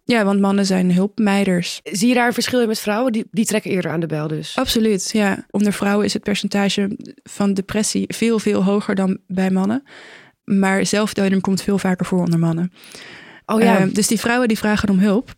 Ja, 0.03 0.25
want 0.25 0.39
mannen 0.39 0.65
zijn 0.65 0.93
hulpmeiders. 0.93 1.79
Zie 1.83 2.07
je 2.07 2.13
daar 2.13 2.27
een 2.27 2.33
verschil 2.33 2.61
in 2.61 2.67
met 2.67 2.79
vrouwen? 2.79 3.11
Die, 3.11 3.25
die 3.31 3.45
trekken 3.45 3.71
eerder 3.71 3.91
aan 3.91 3.99
de 3.99 4.07
bel 4.07 4.27
dus. 4.27 4.55
Absoluut, 4.55 5.09
ja. 5.11 5.45
Onder 5.51 5.73
vrouwen 5.73 6.05
is 6.05 6.13
het 6.13 6.23
percentage 6.23 6.97
van 7.23 7.53
depressie 7.53 8.05
veel, 8.07 8.39
veel 8.39 8.63
hoger 8.63 8.95
dan 8.95 9.19
bij 9.27 9.51
mannen. 9.51 9.83
Maar 10.57 10.85
zelfdoding 10.85 11.41
komt 11.41 11.61
veel 11.61 11.77
vaker 11.77 12.05
voor 12.05 12.19
onder 12.19 12.39
mannen. 12.39 12.73
Oh 13.45 13.61
ja. 13.61 13.85
Uh, 13.85 13.93
dus 13.93 14.07
die 14.07 14.19
vrouwen 14.19 14.47
die 14.47 14.57
vragen 14.57 14.89
om 14.89 14.99
hulp 14.99 15.33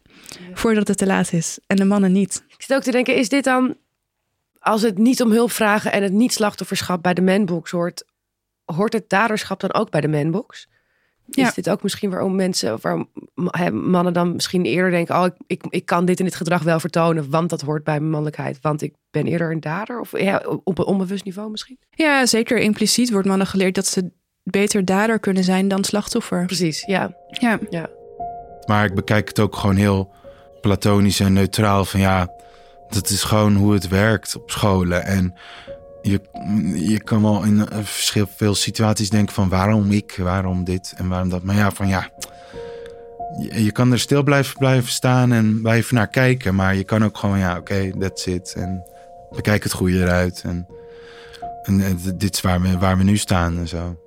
voordat 0.53 0.87
het 0.87 0.97
te 0.97 1.05
laat 1.05 1.33
is. 1.33 1.59
En 1.67 1.75
de 1.75 1.85
mannen 1.85 2.11
niet. 2.11 2.43
Ik 2.47 2.61
zit 2.61 2.75
ook 2.75 2.83
te 2.83 2.91
denken, 2.91 3.15
is 3.15 3.29
dit 3.29 3.43
dan... 3.43 3.75
Als 4.59 4.81
het 4.81 4.97
niet 4.97 5.21
om 5.21 5.31
hulp 5.31 5.51
vragen 5.51 5.91
en 5.91 6.03
het 6.03 6.11
niet 6.11 6.33
slachtofferschap 6.33 7.03
bij 7.03 7.13
de 7.13 7.21
manbox 7.21 7.71
hoort... 7.71 8.05
hoort 8.65 8.93
het 8.93 9.09
daderschap 9.09 9.59
dan 9.59 9.73
ook 9.73 9.89
bij 9.89 10.01
de 10.01 10.07
manbox? 10.07 10.67
Ja. 11.25 11.47
Is 11.47 11.53
dit 11.53 11.69
ook 11.69 11.83
misschien 11.83 12.09
waarom 12.09 12.35
mensen, 12.35 12.77
waarom 12.81 13.09
mannen 13.71 14.13
dan 14.13 14.33
misschien 14.33 14.65
eerder 14.65 14.91
denken: 14.91 15.15
Oh, 15.15 15.25
ik, 15.25 15.33
ik, 15.47 15.63
ik 15.69 15.85
kan 15.85 16.05
dit 16.05 16.19
in 16.19 16.25
dit 16.25 16.35
gedrag 16.35 16.63
wel 16.63 16.79
vertonen, 16.79 17.29
want 17.29 17.49
dat 17.49 17.61
hoort 17.61 17.83
bij 17.83 17.99
mijn 17.99 18.11
mannelijkheid, 18.11 18.57
want 18.61 18.81
ik 18.81 18.93
ben 19.11 19.25
eerder 19.25 19.51
een 19.51 19.59
dader? 19.59 19.99
Of 19.99 20.19
ja, 20.19 20.43
op 20.63 20.77
een 20.77 20.85
onbewust 20.85 21.25
niveau 21.25 21.51
misschien? 21.51 21.77
Ja, 21.89 22.25
zeker. 22.25 22.57
Impliciet 22.57 23.11
wordt 23.11 23.27
mannen 23.27 23.47
geleerd 23.47 23.75
dat 23.75 23.87
ze 23.87 24.11
beter 24.43 24.85
dader 24.85 25.19
kunnen 25.19 25.43
zijn 25.43 25.67
dan 25.67 25.83
slachtoffer. 25.83 26.45
Precies, 26.45 26.83
ja. 26.85 27.13
Ja. 27.27 27.59
ja. 27.69 27.89
Maar 28.65 28.85
ik 28.85 28.93
bekijk 28.93 29.27
het 29.27 29.39
ook 29.39 29.55
gewoon 29.55 29.75
heel 29.75 30.11
platonisch 30.61 31.19
en 31.19 31.33
neutraal. 31.33 31.85
Van 31.85 31.99
ja, 31.99 32.27
dat 32.89 33.09
is 33.09 33.23
gewoon 33.23 33.55
hoe 33.55 33.73
het 33.73 33.87
werkt 33.87 34.35
op 34.35 34.51
scholen. 34.51 35.05
En 35.05 35.33
je, 36.01 36.21
je 36.73 37.03
kan 37.03 37.21
wel 37.21 37.43
in 37.43 37.67
verschil 37.71 38.27
veel 38.35 38.55
situaties 38.55 39.09
denken 39.09 39.33
van 39.33 39.49
waarom 39.49 39.91
ik, 39.91 40.15
waarom 40.17 40.63
dit 40.63 40.93
en 40.97 41.07
waarom 41.07 41.29
dat. 41.29 41.43
Maar 41.43 41.55
ja, 41.55 41.71
van 41.71 41.87
ja, 41.87 42.09
je, 43.37 43.63
je 43.63 43.71
kan 43.71 43.91
er 43.91 43.99
stil 43.99 44.23
blijven, 44.23 44.57
blijven 44.57 44.91
staan 44.91 45.31
en 45.31 45.61
blijven 45.61 45.95
naar 45.95 46.07
kijken. 46.07 46.55
Maar 46.55 46.75
je 46.75 46.83
kan 46.83 47.03
ook 47.03 47.17
gewoon, 47.17 47.39
ja, 47.39 47.51
oké, 47.57 47.59
okay, 47.59 47.93
that's 47.99 48.25
it. 48.25 48.53
En 48.57 48.83
bekijk 49.31 49.63
het 49.63 49.73
goede 49.73 50.01
eruit. 50.01 50.41
En, 50.45 50.67
en 51.63 51.97
dit 52.15 52.33
is 52.33 52.41
waar 52.41 52.61
we, 52.61 52.77
waar 52.77 52.97
we 52.97 53.03
nu 53.03 53.17
staan 53.17 53.57
en 53.57 53.67
zo. 53.67 54.00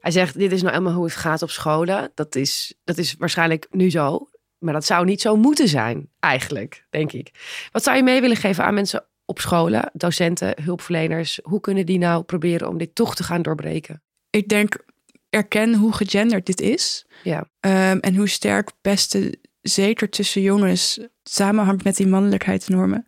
Hij 0.00 0.10
zegt, 0.10 0.38
dit 0.38 0.52
is 0.52 0.62
nou 0.62 0.72
helemaal 0.72 0.94
hoe 0.94 1.04
het 1.04 1.16
gaat 1.16 1.42
op 1.42 1.50
scholen. 1.50 2.10
Dat 2.14 2.34
is, 2.34 2.74
dat 2.84 2.98
is 2.98 3.14
waarschijnlijk 3.18 3.66
nu 3.70 3.90
zo. 3.90 4.28
Maar 4.58 4.72
dat 4.72 4.84
zou 4.84 5.04
niet 5.04 5.20
zo 5.20 5.36
moeten 5.36 5.68
zijn, 5.68 6.08
eigenlijk, 6.20 6.86
denk 6.90 7.12
ik. 7.12 7.30
Wat 7.72 7.82
zou 7.82 7.96
je 7.96 8.02
mee 8.02 8.20
willen 8.20 8.36
geven 8.36 8.64
aan 8.64 8.74
mensen 8.74 9.04
op 9.24 9.40
scholen, 9.40 9.90
docenten, 9.92 10.62
hulpverleners? 10.62 11.40
Hoe 11.42 11.60
kunnen 11.60 11.86
die 11.86 11.98
nou 11.98 12.22
proberen 12.22 12.68
om 12.68 12.78
dit 12.78 12.94
toch 12.94 13.14
te 13.14 13.22
gaan 13.22 13.42
doorbreken? 13.42 14.02
Ik 14.30 14.48
denk, 14.48 14.84
erken 15.30 15.74
hoe 15.74 15.92
gegenderd 15.92 16.46
dit 16.46 16.60
is. 16.60 17.06
Ja. 17.22 17.38
Um, 17.38 18.00
en 18.00 18.16
hoe 18.16 18.28
sterk 18.28 18.70
pesten, 18.80 19.40
zeker 19.60 20.08
tussen 20.08 20.42
jongens, 20.42 21.00
samenhangt 21.22 21.84
met 21.84 21.96
die 21.96 22.06
mannelijkheidsnormen. 22.06 23.06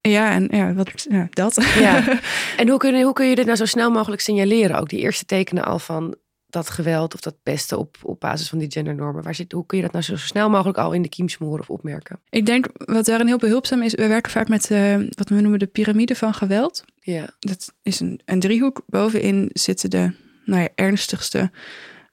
Ja, 0.00 0.32
en 0.32 0.48
ja, 0.50 0.72
wat, 0.72 1.06
ja, 1.08 1.26
dat. 1.30 1.64
Ja. 1.78 2.04
En 2.56 2.68
hoe 2.68 2.78
kun, 2.78 2.94
je, 2.94 3.04
hoe 3.04 3.12
kun 3.12 3.26
je 3.26 3.34
dit 3.34 3.44
nou 3.44 3.56
zo 3.56 3.64
snel 3.64 3.90
mogelijk 3.90 4.22
signaleren? 4.22 4.78
Ook 4.78 4.88
die 4.88 5.00
eerste 5.00 5.24
tekenen 5.24 5.64
al 5.64 5.78
van 5.78 6.16
dat 6.50 6.70
geweld 6.70 7.14
of 7.14 7.20
dat 7.20 7.34
beste 7.42 7.78
op, 7.78 7.96
op 8.02 8.20
basis 8.20 8.48
van 8.48 8.58
die 8.58 8.70
gendernormen. 8.70 9.22
Waar 9.22 9.34
zit, 9.34 9.52
hoe 9.52 9.66
kun 9.66 9.76
je 9.76 9.84
dat 9.84 9.92
nou 9.92 10.04
zo 10.04 10.16
snel 10.16 10.50
mogelijk 10.50 10.78
al 10.78 10.92
in 10.92 11.02
de 11.02 11.08
kiem 11.08 11.28
smoren 11.28 11.60
of 11.60 11.70
opmerken? 11.70 12.20
Ik 12.28 12.46
denk 12.46 12.66
wat 12.74 13.04
daarin 13.04 13.26
heel 13.26 13.38
behulpzaam 13.38 13.82
is, 13.82 13.94
we 13.94 14.06
werken 14.06 14.30
vaak 14.30 14.48
met 14.48 14.70
uh, 14.70 14.96
wat 15.08 15.28
we 15.28 15.40
noemen 15.40 15.58
de 15.58 15.66
piramide 15.66 16.14
van 16.14 16.34
geweld. 16.34 16.84
Ja. 17.00 17.30
Dat 17.38 17.72
is 17.82 18.00
een, 18.00 18.20
een 18.24 18.40
driehoek. 18.40 18.82
Bovenin 18.86 19.50
zitten 19.52 19.90
de 19.90 20.12
nou 20.44 20.62
ja, 20.62 20.68
ernstigste 20.74 21.50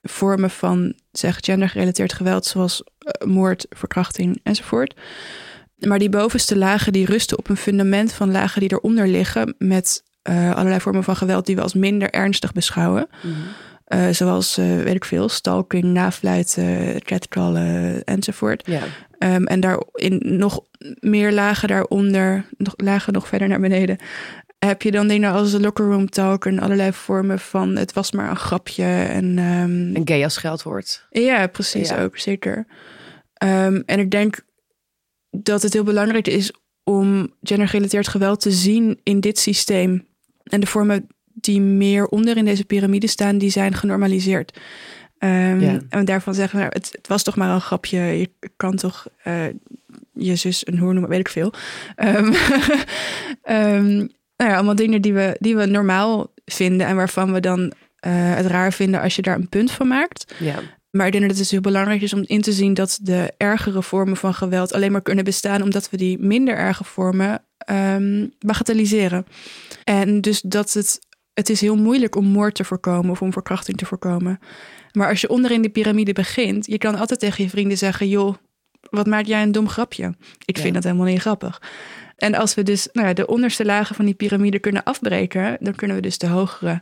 vormen 0.02 0.50
van 0.50 0.94
zeg, 1.12 1.38
gendergerelateerd 1.42 2.14
geweld, 2.14 2.46
zoals 2.46 2.84
uh, 2.84 3.28
moord, 3.28 3.66
verkrachting 3.70 4.40
enzovoort. 4.44 4.96
Maar 5.78 6.00
die 6.00 6.10
bovenste 6.10 6.58
lagen 6.58 6.94
die 6.94 7.06
rusten 7.06 7.38
op 7.38 7.50
een 7.50 7.58
fundament 7.58 8.14
van 8.14 8.32
lagen 8.32 8.62
die 8.62 8.72
eronder 8.72 9.08
liggen 9.08 9.56
met 9.58 10.04
uh, 10.30 10.56
allerlei 10.56 10.80
vormen 10.80 11.04
van 11.04 11.16
geweld 11.16 11.46
die 11.46 11.56
we 11.56 11.62
als 11.62 11.74
minder 11.74 12.10
ernstig 12.10 12.52
beschouwen. 12.52 13.08
Mm 13.24 13.34
-hmm. 13.34 14.00
uh, 14.00 14.14
zoals, 14.14 14.58
uh, 14.58 14.84
weet 14.84 14.96
ik 14.96 15.06
veel, 15.06 15.30
stalking, 15.30 15.84
nafluiten, 15.84 17.02
catcallen 17.04 18.04
enzovoort. 18.04 18.64
Ja. 18.66 18.82
Um, 19.20 19.46
en 19.46 19.60
daar 19.60 19.82
in 19.94 20.22
nog 20.24 20.60
meer 21.00 21.32
lagen 21.32 21.68
daaronder, 21.68 22.46
nog, 22.58 22.74
lagen 22.76 23.14
nog 23.14 23.28
verder 23.28 23.48
naar 23.48 23.60
beneden, 23.60 23.98
heb 24.60 24.82
je 24.82 24.92
dan 24.92 25.08
dingen 25.08 25.32
als 25.32 25.52
de 25.52 25.60
locker 25.60 25.86
room 25.86 26.10
talk 26.10 26.46
en 26.46 26.60
allerlei 26.60 26.94
vormen 26.94 27.40
van 27.40 27.76
het 27.76 27.94
was 27.94 28.12
maar 28.12 28.30
een 28.30 28.36
grapje. 28.36 28.84
En, 29.10 29.26
um, 29.38 29.96
en 29.96 30.02
gay 30.06 30.24
als 30.24 30.34
scheldwoord. 30.34 31.08
Ja, 31.10 31.48
precies 31.48 31.90
ja. 31.90 32.04
ook, 32.04 32.18
zeker. 32.18 32.66
Um, 33.44 33.84
en 33.86 34.00
ik 34.00 34.12
denk 34.12 34.46
dat 35.30 35.62
het 35.62 35.74
heel 35.74 35.84
belangrijk 35.84 36.28
is 36.28 36.52
om 36.84 37.34
gendergerelateerd 37.42 38.08
geweld 38.08 38.42
te 38.42 38.52
zien 38.52 39.00
in 39.04 39.20
dit 39.20 39.40
systeem. 39.40 40.08
En 40.44 40.60
de 40.60 40.68
vormen 40.68 41.08
die 41.34 41.62
meer 41.62 42.08
onder 42.08 42.38
in 42.38 42.46
deze 42.46 42.66
piramide 42.66 43.08
staan, 43.08 43.38
die 43.38 43.50
zijn 43.50 43.74
genormaliseerd. 43.74 44.60
Um, 45.20 45.60
ja. 45.60 45.80
En 45.90 46.06
daarvan 46.06 46.34
zeggen 46.34 46.56
we, 46.56 46.64
nou, 46.64 46.76
het, 46.76 46.92
het, 46.92 47.08
was 47.08 47.24
toch 47.24 47.36
maar 47.36 47.50
een 47.50 47.62
grapje. 47.62 48.00
Je 48.00 48.30
kan 48.56 48.76
toch 48.76 49.08
uh, 49.26 49.46
je 50.14 50.36
zus 50.36 50.68
een 50.68 50.78
hoer 50.78 50.92
noemen, 50.92 51.10
weet 51.10 51.20
ik 51.20 51.30
veel. 51.30 51.54
Um, 51.96 52.34
um, 53.50 53.96
nou 54.38 54.50
ja, 54.52 54.56
allemaal 54.56 54.76
dingen 54.76 55.02
die 55.02 55.14
we, 55.14 55.36
die 55.40 55.56
we 55.56 55.66
normaal 55.66 56.34
vinden 56.46 56.88
en 56.88 56.96
waarvan 56.96 57.34
we 57.34 57.40
dan 57.40 57.60
uh, 57.60 57.72
het 58.36 58.46
raar 58.46 58.74
vinden 58.74 59.02
als 59.02 59.16
je 59.16 59.22
daar 59.22 59.36
een 59.36 59.50
punt 59.50 59.72
van 59.72 59.88
maakt. 59.88 60.34
Ja. 60.40 60.60
Maar 60.92 61.06
ik 61.06 61.12
denk 61.12 61.24
dat 61.24 61.32
het 61.32 61.42
dus 61.42 61.52
heel 61.52 61.62
belangrijk 61.62 62.02
is 62.02 62.14
om 62.14 62.24
in 62.26 62.42
te 62.42 62.52
zien 62.52 62.74
dat 62.74 63.00
de 63.02 63.34
ergere 63.38 63.84
vormen 63.84 64.18
van 64.18 64.34
geweld 64.34 64.74
alleen 64.74 64.92
maar 64.92 65.02
kunnen 65.02 65.24
bestaan 65.24 65.62
omdat 65.62 65.90
we 65.90 65.98
die 65.98 66.20
minder 66.20 66.56
erge 66.56 66.84
vormen 66.84 67.44
um, 67.72 68.34
bagatelliseren. 68.40 69.26
En 69.84 70.22
dus 70.22 70.42
dat 70.42 70.74
het, 70.74 71.00
het 71.34 71.50
is 71.50 71.62
heel 71.62 71.76
moeilijk 71.76 72.16
om 72.16 72.26
moord 72.26 72.56
te 72.56 72.64
voorkomen 72.64 73.12
of 73.12 73.22
om 73.22 73.32
verkrachting 73.34 73.78
te 73.78 73.86
voorkomen. 73.86 74.40
Maar 74.92 75.10
als 75.10 75.22
je 75.22 75.30
onderin 75.30 75.62
de 75.62 75.70
piramide 75.70 76.14
begint, 76.14 76.66
je 76.66 76.78
kan 76.78 76.96
altijd 76.96 77.20
tegen 77.20 77.44
je 77.44 77.50
vrienden 77.50 77.78
zeggen: 77.78 78.10
joh, 78.10 78.36
wat 78.90 79.08
maak 79.08 79.26
jij 79.26 79.42
een 79.42 79.52
dom 79.52 79.70
grapje? 79.70 80.16
Ik 80.46 80.56
vind 80.56 80.68
Ja. 80.68 80.74
dat 80.74 80.84
helemaal 80.84 81.06
niet 81.06 81.22
grappig. 81.22 81.62
En 82.18 82.36
als 82.36 82.54
we 82.56 82.64
dus 82.64 82.90
nou 82.94 83.08
ja, 83.08 83.14
de 83.14 83.28
onderste 83.28 83.66
lagen 83.66 83.96
van 83.96 84.06
die 84.06 84.14
piramide 84.14 84.60
kunnen 84.60 84.84
afbreken, 84.84 85.58
dan 85.60 85.76
kunnen 85.76 85.96
we 85.96 86.02
dus 86.02 86.18
de 86.18 86.28
hogere 86.28 86.82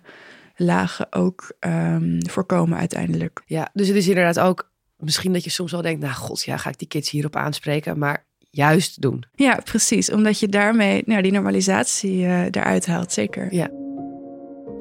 lagen 0.56 1.14
ook 1.14 1.52
um, 1.60 2.30
voorkomen 2.30 2.78
uiteindelijk. 2.78 3.42
Ja, 3.46 3.70
dus 3.74 3.88
het 3.88 3.98
is 3.98 4.08
inderdaad 4.08 4.40
ook 4.40 4.70
misschien 4.98 5.34
dat 5.34 5.44
je 5.44 5.50
soms 5.50 5.72
wel 5.72 5.82
denkt, 5.82 6.02
nou 6.02 6.14
god, 6.14 6.44
ja, 6.44 6.58
ga 6.58 6.70
ik 6.70 6.80
die 6.80 6.88
kids 6.88 7.10
hierop 7.10 7.36
aanspreken, 7.36 7.98
maar 7.98 8.26
juist 8.50 9.02
doen. 9.02 9.26
Ja, 9.36 9.60
precies. 9.64 10.12
Omdat 10.12 10.40
je 10.40 10.48
daarmee 10.48 11.04
nou, 11.06 11.22
die 11.22 11.32
normalisatie 11.32 12.20
uh, 12.20 12.44
eruit 12.44 12.86
haalt, 12.86 13.12
zeker. 13.12 13.54
Ja. 13.54 13.70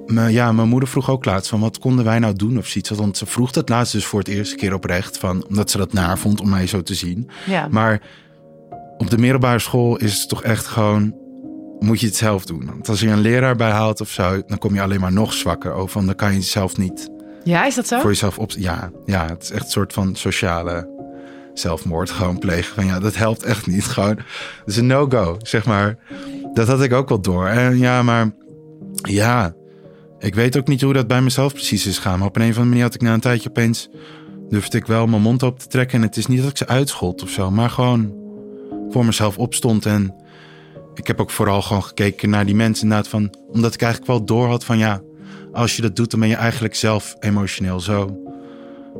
Maar 0.07 0.31
ja, 0.31 0.53
mijn 0.53 0.69
moeder 0.69 0.89
vroeg 0.89 1.11
ook 1.11 1.25
laatst 1.25 1.51
van 1.51 1.61
wat 1.61 1.79
konden 1.79 2.05
wij 2.05 2.19
nou 2.19 2.35
doen 2.35 2.59
of 2.59 2.67
zoiets. 2.67 2.91
Want 2.91 3.17
ze 3.17 3.27
vroeg 3.27 3.51
dat 3.51 3.69
laatst 3.69 3.93
dus 3.93 4.05
voor 4.05 4.19
het 4.19 4.29
eerste 4.29 4.57
keer 4.57 4.75
oprecht. 4.75 5.19
Van, 5.19 5.47
omdat 5.47 5.71
ze 5.71 5.79
dat 5.79 5.93
naar 5.93 6.19
vond 6.19 6.41
om 6.41 6.49
mij 6.49 6.67
zo 6.67 6.83
te 6.83 6.95
zien. 6.95 7.31
Ja. 7.47 7.69
Maar 7.69 8.03
op 8.99 9.11
de 9.11 9.19
middelbare 9.19 9.59
school 9.59 9.97
is 9.97 10.19
het 10.19 10.29
toch 10.29 10.43
echt 10.43 10.67
gewoon... 10.67 11.23
moet 11.81 12.01
je 12.01 12.07
het 12.07 12.17
zelf 12.17 12.45
doen. 12.45 12.67
Want 12.67 12.89
als 12.89 13.01
je 13.01 13.09
een 13.09 13.21
leraar 13.21 13.57
bij 13.57 13.71
haalt 13.71 14.01
of 14.01 14.11
zo... 14.11 14.43
dan 14.47 14.59
kom 14.59 14.75
je 14.75 14.83
alleen 14.83 15.01
maar 15.01 15.13
nog 15.13 15.33
zwakker. 15.33 15.77
Oh, 15.77 15.89
van 15.89 16.07
dan 16.07 16.15
kan 16.15 16.35
je 16.35 16.41
zelf 16.41 16.77
niet 16.77 17.11
Ja, 17.45 17.67
is 17.67 17.75
dat 17.75 17.87
zo? 17.87 18.01
voor 18.01 18.11
jezelf 18.11 18.39
op... 18.39 18.51
Ja, 18.51 18.91
ja, 19.05 19.27
het 19.29 19.43
is 19.43 19.51
echt 19.51 19.65
een 19.65 19.71
soort 19.71 19.93
van 19.93 20.17
sociale 20.17 20.93
zelfmoord 21.55 22.11
gewoon 22.11 22.39
plegen. 22.39 22.75
Van 22.75 22.87
ja, 22.87 23.01
dat 23.01 23.17
helpt 23.17 23.43
echt 23.43 23.67
niet. 23.67 23.85
Gewoon, 23.85 24.17
het 24.17 24.67
is 24.67 24.77
een 24.77 24.87
no-go, 24.87 25.37
zeg 25.43 25.65
maar. 25.67 25.99
Dat 26.53 26.67
had 26.67 26.83
ik 26.83 26.93
ook 26.93 27.09
wel 27.09 27.21
door. 27.21 27.47
En 27.47 27.79
ja, 27.79 28.03
maar 28.03 28.35
ja, 29.03 29.55
ik 30.19 30.35
weet 30.35 30.57
ook 30.57 30.67
niet 30.67 30.81
hoe 30.81 30.93
dat 30.93 31.07
bij 31.07 31.23
mezelf 31.23 31.53
precies 31.53 31.87
is 31.87 31.99
gaan. 31.99 32.19
Maar 32.19 32.29
op 32.29 32.37
een 32.37 32.43
of 32.43 32.49
andere 32.49 32.69
manier 32.69 32.83
had 32.83 32.95
ik 32.95 33.01
na 33.01 33.15
een 33.15 33.21
tijdje 33.21 33.49
opeens... 33.49 33.89
durfde 34.49 34.79
ik 34.79 34.87
wel 34.87 35.07
mijn 35.07 35.23
mond 35.23 35.43
op 35.43 35.59
te 35.59 35.67
trekken. 35.67 35.99
En 35.99 36.07
het 36.07 36.17
is 36.17 36.27
niet 36.27 36.41
dat 36.41 36.51
ik 36.51 36.57
ze 36.57 36.67
uitschold 36.67 37.23
of 37.23 37.31
zo, 37.31 37.51
maar 37.51 37.71
gewoon 37.71 38.15
voor 38.91 39.05
mezelf 39.05 39.39
opstond. 39.39 39.87
En 39.87 40.15
ik 40.95 41.07
heb 41.07 41.21
ook 41.21 41.31
vooral 41.31 41.63
gewoon 41.63 41.85
gekeken 41.85 42.31
naar 42.31 42.47
die 42.47 42.55
mensen 42.55 42.83
inderdaad 42.83 43.09
van... 43.09 43.35
omdat 43.53 43.75
ik 43.75 43.83
eigenlijk 43.83 44.13
wel 44.13 44.25
door 44.25 44.47
had 44.47 44.65
van 44.65 44.79
ja, 44.79 45.03
als 45.53 45.77
je 45.77 45.83
dat 45.83 45.97
doet... 45.97 46.11
dan 46.11 46.21
ben 46.21 46.29
je 46.29 46.35
eigenlijk 46.35 46.75
zelf 46.75 47.17
emotioneel 47.21 47.81
zo 47.81 48.19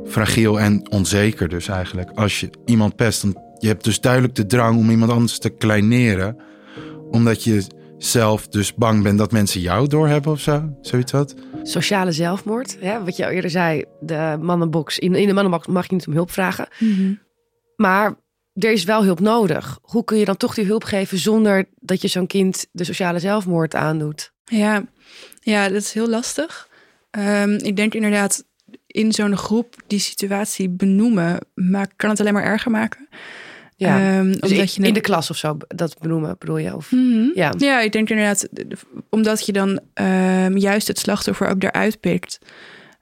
fragiel 0.05 0.59
en 0.59 0.91
onzeker 0.91 1.49
dus 1.49 1.67
eigenlijk. 1.67 2.09
Als 2.11 2.39
je 2.39 2.49
iemand 2.65 2.95
pest, 2.95 3.21
dan 3.21 3.43
je 3.59 3.67
hebt 3.67 3.83
dus 3.83 4.01
duidelijk 4.01 4.35
de 4.35 4.45
drang 4.45 4.77
om 4.77 4.89
iemand 4.89 5.11
anders 5.11 5.39
te 5.39 5.49
kleineren. 5.49 6.37
Omdat 7.11 7.43
je 7.43 7.63
zelf 7.97 8.47
dus 8.47 8.73
bang 8.73 9.03
bent 9.03 9.17
dat 9.17 9.31
mensen 9.31 9.61
jou 9.61 9.87
doorhebben 9.87 10.31
of 10.31 10.39
zo. 10.39 10.75
Zoiets 10.81 11.11
wat. 11.11 11.35
Sociale 11.63 12.11
zelfmoord, 12.11 12.77
ja, 12.81 13.03
wat 13.03 13.15
je 13.15 13.25
al 13.25 13.31
eerder 13.31 13.49
zei, 13.49 13.83
de 13.99 14.37
mannenbox. 14.41 14.99
In, 14.99 15.15
in 15.15 15.27
de 15.27 15.33
mannenbox 15.33 15.67
mag 15.67 15.87
je 15.87 15.93
niet 15.93 16.07
om 16.07 16.13
hulp 16.13 16.31
vragen. 16.31 16.67
Mm-hmm. 16.79 17.19
Maar 17.75 18.15
er 18.55 18.71
is 18.71 18.83
wel 18.83 19.03
hulp 19.03 19.19
nodig. 19.19 19.79
Hoe 19.81 20.03
kun 20.03 20.17
je 20.17 20.25
dan 20.25 20.37
toch 20.37 20.53
die 20.53 20.65
hulp 20.65 20.83
geven 20.83 21.17
zonder 21.17 21.65
dat 21.79 22.01
je 22.01 22.07
zo'n 22.07 22.27
kind 22.27 22.67
de 22.71 22.83
sociale 22.83 23.19
zelfmoord 23.19 23.75
aandoet? 23.75 24.31
Ja, 24.45 24.85
ja 25.39 25.67
dat 25.67 25.81
is 25.81 25.93
heel 25.93 26.09
lastig. 26.09 26.69
Um, 27.11 27.51
ik 27.51 27.75
denk 27.75 27.93
inderdaad 27.93 28.43
in 28.87 29.11
zo'n 29.11 29.37
groep 29.37 29.75
die 29.87 29.99
situatie 29.99 30.69
benoemen, 30.69 31.39
maar 31.53 31.87
kan 31.95 32.09
het 32.09 32.19
alleen 32.19 32.33
maar 32.33 32.43
erger 32.43 32.71
maken. 32.71 33.07
Ja, 33.77 34.17
um, 34.17 34.31
dus 34.31 34.39
omdat 34.39 34.51
in, 34.51 34.67
je 34.81 34.87
in 34.87 34.93
de 34.93 35.01
klas 35.01 35.29
of 35.29 35.37
zo, 35.37 35.57
dat 35.67 35.99
benoemen 35.99 36.35
bedoel 36.39 36.57
je? 36.57 36.75
Of, 36.75 36.91
mm-hmm. 36.91 37.31
ja. 37.33 37.53
ja, 37.57 37.79
ik 37.79 37.91
denk 37.91 38.09
inderdaad, 38.09 38.47
omdat 39.09 39.45
je 39.45 39.51
dan 39.51 39.79
um, 39.93 40.57
juist 40.57 40.87
het 40.87 40.99
slachtoffer 40.99 41.47
ook 41.47 41.61
daaruit 41.61 41.99
pikt. 41.99 42.39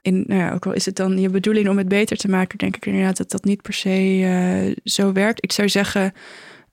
In, 0.04 0.24
nou 0.26 0.40
ja, 0.40 0.52
ook 0.52 0.66
al 0.66 0.72
is 0.72 0.86
het 0.86 0.96
dan 0.96 1.18
je 1.18 1.28
bedoeling 1.28 1.68
om 1.68 1.78
het 1.78 1.88
beter 1.88 2.16
te 2.16 2.28
maken, 2.28 2.58
denk 2.58 2.76
ik 2.76 2.86
inderdaad 2.86 3.16
dat 3.16 3.30
dat 3.30 3.44
niet 3.44 3.62
per 3.62 3.72
se 3.72 4.18
uh, 4.18 4.76
zo 4.84 5.12
werkt. 5.12 5.44
Ik 5.44 5.52
zou 5.52 5.68
zeggen, 5.68 6.12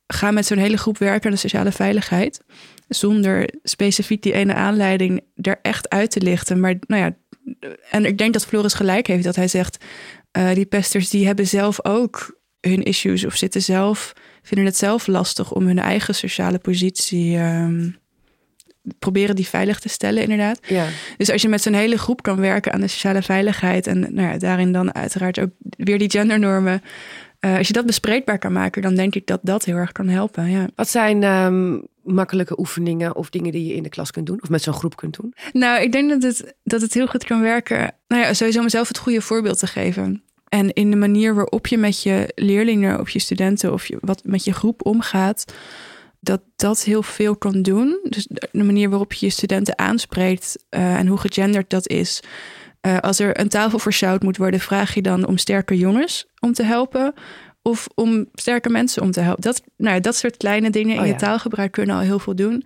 ga 0.07 0.31
met 0.31 0.45
zo'n 0.45 0.57
hele 0.57 0.77
groep 0.77 0.97
werken 0.97 1.25
aan 1.25 1.35
de 1.35 1.41
sociale 1.41 1.71
veiligheid. 1.71 2.41
Zonder 2.87 3.49
specifiek 3.63 4.21
die 4.21 4.33
ene 4.33 4.53
aanleiding 4.53 5.21
er 5.35 5.59
echt 5.61 5.89
uit 5.89 6.11
te 6.11 6.21
lichten. 6.21 6.59
Maar 6.59 6.75
nou 6.87 7.01
ja, 7.01 7.15
en 7.89 8.05
ik 8.05 8.17
denk 8.17 8.33
dat 8.33 8.45
Floris 8.45 8.73
gelijk 8.73 9.07
heeft 9.07 9.23
dat 9.23 9.35
hij 9.35 9.47
zegt, 9.47 9.85
uh, 10.37 10.53
die 10.53 10.65
pesters 10.65 11.09
die 11.09 11.25
hebben 11.25 11.47
zelf 11.47 11.85
ook 11.85 12.39
hun 12.59 12.83
issues 12.83 13.25
of 13.25 13.35
zitten 13.35 13.61
zelf, 13.61 14.13
vinden 14.41 14.65
het 14.65 14.77
zelf 14.77 15.07
lastig 15.07 15.51
om 15.53 15.65
hun 15.65 15.79
eigen 15.79 16.15
sociale 16.15 16.59
positie 16.59 17.37
um, 17.37 17.95
proberen 18.99 19.35
die 19.35 19.47
veilig 19.47 19.79
te 19.79 19.89
stellen, 19.89 20.21
inderdaad. 20.21 20.59
Ja. 20.67 20.85
Dus 21.17 21.31
als 21.31 21.41
je 21.41 21.49
met 21.49 21.61
zo'n 21.61 21.73
hele 21.73 21.97
groep 21.97 22.21
kan 22.21 22.39
werken 22.39 22.73
aan 22.73 22.81
de 22.81 22.87
sociale 22.87 23.21
veiligheid 23.21 23.87
en 23.87 23.99
nou 23.99 24.31
ja, 24.31 24.37
daarin 24.37 24.71
dan 24.71 24.93
uiteraard 24.95 25.39
ook 25.39 25.49
weer 25.59 25.99
die 25.99 26.09
gendernormen. 26.09 26.81
Uh, 27.39 27.57
als 27.57 27.67
je 27.67 27.73
dat 27.73 27.85
bespreekbaar 27.85 28.37
kan 28.37 28.51
maken, 28.51 28.81
dan 28.81 28.95
denk 28.95 29.15
ik 29.15 29.27
dat 29.27 29.39
dat 29.43 29.65
heel 29.65 29.75
erg 29.75 29.91
kan 29.91 30.07
helpen. 30.07 30.49
Ja. 30.49 30.67
Wat 30.75 30.89
zijn 30.89 31.23
um, 31.23 31.87
makkelijke 32.03 32.59
oefeningen 32.59 33.15
of 33.15 33.29
dingen 33.29 33.51
die 33.51 33.67
je 33.67 33.73
in 33.73 33.83
de 33.83 33.89
klas 33.89 34.11
kunt 34.11 34.25
doen 34.25 34.41
of 34.41 34.49
met 34.49 34.61
zo'n 34.61 34.73
groep 34.73 34.95
kunt 34.95 35.17
doen? 35.21 35.33
Nou, 35.53 35.81
ik 35.81 35.91
denk 35.91 36.09
dat 36.09 36.23
het, 36.23 36.55
dat 36.63 36.81
het 36.81 36.93
heel 36.93 37.07
goed 37.07 37.23
kan 37.23 37.41
werken. 37.41 37.93
Nou 38.07 38.21
ja, 38.21 38.33
sowieso 38.33 38.63
mezelf 38.63 38.87
het 38.87 38.97
goede 38.97 39.21
voorbeeld 39.21 39.59
te 39.59 39.67
geven. 39.67 40.23
En 40.49 40.73
in 40.73 40.91
de 40.91 40.97
manier 40.97 41.35
waarop 41.35 41.67
je 41.67 41.77
met 41.77 42.03
je 42.03 42.31
leerlingen 42.35 42.99
of 42.99 43.09
je 43.09 43.19
studenten 43.19 43.73
of 43.73 43.85
je, 43.85 43.97
wat 44.01 44.21
met 44.25 44.43
je 44.43 44.53
groep 44.53 44.85
omgaat, 44.85 45.53
dat 46.21 46.41
dat 46.55 46.83
heel 46.83 47.03
veel 47.03 47.35
kan 47.35 47.61
doen. 47.61 47.99
Dus 48.09 48.27
de 48.51 48.63
manier 48.63 48.89
waarop 48.89 49.13
je 49.13 49.25
je 49.25 49.31
studenten 49.31 49.77
aanspreekt 49.77 50.65
uh, 50.69 50.95
en 50.95 51.07
hoe 51.07 51.17
gegenderd 51.17 51.69
dat 51.69 51.87
is. 51.87 52.19
Uh, 52.87 52.97
als 52.97 53.19
er 53.19 53.39
een 53.39 53.49
tafel 53.49 53.79
versjouwd 53.79 54.23
moet 54.23 54.37
worden, 54.37 54.59
vraag 54.59 54.93
je 54.93 55.01
dan 55.01 55.27
om 55.27 55.37
sterke 55.37 55.77
jongens 55.77 56.27
om 56.39 56.53
te 56.53 56.63
helpen. 56.63 57.13
Of 57.63 57.87
om 57.95 58.25
sterke 58.33 58.69
mensen 58.69 59.01
om 59.01 59.11
te 59.11 59.19
helpen. 59.19 59.41
Dat, 59.41 59.61
nou 59.77 59.95
ja, 59.95 60.01
dat 60.01 60.15
soort 60.15 60.37
kleine 60.37 60.69
dingen 60.69 60.97
Oh 60.97 61.05
in 61.05 61.11
je 61.11 61.17
taalgebruik 61.17 61.71
kunnen 61.71 61.95
al 61.95 62.01
heel 62.01 62.19
veel 62.19 62.35
doen. 62.35 62.65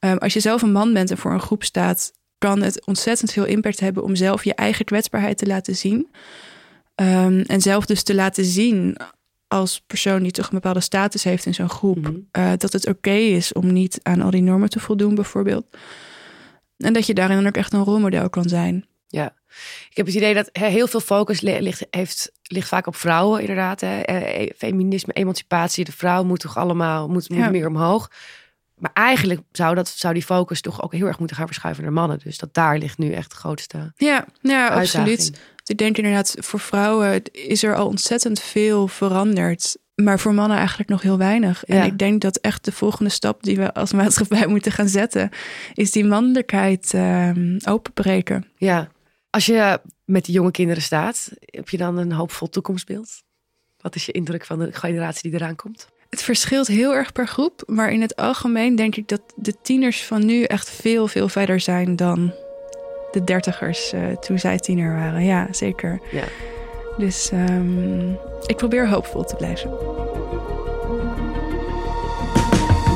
Um, 0.00 0.18
als 0.18 0.32
je 0.32 0.40
zelf 0.40 0.62
een 0.62 0.72
man 0.72 0.92
bent 0.92 1.10
en 1.10 1.18
voor 1.18 1.32
een 1.32 1.40
groep 1.40 1.64
staat, 1.64 2.12
kan 2.38 2.62
het 2.62 2.86
ontzettend 2.86 3.32
veel 3.32 3.44
impact 3.44 3.80
hebben 3.80 4.02
om 4.02 4.16
zelf 4.16 4.44
je 4.44 4.54
eigen 4.54 4.84
kwetsbaarheid 4.84 5.38
te 5.38 5.46
laten 5.46 5.76
zien. 5.76 6.08
Um, 6.94 7.40
en 7.40 7.60
zelf 7.60 7.86
dus 7.86 8.02
te 8.02 8.14
laten 8.14 8.44
zien 8.44 8.96
als 9.48 9.80
persoon 9.86 10.22
die 10.22 10.30
toch 10.32 10.44
een 10.46 10.54
bepaalde 10.54 10.80
status 10.80 11.24
heeft 11.24 11.46
in 11.46 11.54
zo'n 11.54 11.68
groep, 11.68 12.14
eh, 12.30 12.52
dat 12.56 12.72
het 12.72 12.86
oké 12.88 13.10
is 13.10 13.52
om 13.52 13.72
niet 13.72 13.98
aan 14.02 14.20
al 14.20 14.30
die 14.30 14.42
normen 14.42 14.68
te 14.70 14.80
voldoen, 14.80 15.14
bijvoorbeeld. 15.14 15.66
En 16.76 16.92
dat 16.92 17.06
je 17.06 17.14
daarin 17.14 17.36
dan 17.36 17.46
ook 17.46 17.56
echt 17.56 17.72
een 17.72 17.84
rolmodel 17.84 18.28
kan 18.30 18.48
zijn. 18.48 18.86
Ja, 19.06 19.34
ik 19.90 19.96
heb 19.96 20.06
het 20.06 20.14
idee 20.14 20.34
dat 20.34 20.48
heel 20.52 20.86
veel 20.86 21.00
focus 21.00 21.40
li- 21.40 21.60
ligt, 21.60 21.86
heeft, 21.90 22.32
ligt 22.42 22.68
vaak 22.68 22.86
op 22.86 22.96
vrouwen, 22.96 23.40
inderdaad. 23.40 23.80
Hè. 23.80 24.00
Eh, 24.00 24.50
Feminisme, 24.56 25.12
emancipatie, 25.12 25.84
de 25.84 25.92
vrouw 25.92 26.24
moet 26.24 26.40
toch 26.40 26.56
allemaal 26.56 27.08
moet, 27.08 27.28
moet 27.28 27.38
Ja. 27.38 27.50
meer 27.50 27.66
omhoog. 27.66 28.10
Maar 28.76 28.90
eigenlijk 28.94 29.40
zou, 29.52 29.74
dat, 29.74 29.88
zou 29.88 30.14
die 30.14 30.22
focus 30.22 30.60
toch 30.60 30.82
ook 30.82 30.92
heel 30.92 31.06
erg 31.06 31.18
moeten 31.18 31.36
gaan 31.36 31.46
verschuiven 31.46 31.82
naar 31.84 31.92
mannen. 31.92 32.18
Dus 32.24 32.38
dat 32.38 32.54
daar 32.54 32.78
ligt 32.78 32.98
nu 32.98 33.12
echt 33.12 33.30
de 33.30 33.36
grootste 33.36 33.92
Ja, 33.96 34.26
ja 34.40 34.68
uitdaging. 34.68 34.78
absoluut. 35.18 35.40
Ik 35.66 35.76
denk 35.78 35.96
inderdaad, 35.96 36.34
voor 36.38 36.60
vrouwen 36.60 37.22
is 37.32 37.62
er 37.62 37.76
al 37.76 37.86
ontzettend 37.86 38.40
veel 38.40 38.88
veranderd. 38.88 39.76
Maar 39.94 40.20
voor 40.20 40.34
mannen 40.34 40.56
eigenlijk 40.58 40.88
nog 40.88 41.02
heel 41.02 41.18
weinig. 41.18 41.64
En 41.64 41.76
Ja. 41.76 41.84
ik 41.84 41.98
denk 41.98 42.20
dat 42.20 42.36
echt 42.36 42.64
de 42.64 42.72
volgende 42.72 43.10
stap 43.10 43.42
die 43.42 43.56
we 43.56 43.74
als 43.74 43.92
maatschappij 43.92 44.46
moeten 44.56 44.72
gaan 44.72 44.88
zetten, 44.88 45.30
is 45.74 45.90
die 45.92 46.04
mannelijkheid 46.04 46.94
ehm, 46.94 47.58
openbreken. 47.68 48.46
Ja. 48.56 48.88
Als 49.30 49.46
je 49.46 49.80
met 50.04 50.24
die 50.24 50.34
jonge 50.34 50.50
kinderen 50.50 50.82
staat, 50.82 51.30
heb 51.40 51.68
je 51.68 51.76
dan 51.76 51.96
een 51.96 52.12
hoopvol 52.12 52.48
toekomstbeeld? 52.48 53.22
Wat 53.80 53.94
is 53.94 54.06
je 54.06 54.12
indruk 54.12 54.44
van 54.44 54.58
de 54.58 54.72
generatie 54.72 55.30
die 55.30 55.40
eraan 55.40 55.56
komt? 55.56 55.88
Het 56.10 56.22
verschilt 56.22 56.66
heel 56.66 56.94
erg 56.94 57.12
per 57.12 57.26
groep, 57.28 57.62
maar 57.66 57.92
in 57.92 58.00
het 58.00 58.16
algemeen 58.16 58.76
denk 58.76 58.96
ik 58.96 59.08
dat 59.08 59.20
de 59.36 59.54
tieners 59.62 60.02
van 60.04 60.24
nu 60.26 60.42
echt 60.42 60.70
veel, 60.70 61.08
veel 61.08 61.28
verder 61.28 61.60
zijn 61.60 61.96
dan 61.96 62.34
de 63.16 63.24
dertigers 63.24 63.92
eh, 63.92 64.00
toen 64.20 64.38
zij 64.38 64.58
tiener 64.58 64.94
waren. 64.94 65.24
Ja, 65.24 65.46
zeker. 65.50 66.00
Ja. 66.10 66.24
Dus 66.96 67.30
ehm, 67.30 68.10
ik 68.46 68.56
probeer 68.56 68.88
hoopvol 68.88 69.24
te 69.24 69.36
blijven. 69.36 69.70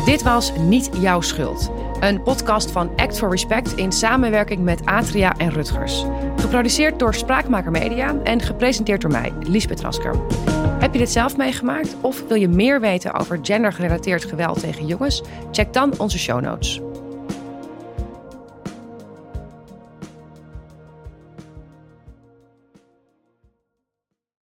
Dit 0.04 0.22
was 0.22 0.52
Niet 0.58 0.90
Jouw 1.00 1.20
Schuld. 1.20 1.70
Een 2.00 2.22
podcast 2.22 2.70
van 2.70 2.92
Act 2.96 3.18
for 3.18 3.30
Respect 3.30 3.72
in 3.72 3.92
samenwerking 3.92 4.62
met 4.62 4.84
Atria 4.84 5.36
en 5.36 5.50
Rutgers. 5.50 6.04
Geproduceerd 6.36 6.98
door 6.98 7.14
Spraakmaker 7.14 7.70
Media 7.70 8.14
en 8.22 8.40
gepresenteerd 8.40 9.00
door 9.00 9.10
mij, 9.10 9.32
Liesbeth 9.40 9.80
Rasker. 9.80 10.14
Heb 10.78 10.92
je 10.92 10.98
dit 10.98 11.10
zelf 11.10 11.36
meegemaakt 11.36 11.96
of 12.00 12.26
wil 12.28 12.36
je 12.36 12.48
meer 12.48 12.80
weten 12.80 13.14
over 13.14 13.38
gendergerelateerd 13.42 14.24
geweld 14.24 14.60
tegen 14.60 14.86
jongens? 14.86 15.22
Check 15.50 15.72
dan 15.72 15.94
onze 15.98 16.18
show 16.18 16.40
notes. 16.40 16.80